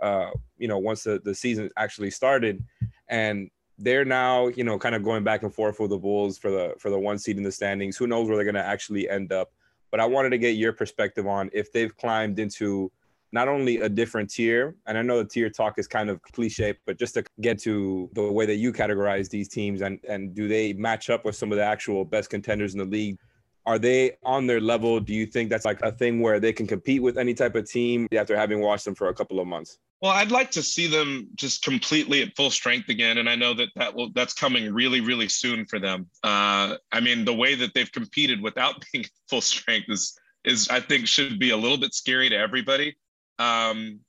Uh, 0.00 0.30
you 0.56 0.68
know, 0.68 0.78
once 0.78 1.04
the, 1.04 1.20
the 1.22 1.34
season 1.34 1.68
actually 1.76 2.10
started, 2.10 2.64
and 3.08 3.50
they're 3.76 4.04
now, 4.06 4.48
you 4.48 4.64
know, 4.64 4.78
kind 4.78 4.94
of 4.94 5.02
going 5.02 5.22
back 5.22 5.42
and 5.42 5.54
forth 5.54 5.78
with 5.80 5.90
the 5.90 5.98
Bulls 5.98 6.38
for 6.38 6.50
the 6.50 6.74
for 6.78 6.90
the 6.90 6.98
one 6.98 7.18
seed 7.18 7.36
in 7.36 7.42
the 7.42 7.52
standings. 7.52 7.98
Who 7.98 8.06
knows 8.06 8.26
where 8.26 8.36
they're 8.36 8.44
going 8.44 8.54
to 8.54 8.64
actually 8.64 9.08
end 9.08 9.30
up? 9.30 9.52
But 9.94 10.00
I 10.00 10.06
wanted 10.06 10.30
to 10.30 10.38
get 10.38 10.56
your 10.56 10.72
perspective 10.72 11.28
on 11.28 11.50
if 11.52 11.70
they've 11.70 11.96
climbed 11.96 12.40
into 12.40 12.90
not 13.30 13.46
only 13.46 13.76
a 13.76 13.88
different 13.88 14.28
tier, 14.28 14.74
and 14.88 14.98
I 14.98 15.02
know 15.02 15.18
the 15.18 15.24
tier 15.24 15.48
talk 15.48 15.78
is 15.78 15.86
kind 15.86 16.10
of 16.10 16.20
cliche, 16.20 16.74
but 16.84 16.98
just 16.98 17.14
to 17.14 17.22
get 17.40 17.60
to 17.60 18.10
the 18.12 18.24
way 18.24 18.44
that 18.44 18.56
you 18.56 18.72
categorize 18.72 19.30
these 19.30 19.46
teams 19.46 19.82
and 19.82 20.00
and 20.08 20.34
do 20.34 20.48
they 20.48 20.72
match 20.72 21.10
up 21.10 21.24
with 21.24 21.36
some 21.36 21.52
of 21.52 21.58
the 21.58 21.64
actual 21.64 22.04
best 22.04 22.28
contenders 22.28 22.74
in 22.74 22.80
the 22.80 22.84
league? 22.84 23.18
Are 23.66 23.78
they 23.78 24.16
on 24.24 24.48
their 24.48 24.60
level? 24.60 24.98
Do 24.98 25.14
you 25.14 25.26
think 25.26 25.48
that's 25.48 25.64
like 25.64 25.80
a 25.82 25.92
thing 25.92 26.18
where 26.18 26.40
they 26.40 26.52
can 26.52 26.66
compete 26.66 27.00
with 27.00 27.16
any 27.16 27.32
type 27.32 27.54
of 27.54 27.70
team 27.70 28.08
after 28.16 28.36
having 28.36 28.60
watched 28.60 28.86
them 28.86 28.96
for 28.96 29.10
a 29.10 29.14
couple 29.14 29.38
of 29.38 29.46
months? 29.46 29.78
Well, 30.04 30.12
I'd 30.12 30.30
like 30.30 30.50
to 30.50 30.62
see 30.62 30.86
them 30.86 31.28
just 31.34 31.62
completely 31.62 32.20
at 32.20 32.36
full 32.36 32.50
strength 32.50 32.90
again, 32.90 33.16
and 33.16 33.26
I 33.26 33.36
know 33.36 33.54
that 33.54 33.70
that 33.76 33.94
will 33.94 34.10
that's 34.14 34.34
coming 34.34 34.70
really, 34.70 35.00
really 35.00 35.30
soon 35.30 35.64
for 35.64 35.78
them. 35.78 36.10
Uh, 36.22 36.76
I 36.92 37.00
mean, 37.00 37.24
the 37.24 37.32
way 37.32 37.54
that 37.54 37.72
they've 37.72 37.90
competed 37.90 38.42
without 38.42 38.84
being 38.92 39.06
full 39.30 39.40
strength 39.40 39.86
is 39.88 40.14
is 40.44 40.68
I 40.68 40.80
think 40.80 41.08
should 41.08 41.38
be 41.38 41.52
a 41.52 41.56
little 41.56 41.78
bit 41.78 41.94
scary 41.94 42.28
to 42.28 42.36
everybody. 42.36 42.98
Um, 43.38 44.00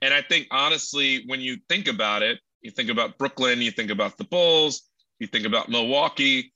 and 0.00 0.14
I 0.14 0.22
think 0.22 0.46
honestly, 0.50 1.24
when 1.26 1.42
you 1.42 1.58
think 1.68 1.88
about 1.88 2.22
it, 2.22 2.40
you 2.62 2.70
think 2.70 2.88
about 2.88 3.18
Brooklyn, 3.18 3.60
you 3.60 3.70
think 3.70 3.90
about 3.90 4.16
the 4.16 4.24
Bulls, 4.24 4.88
you 5.18 5.26
think 5.26 5.44
about 5.44 5.68
Milwaukee. 5.68 6.54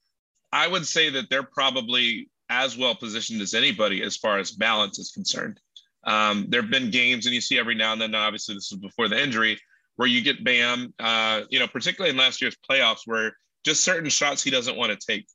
I 0.50 0.66
would 0.66 0.86
say 0.86 1.10
that 1.10 1.28
they're 1.28 1.42
probably 1.42 2.30
as 2.48 2.78
well 2.78 2.94
positioned 2.94 3.42
as 3.42 3.52
anybody 3.52 4.02
as 4.02 4.16
far 4.16 4.38
as 4.38 4.50
balance 4.50 4.98
is 4.98 5.10
concerned. 5.10 5.60
Um, 6.08 6.46
there 6.48 6.62
have 6.62 6.70
been 6.70 6.90
games, 6.90 7.26
and 7.26 7.34
you 7.34 7.40
see 7.40 7.58
every 7.58 7.74
now 7.74 7.92
and 7.92 8.00
then. 8.00 8.14
Obviously, 8.14 8.54
this 8.54 8.70
was 8.70 8.80
before 8.80 9.08
the 9.08 9.22
injury, 9.22 9.58
where 9.96 10.08
you 10.08 10.22
get 10.22 10.42
Bam. 10.42 10.94
Uh, 10.98 11.42
you 11.50 11.58
know, 11.58 11.66
particularly 11.66 12.10
in 12.10 12.16
last 12.16 12.40
year's 12.40 12.56
playoffs, 12.68 13.00
where 13.04 13.36
just 13.64 13.84
certain 13.84 14.08
shots 14.08 14.42
he 14.42 14.50
doesn't 14.50 14.76
want 14.76 14.98
to 14.98 15.06
take, 15.06 15.26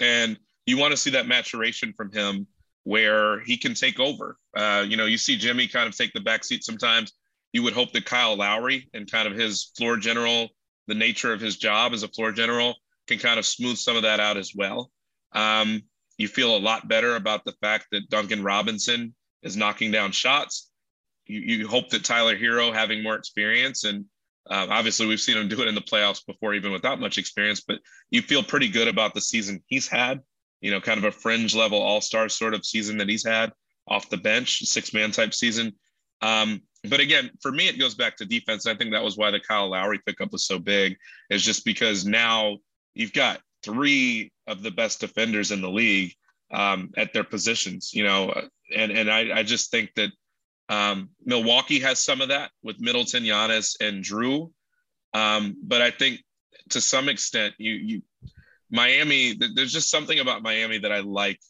and 0.00 0.38
you 0.66 0.76
want 0.76 0.90
to 0.92 0.96
see 0.96 1.10
that 1.10 1.26
maturation 1.26 1.94
from 1.96 2.12
him, 2.12 2.46
where 2.84 3.40
he 3.40 3.56
can 3.56 3.72
take 3.72 3.98
over. 3.98 4.36
Uh, 4.54 4.84
you 4.86 4.96
know, 4.96 5.06
you 5.06 5.16
see 5.16 5.36
Jimmy 5.36 5.66
kind 5.66 5.88
of 5.88 5.96
take 5.96 6.12
the 6.12 6.20
back 6.20 6.44
seat 6.44 6.64
sometimes. 6.64 7.12
You 7.52 7.62
would 7.62 7.72
hope 7.72 7.92
that 7.92 8.04
Kyle 8.04 8.36
Lowry 8.36 8.88
and 8.92 9.10
kind 9.10 9.26
of 9.26 9.34
his 9.34 9.72
floor 9.76 9.96
general 9.96 10.50
the 10.90 10.94
nature 10.94 11.32
of 11.32 11.40
his 11.40 11.56
job 11.56 11.92
as 11.92 12.02
a 12.02 12.08
floor 12.08 12.32
general 12.32 12.74
can 13.06 13.18
kind 13.18 13.38
of 13.38 13.46
smooth 13.46 13.76
some 13.76 13.96
of 13.96 14.02
that 14.02 14.18
out 14.18 14.36
as 14.36 14.52
well. 14.54 14.90
Um, 15.32 15.82
you 16.18 16.26
feel 16.26 16.56
a 16.56 16.58
lot 16.58 16.88
better 16.88 17.14
about 17.14 17.44
the 17.44 17.54
fact 17.60 17.86
that 17.92 18.10
Duncan 18.10 18.42
Robinson 18.42 19.14
is 19.42 19.56
knocking 19.56 19.90
down 19.90 20.12
shots. 20.12 20.70
You, 21.26 21.40
you 21.40 21.68
hope 21.68 21.90
that 21.90 22.04
Tyler 22.04 22.36
Herro 22.36 22.72
having 22.72 23.02
more 23.02 23.14
experience 23.14 23.84
and 23.84 24.04
um, 24.48 24.70
obviously 24.70 25.06
we've 25.06 25.20
seen 25.20 25.36
him 25.36 25.48
do 25.48 25.62
it 25.62 25.68
in 25.68 25.74
the 25.74 25.80
playoffs 25.80 26.24
before, 26.26 26.54
even 26.54 26.72
without 26.72 27.00
much 27.00 27.18
experience. 27.18 27.60
But 27.60 27.80
you 28.10 28.22
feel 28.22 28.42
pretty 28.42 28.68
good 28.68 28.88
about 28.88 29.14
the 29.14 29.20
season 29.20 29.62
he's 29.66 29.86
had. 29.86 30.20
You 30.60 30.70
know, 30.70 30.80
kind 30.80 30.98
of 30.98 31.04
a 31.04 31.12
fringe 31.12 31.54
level 31.54 31.80
All 31.80 32.00
Star 32.00 32.28
sort 32.28 32.52
of 32.52 32.66
season 32.66 32.98
that 32.98 33.08
he's 33.08 33.24
had 33.24 33.52
off 33.88 34.10
the 34.10 34.16
bench, 34.16 34.60
six 34.60 34.92
man 34.92 35.10
type 35.10 35.32
season. 35.32 35.72
Um, 36.20 36.60
but 36.84 37.00
again, 37.00 37.30
for 37.40 37.50
me, 37.50 37.68
it 37.68 37.78
goes 37.78 37.94
back 37.94 38.16
to 38.16 38.26
defense. 38.26 38.66
I 38.66 38.74
think 38.74 38.92
that 38.92 39.04
was 39.04 39.16
why 39.16 39.30
the 39.30 39.40
Kyle 39.40 39.70
Lowry 39.70 40.00
pickup 40.04 40.32
was 40.32 40.44
so 40.44 40.58
big, 40.58 40.96
is 41.30 41.44
just 41.44 41.64
because 41.64 42.04
now 42.04 42.58
you've 42.94 43.12
got 43.12 43.40
three 43.62 44.32
of 44.46 44.62
the 44.62 44.70
best 44.70 45.00
defenders 45.00 45.50
in 45.50 45.62
the 45.62 45.70
league 45.70 46.12
um, 46.50 46.90
at 46.96 47.12
their 47.12 47.24
positions, 47.24 47.92
you 47.94 48.04
know, 48.04 48.48
and 48.74 48.92
and 48.92 49.10
I, 49.10 49.38
I 49.38 49.42
just 49.42 49.70
think 49.70 49.90
that 49.94 50.10
um, 50.68 51.10
Milwaukee 51.24 51.80
has 51.80 51.98
some 51.98 52.20
of 52.20 52.28
that 52.28 52.50
with 52.62 52.80
Middleton, 52.80 53.24
Giannis, 53.24 53.76
and 53.80 54.04
Jrue. 54.04 54.50
um, 55.14 55.56
but 55.62 55.82
I 55.82 55.90
think 55.90 56.20
to 56.70 56.80
some 56.80 57.08
extent, 57.08 57.54
you 57.58 57.72
you 57.72 58.02
Miami, 58.70 59.36
there's 59.54 59.72
just 59.72 59.90
something 59.90 60.20
about 60.20 60.42
Miami 60.42 60.78
that 60.78 60.92
I 60.92 61.00
like, 61.00 61.40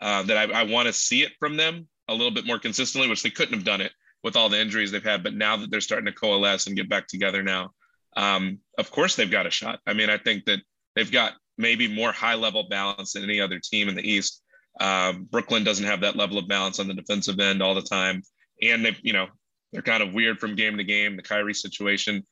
uh, 0.00 0.24
that 0.24 0.36
I, 0.36 0.60
I 0.60 0.62
want 0.64 0.86
to 0.88 0.92
see 0.92 1.22
it 1.22 1.32
from 1.38 1.56
them 1.56 1.86
a 2.08 2.14
little 2.14 2.32
bit 2.32 2.46
more 2.46 2.58
consistently, 2.58 3.08
which 3.08 3.22
they 3.22 3.30
couldn't 3.30 3.54
have 3.54 3.64
done 3.64 3.80
it 3.80 3.92
with 4.24 4.36
all 4.36 4.48
the 4.48 4.60
injuries 4.60 4.90
they've 4.90 5.04
had. 5.04 5.22
But 5.22 5.34
now 5.34 5.56
that 5.56 5.70
they're 5.70 5.80
starting 5.80 6.06
to 6.06 6.12
coalesce 6.12 6.66
and 6.66 6.76
get 6.76 6.88
back 6.88 7.06
together 7.06 7.42
now, 7.42 7.70
um, 8.16 8.58
of 8.76 8.90
course 8.90 9.14
they've 9.14 9.30
got 9.30 9.46
a 9.46 9.50
shot. 9.50 9.80
I 9.86 9.92
mean, 9.92 10.10
I 10.10 10.18
think 10.18 10.46
that 10.46 10.60
they've 10.96 11.10
got 11.10 11.34
maybe 11.56 11.86
more 11.86 12.10
high 12.10 12.34
level 12.34 12.66
balance 12.68 13.12
than 13.12 13.22
any 13.22 13.40
other 13.40 13.60
team 13.60 13.88
in 13.88 13.94
the 13.94 14.08
East. 14.08 14.42
Um, 14.80 15.24
Brooklyn 15.30 15.64
doesn't 15.64 15.86
have 15.86 16.00
that 16.00 16.16
level 16.16 16.38
of 16.38 16.48
balance 16.48 16.80
on 16.80 16.88
the 16.88 16.94
defensive 16.94 17.38
end 17.38 17.62
all 17.62 17.74
the 17.74 17.82
time. 17.82 18.22
And 18.62 18.84
they, 18.84 18.96
you 19.02 19.12
know, 19.12 19.28
they're 19.72 19.82
kind 19.82 20.02
of 20.02 20.12
weird 20.12 20.38
from 20.38 20.54
game 20.54 20.76
to 20.76 20.84
game, 20.84 21.16
the 21.16 21.22
Kyrie 21.22 21.54
situation. 21.54 22.24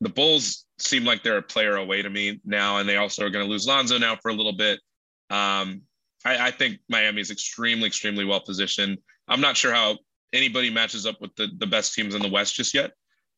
The 0.00 0.08
Bulls 0.08 0.64
seem 0.78 1.04
like 1.04 1.22
they're 1.22 1.38
a 1.38 1.42
player 1.42 1.76
away 1.76 2.02
to 2.02 2.10
me 2.10 2.40
now, 2.44 2.78
and 2.78 2.88
they 2.88 2.96
also 2.96 3.24
are 3.24 3.30
going 3.30 3.44
to 3.44 3.50
lose 3.50 3.66
Lonzo 3.66 3.98
now 3.98 4.16
for 4.16 4.30
a 4.30 4.34
little 4.34 4.52
bit. 4.52 4.80
Um, 5.28 5.82
I, 6.24 6.48
I 6.48 6.50
think 6.50 6.78
Miami 6.88 7.20
is 7.20 7.30
extremely, 7.30 7.86
extremely 7.86 8.24
well 8.24 8.40
positioned. 8.40 8.98
I'm 9.28 9.40
not 9.40 9.56
sure 9.56 9.72
how 9.72 9.98
anybody 10.32 10.70
matches 10.70 11.06
up 11.06 11.20
with 11.20 11.34
the, 11.36 11.48
the 11.58 11.66
best 11.66 11.94
teams 11.94 12.14
in 12.14 12.22
the 12.22 12.28
West 12.28 12.54
just 12.54 12.74
yet. 12.74 12.92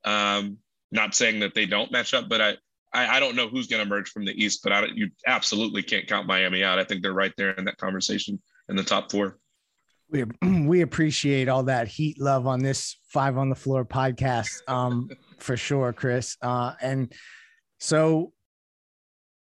Um, 0.04 0.58
not 0.90 1.14
saying 1.14 1.40
that 1.40 1.54
they 1.54 1.66
don't 1.66 1.92
match 1.92 2.14
up, 2.14 2.28
but 2.28 2.40
I, 2.40 2.56
I, 2.92 3.16
I 3.16 3.20
don't 3.20 3.36
know 3.36 3.48
who's 3.48 3.66
going 3.66 3.80
to 3.80 3.86
emerge 3.86 4.10
from 4.10 4.24
the 4.24 4.32
East, 4.32 4.60
but 4.62 4.72
I, 4.72 4.86
you 4.86 5.10
absolutely 5.26 5.82
can't 5.82 6.06
count 6.06 6.26
Miami 6.26 6.62
out. 6.62 6.78
I 6.78 6.84
think 6.84 7.02
they're 7.02 7.12
right 7.12 7.32
there 7.36 7.52
in 7.52 7.64
that 7.64 7.78
conversation 7.78 8.40
in 8.72 8.76
the 8.76 8.82
top 8.82 9.10
four. 9.10 9.38
We, 10.10 10.24
we 10.66 10.80
appreciate 10.80 11.48
all 11.48 11.64
that 11.64 11.88
heat 11.88 12.20
love 12.20 12.46
on 12.46 12.60
this 12.60 12.96
five 13.08 13.36
on 13.38 13.50
the 13.50 13.54
floor 13.54 13.84
podcast 13.84 14.60
um, 14.66 15.10
for 15.38 15.56
sure, 15.56 15.92
Chris. 15.92 16.36
Uh, 16.42 16.72
and 16.80 17.12
so 17.78 18.32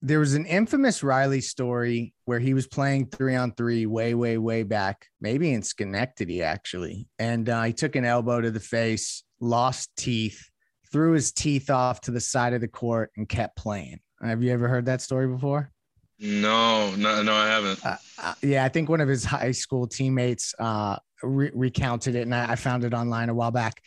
there 0.00 0.18
was 0.18 0.34
an 0.34 0.46
infamous 0.46 1.02
Riley 1.02 1.40
story 1.40 2.14
where 2.24 2.38
he 2.38 2.54
was 2.54 2.66
playing 2.66 3.08
three 3.08 3.34
on 3.34 3.52
three 3.52 3.84
way, 3.84 4.14
way, 4.14 4.38
way 4.38 4.62
back, 4.62 5.06
maybe 5.20 5.52
in 5.52 5.62
Schenectady, 5.62 6.42
actually. 6.42 7.06
And 7.18 7.48
uh, 7.48 7.64
he 7.64 7.72
took 7.72 7.96
an 7.96 8.04
elbow 8.04 8.40
to 8.40 8.50
the 8.50 8.60
face, 8.60 9.24
lost 9.40 9.90
teeth, 9.96 10.48
threw 10.90 11.12
his 11.12 11.32
teeth 11.32 11.68
off 11.68 12.00
to 12.02 12.12
the 12.12 12.20
side 12.20 12.54
of 12.54 12.60
the 12.60 12.68
court, 12.68 13.10
and 13.16 13.28
kept 13.28 13.56
playing. 13.56 14.00
Have 14.22 14.42
you 14.42 14.52
ever 14.52 14.68
heard 14.68 14.86
that 14.86 15.02
story 15.02 15.28
before? 15.28 15.70
No, 16.20 16.94
no, 16.96 17.22
no, 17.22 17.32
I 17.32 17.46
haven't. 17.46 17.84
Uh, 17.84 17.96
uh, 18.18 18.34
yeah, 18.42 18.64
I 18.64 18.68
think 18.68 18.88
one 18.88 19.00
of 19.00 19.08
his 19.08 19.24
high 19.24 19.52
school 19.52 19.86
teammates 19.86 20.54
uh, 20.58 20.96
re- 21.22 21.52
recounted 21.54 22.16
it, 22.16 22.22
and 22.22 22.34
I, 22.34 22.52
I, 22.52 22.56
found 22.56 22.84
it 22.84 22.92
online 22.92 23.28
a 23.28 23.34
while 23.34 23.52
back. 23.52 23.80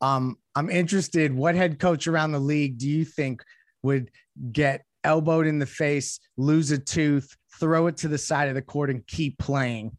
Um, 0.00 0.36
I'm 0.54 0.70
interested. 0.70 1.34
What 1.34 1.56
head 1.56 1.80
coach 1.80 2.06
around 2.06 2.32
the 2.32 2.38
league 2.38 2.78
do 2.78 2.88
you 2.88 3.04
think 3.04 3.42
would 3.82 4.10
get 4.52 4.84
elbowed 5.02 5.46
in 5.46 5.58
the 5.58 5.66
face, 5.66 6.20
lose 6.36 6.70
a 6.70 6.78
tooth, 6.78 7.36
throw 7.58 7.88
it 7.88 7.96
to 7.98 8.08
the 8.08 8.18
side 8.18 8.48
of 8.48 8.54
the 8.54 8.62
court, 8.62 8.90
and 8.90 9.04
keep 9.08 9.38
playing? 9.38 9.96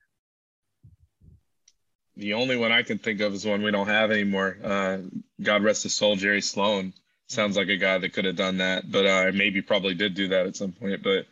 The 2.15 2.33
only 2.33 2.55
one 2.55 2.71
I 2.71 2.83
can 2.83 2.97
think 2.97 3.19
of 3.19 3.33
is 3.33 3.45
one 3.45 3.61
we 3.61 3.71
don't 3.71 3.87
have 3.87 4.11
anymore. 4.11 4.57
Uh, 4.63 4.99
God 5.41 5.63
rest 5.63 5.83
his 5.83 5.95
soul, 5.95 6.15
Jerry 6.15 6.41
Sloan. 6.41 6.93
Sounds 7.27 7.57
like 7.57 7.69
a 7.69 7.77
guy 7.77 7.97
that 7.97 8.13
could 8.13 8.25
have 8.25 8.35
done 8.35 8.57
that, 8.57 8.89
but 8.89 9.05
uh, 9.05 9.31
maybe 9.33 9.61
probably 9.61 9.95
did 9.95 10.13
do 10.13 10.29
that 10.29 10.45
at 10.45 10.55
some 10.55 10.71
point. 10.71 11.01
But 11.03 11.25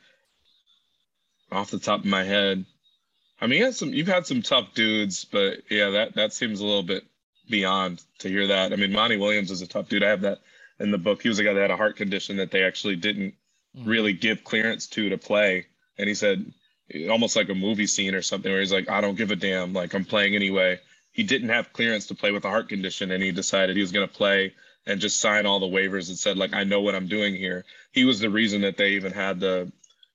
off 1.52 1.72
the 1.72 1.80
top 1.80 2.00
of 2.00 2.06
my 2.06 2.24
head, 2.24 2.66
I 3.40 3.48
mean, 3.48 3.60
you 3.60 3.66
had 3.66 3.76
some, 3.76 3.94
you've 3.94 4.08
had 4.08 4.28
some 4.28 4.42
tough 4.42 4.74
dudes, 4.74 5.26
but 5.26 5.60
yeah, 5.70 5.90
that 5.92 6.16
that 6.16 6.34
seems 6.34 6.60
a 6.60 6.66
little 6.66 6.84
bit 6.84 7.04
beyond 7.50 8.02
to 8.20 8.30
hear 8.30 8.48
that. 8.48 8.72
I 8.72 8.76
mean, 8.76 8.92
Monty 8.92 9.18
Williams 9.18 9.52
is 9.52 9.62
a 9.62 9.68
tough 9.68 9.90
dude. 9.90 10.04
I 10.04 10.10
have 10.10 10.22
that 10.22 10.40
in 10.80 10.92
the 10.92 10.98
book. 10.98 11.22
He 11.22 11.30
was 11.30 11.40
a 11.40 11.44
guy 11.44 11.54
that 11.54 11.62
had 11.62 11.72
a 11.72 11.78
heart 11.78 11.98
condition 11.98 12.38
that 12.38 12.52
they 12.52 12.64
actually 12.64 12.96
didn't 12.96 13.34
mm. 13.78 13.88
really 13.88 14.14
give 14.14 14.44
clearance 14.44 14.88
to 14.88 15.10
to 15.10 15.18
play. 15.18 15.68
And 15.98 16.08
he 16.08 16.16
said 16.16 16.54
almost 17.10 17.36
like 17.36 17.50
a 17.50 17.56
movie 17.56 17.88
scene 17.88 18.16
or 18.16 18.22
something 18.22 18.52
where 18.52 18.62
he's 18.62 18.72
like, 18.72 18.90
I 18.90 19.02
don't 19.02 19.18
give 19.18 19.32
a 19.32 19.36
damn, 19.36 19.74
like 19.74 19.94
I'm 19.94 20.06
playing 20.06 20.36
anyway. 20.36 20.80
He 21.12 21.24
didn't 21.24 21.50
have 21.50 21.74
clearance 21.74 22.08
to 22.08 22.16
play 22.16 22.32
with 22.32 22.46
a 22.46 22.50
heart 22.50 22.70
condition, 22.70 23.12
and 23.12 23.22
he 23.22 23.32
decided 23.32 23.76
he 23.76 23.82
was 23.82 23.92
going 23.92 24.08
to 24.08 24.14
play 24.14 24.54
and 24.86 25.02
just 25.02 25.20
sign 25.20 25.46
all 25.46 25.60
the 25.60 25.66
waivers 25.66 26.10
and 26.10 26.18
said 26.18 26.38
like 26.38 26.54
I 26.54 26.64
know 26.64 26.82
what 26.82 26.96
I'm 26.96 27.08
doing 27.08 27.36
here. 27.36 27.66
He 27.92 28.06
was 28.06 28.20
the 28.20 28.30
reason 28.30 28.62
that 28.62 28.78
they 28.78 28.92
even 28.92 29.12
had 29.12 29.40
the, 29.40 29.72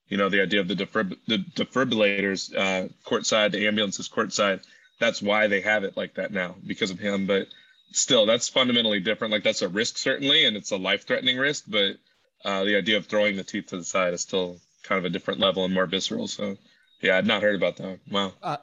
you 0.08 0.16
know, 0.16 0.28
the 0.28 0.42
idea 0.42 0.60
of 0.60 0.68
the, 0.68 0.74
defib- 0.74 1.18
the 1.26 1.38
defibrillators 1.38 2.54
uh, 2.54 2.88
courtside, 3.04 3.52
the 3.52 3.66
ambulances 3.66 4.08
courtside. 4.08 4.62
That's 4.98 5.20
why 5.20 5.46
they 5.46 5.60
have 5.60 5.84
it 5.84 5.96
like 5.96 6.14
that 6.14 6.32
now 6.32 6.54
because 6.66 6.90
of 6.90 6.98
him. 6.98 7.26
But 7.26 7.48
still, 7.92 8.26
that's 8.26 8.48
fundamentally 8.48 9.00
different. 9.00 9.32
Like 9.32 9.42
that's 9.42 9.62
a 9.62 9.68
risk 9.68 9.98
certainly, 9.98 10.44
and 10.44 10.56
it's 10.56 10.70
a 10.70 10.76
life-threatening 10.76 11.36
risk. 11.36 11.64
But 11.66 11.96
uh, 12.44 12.64
the 12.64 12.76
idea 12.76 12.96
of 12.96 13.06
throwing 13.06 13.36
the 13.36 13.44
teeth 13.44 13.66
to 13.66 13.76
the 13.76 13.84
side 13.84 14.14
is 14.14 14.20
still 14.20 14.58
kind 14.84 14.98
of 14.98 15.04
a 15.04 15.10
different 15.10 15.40
level 15.40 15.64
and 15.64 15.74
more 15.74 15.86
visceral. 15.86 16.28
So, 16.28 16.56
yeah, 17.02 17.18
I'd 17.18 17.26
not 17.26 17.42
heard 17.42 17.56
about 17.56 17.76
that. 17.78 17.98
Wow. 18.10 18.32
Uh, 18.42 18.56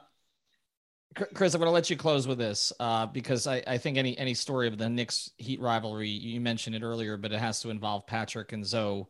Chris, 1.34 1.54
I'm 1.54 1.60
going 1.60 1.68
to 1.68 1.72
let 1.72 1.90
you 1.90 1.96
close 1.96 2.26
with 2.26 2.38
this 2.38 2.72
uh, 2.80 3.06
because 3.06 3.46
I, 3.46 3.62
I, 3.66 3.78
think 3.78 3.98
any 3.98 4.18
any 4.18 4.34
story 4.34 4.66
of 4.66 4.78
the 4.78 4.88
Knicks 4.88 5.30
Heat 5.38 5.60
rivalry, 5.60 6.08
you 6.08 6.40
mentioned 6.40 6.74
it 6.74 6.82
earlier, 6.82 7.16
but 7.16 7.30
it 7.30 7.38
has 7.38 7.60
to 7.60 7.70
involve 7.70 8.06
Patrick 8.06 8.52
and 8.52 8.66
Zo, 8.66 9.08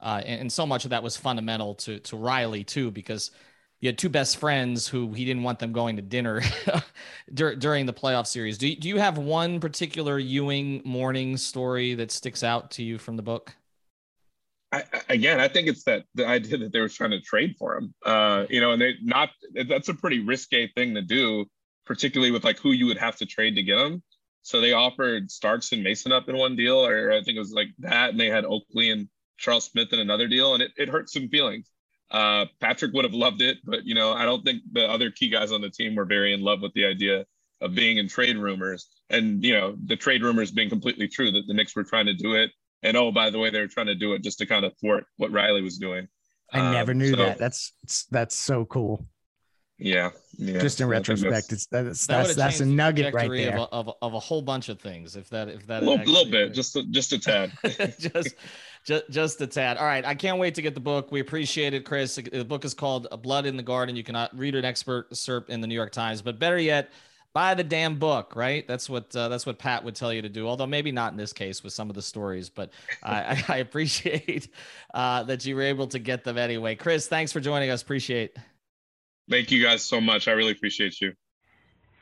uh, 0.00 0.22
and, 0.24 0.42
and, 0.42 0.52
so 0.52 0.66
much 0.66 0.84
of 0.84 0.90
that 0.90 1.02
was 1.02 1.16
fundamental 1.16 1.74
to 1.74 1.98
to 2.00 2.16
Riley 2.16 2.64
too, 2.64 2.90
because 2.90 3.30
you 3.80 3.88
had 3.88 3.98
two 3.98 4.08
best 4.08 4.38
friends 4.38 4.88
who 4.88 5.12
he 5.12 5.24
didn't 5.24 5.42
want 5.42 5.58
them 5.58 5.72
going 5.72 5.96
to 5.96 6.02
dinner 6.02 6.42
dur- 7.34 7.56
during 7.56 7.86
the 7.86 7.92
playoff 7.92 8.26
series. 8.26 8.58
Do 8.58 8.68
you, 8.68 8.76
do 8.76 8.88
you 8.88 8.98
have 8.98 9.18
one 9.18 9.60
particular 9.60 10.18
Ewing 10.18 10.82
Mourning 10.84 11.36
story 11.36 11.94
that 11.94 12.10
sticks 12.10 12.42
out 12.42 12.70
to 12.72 12.82
you 12.82 12.98
from 12.98 13.16
the 13.16 13.22
book? 13.22 13.54
I, 14.72 14.84
again, 15.08 15.40
I 15.40 15.48
think 15.48 15.68
it's 15.68 15.84
that 15.84 16.04
the 16.14 16.26
idea 16.26 16.58
that 16.58 16.72
they 16.72 16.80
were 16.80 16.88
trying 16.88 17.12
to 17.12 17.20
trade 17.20 17.54
for 17.58 17.76
him. 17.76 17.94
Uh, 18.04 18.46
you 18.50 18.60
know, 18.60 18.72
and 18.72 18.82
they 18.82 18.94
not 19.02 19.30
that's 19.68 19.88
a 19.88 19.94
pretty 19.94 20.20
risque 20.20 20.68
thing 20.74 20.94
to 20.94 21.02
do, 21.02 21.46
particularly 21.84 22.32
with 22.32 22.44
like 22.44 22.58
who 22.58 22.72
you 22.72 22.86
would 22.86 22.98
have 22.98 23.16
to 23.16 23.26
trade 23.26 23.54
to 23.56 23.62
get 23.62 23.78
him. 23.78 24.02
So 24.42 24.60
they 24.60 24.72
offered 24.72 25.30
Starks 25.30 25.72
and 25.72 25.82
Mason 25.82 26.12
up 26.12 26.28
in 26.28 26.36
one 26.36 26.56
deal, 26.56 26.84
or 26.84 27.12
I 27.12 27.22
think 27.22 27.36
it 27.36 27.40
was 27.40 27.52
like 27.52 27.68
that, 27.80 28.10
and 28.10 28.20
they 28.20 28.28
had 28.28 28.44
Oakley 28.44 28.90
and 28.90 29.08
Charles 29.38 29.64
Smith 29.64 29.92
in 29.92 29.98
another 29.98 30.28
deal, 30.28 30.54
and 30.54 30.62
it, 30.62 30.72
it 30.76 30.88
hurt 30.88 31.10
some 31.10 31.28
feelings. 31.28 31.70
Uh, 32.10 32.46
Patrick 32.60 32.92
would 32.92 33.04
have 33.04 33.14
loved 33.14 33.42
it, 33.42 33.58
but 33.64 33.84
you 33.84 33.94
know, 33.94 34.12
I 34.12 34.24
don't 34.24 34.44
think 34.44 34.62
the 34.72 34.88
other 34.88 35.10
key 35.10 35.28
guys 35.28 35.52
on 35.52 35.60
the 35.60 35.70
team 35.70 35.94
were 35.94 36.04
very 36.04 36.32
in 36.32 36.40
love 36.40 36.62
with 36.62 36.72
the 36.74 36.84
idea 36.84 37.24
of 37.60 37.74
being 37.74 37.96
in 37.96 38.08
trade 38.08 38.36
rumors. 38.36 38.88
And 39.10 39.42
you 39.42 39.54
know, 39.54 39.76
the 39.84 39.96
trade 39.96 40.22
rumors 40.22 40.50
being 40.50 40.68
completely 40.68 41.08
true 41.08 41.30
that 41.32 41.46
the 41.46 41.54
Knicks 41.54 41.74
were 41.74 41.84
trying 41.84 42.06
to 42.06 42.14
do 42.14 42.34
it 42.34 42.50
and 42.82 42.96
oh, 42.96 43.10
by 43.10 43.30
the 43.30 43.38
way, 43.38 43.50
they 43.50 43.60
were 43.60 43.66
trying 43.66 43.86
to 43.86 43.94
do 43.94 44.12
it 44.12 44.22
just 44.22 44.38
to 44.38 44.46
kind 44.46 44.64
of 44.64 44.72
thwart 44.78 45.06
what 45.16 45.32
Riley 45.32 45.62
was 45.62 45.78
doing. 45.78 46.08
I 46.52 46.72
never 46.72 46.92
um, 46.92 46.98
knew 46.98 47.10
so, 47.10 47.16
that. 47.16 47.38
That's 47.38 47.72
that's 48.10 48.36
so 48.36 48.64
cool. 48.64 49.06
Yeah, 49.78 50.10
yeah. 50.38 50.58
Just 50.60 50.80
in 50.80 50.88
retrospect, 50.88 51.52
it's 51.52 51.66
that's 51.66 52.06
that 52.06 52.24
that's, 52.24 52.34
that's 52.34 52.60
a 52.60 52.66
nugget 52.66 53.12
right 53.12 53.30
there 53.30 53.58
of 53.58 53.60
a, 53.60 53.72
of, 53.72 53.88
a, 53.88 53.92
of 54.02 54.14
a 54.14 54.18
whole 54.18 54.40
bunch 54.40 54.70
of 54.70 54.80
things. 54.80 55.16
If 55.16 55.28
that 55.30 55.48
if 55.48 55.66
that 55.66 55.82
a 55.82 55.86
little, 55.86 56.06
little 56.06 56.30
bit, 56.30 56.54
just 56.54 56.76
a, 56.76 56.82
just 56.84 57.12
a 57.12 57.18
tad, 57.18 57.52
just 57.98 58.36
just 58.84 59.10
just 59.10 59.40
a 59.42 59.46
tad. 59.46 59.76
All 59.76 59.84
right, 59.84 60.04
I 60.04 60.14
can't 60.14 60.38
wait 60.38 60.54
to 60.54 60.62
get 60.62 60.72
the 60.72 60.80
book. 60.80 61.12
We 61.12 61.20
appreciate 61.20 61.74
it, 61.74 61.84
Chris. 61.84 62.16
The 62.16 62.44
book 62.44 62.64
is 62.64 62.72
called 62.72 63.06
A 63.10 63.18
"Blood 63.18 63.44
in 63.44 63.58
the 63.58 63.62
Garden." 63.62 63.96
You 63.96 64.04
cannot 64.04 64.36
read 64.36 64.54
an 64.54 64.64
expert 64.64 65.10
SERP 65.10 65.50
in 65.50 65.60
the 65.60 65.66
New 65.66 65.74
York 65.74 65.92
Times, 65.92 66.22
but 66.22 66.38
better 66.38 66.58
yet, 66.58 66.90
buy 67.34 67.52
the 67.52 67.64
damn 67.64 67.98
book, 67.98 68.34
right? 68.34 68.66
That's 68.66 68.88
what 68.88 69.14
uh, 69.14 69.28
that's 69.28 69.44
what 69.44 69.58
Pat 69.58 69.84
would 69.84 69.94
tell 69.94 70.10
you 70.10 70.22
to 70.22 70.30
do. 70.30 70.48
Although 70.48 70.66
maybe 70.66 70.90
not 70.90 71.12
in 71.12 71.18
this 71.18 71.34
case 71.34 71.62
with 71.62 71.74
some 71.74 71.90
of 71.90 71.96
the 71.96 72.02
stories, 72.02 72.48
but 72.48 72.70
I, 73.02 73.44
I, 73.48 73.56
appreciate 73.58 74.48
uh, 74.94 75.22
that 75.24 75.44
you 75.44 75.54
were 75.54 75.62
able 75.62 75.86
to 75.88 75.98
get 75.98 76.24
them 76.24 76.38
anyway. 76.38 76.76
Chris, 76.76 77.08
thanks 77.08 77.32
for 77.32 77.40
joining 77.40 77.68
us. 77.68 77.82
Appreciate. 77.82 78.38
Thank 79.28 79.50
you 79.50 79.62
guys 79.62 79.82
so 79.82 80.00
much. 80.00 80.28
I 80.28 80.32
really 80.32 80.52
appreciate 80.52 81.00
you. 81.00 81.12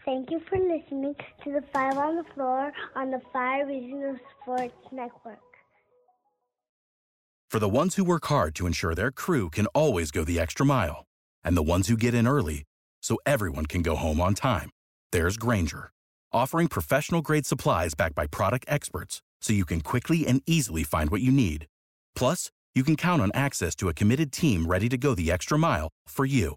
Thank 0.04 0.30
you 0.30 0.40
for 0.40 0.58
listening 0.58 1.14
to 1.44 1.52
the 1.52 1.62
Five 1.72 1.96
on 1.96 2.16
the 2.16 2.24
Floor 2.34 2.70
on 2.94 3.10
the 3.10 3.22
Five 3.32 3.68
Regional 3.68 4.18
Sports 4.42 4.74
Network. 4.92 5.38
For 7.48 7.58
the 7.58 7.68
ones 7.68 7.94
who 7.94 8.04
work 8.04 8.26
hard 8.26 8.54
to 8.56 8.66
ensure 8.66 8.94
their 8.94 9.10
crew 9.10 9.48
can 9.48 9.66
always 9.68 10.10
go 10.10 10.24
the 10.24 10.38
extra 10.38 10.66
mile, 10.66 11.06
and 11.42 11.56
the 11.56 11.62
ones 11.62 11.88
who 11.88 11.96
get 11.96 12.12
in 12.12 12.26
early 12.26 12.64
so 13.00 13.16
everyone 13.24 13.64
can 13.66 13.80
go 13.80 13.96
home 13.96 14.20
on 14.20 14.34
time, 14.34 14.68
there's 15.12 15.36
Grainger, 15.38 15.90
offering 16.32 16.68
professional 16.68 17.22
grade 17.22 17.46
supplies 17.46 17.94
backed 17.94 18.14
by 18.14 18.26
product 18.26 18.66
experts 18.68 19.22
so 19.40 19.52
you 19.52 19.64
can 19.64 19.80
quickly 19.80 20.26
and 20.26 20.42
easily 20.46 20.82
find 20.82 21.10
what 21.10 21.20
you 21.22 21.30
need. 21.30 21.66
Plus, 22.14 22.50
you 22.74 22.82
can 22.82 22.96
count 22.96 23.22
on 23.22 23.30
access 23.34 23.74
to 23.76 23.88
a 23.88 23.94
committed 23.94 24.32
team 24.32 24.66
ready 24.66 24.88
to 24.88 24.98
go 24.98 25.14
the 25.14 25.30
extra 25.30 25.56
mile 25.58 25.88
for 26.08 26.26
you. 26.26 26.56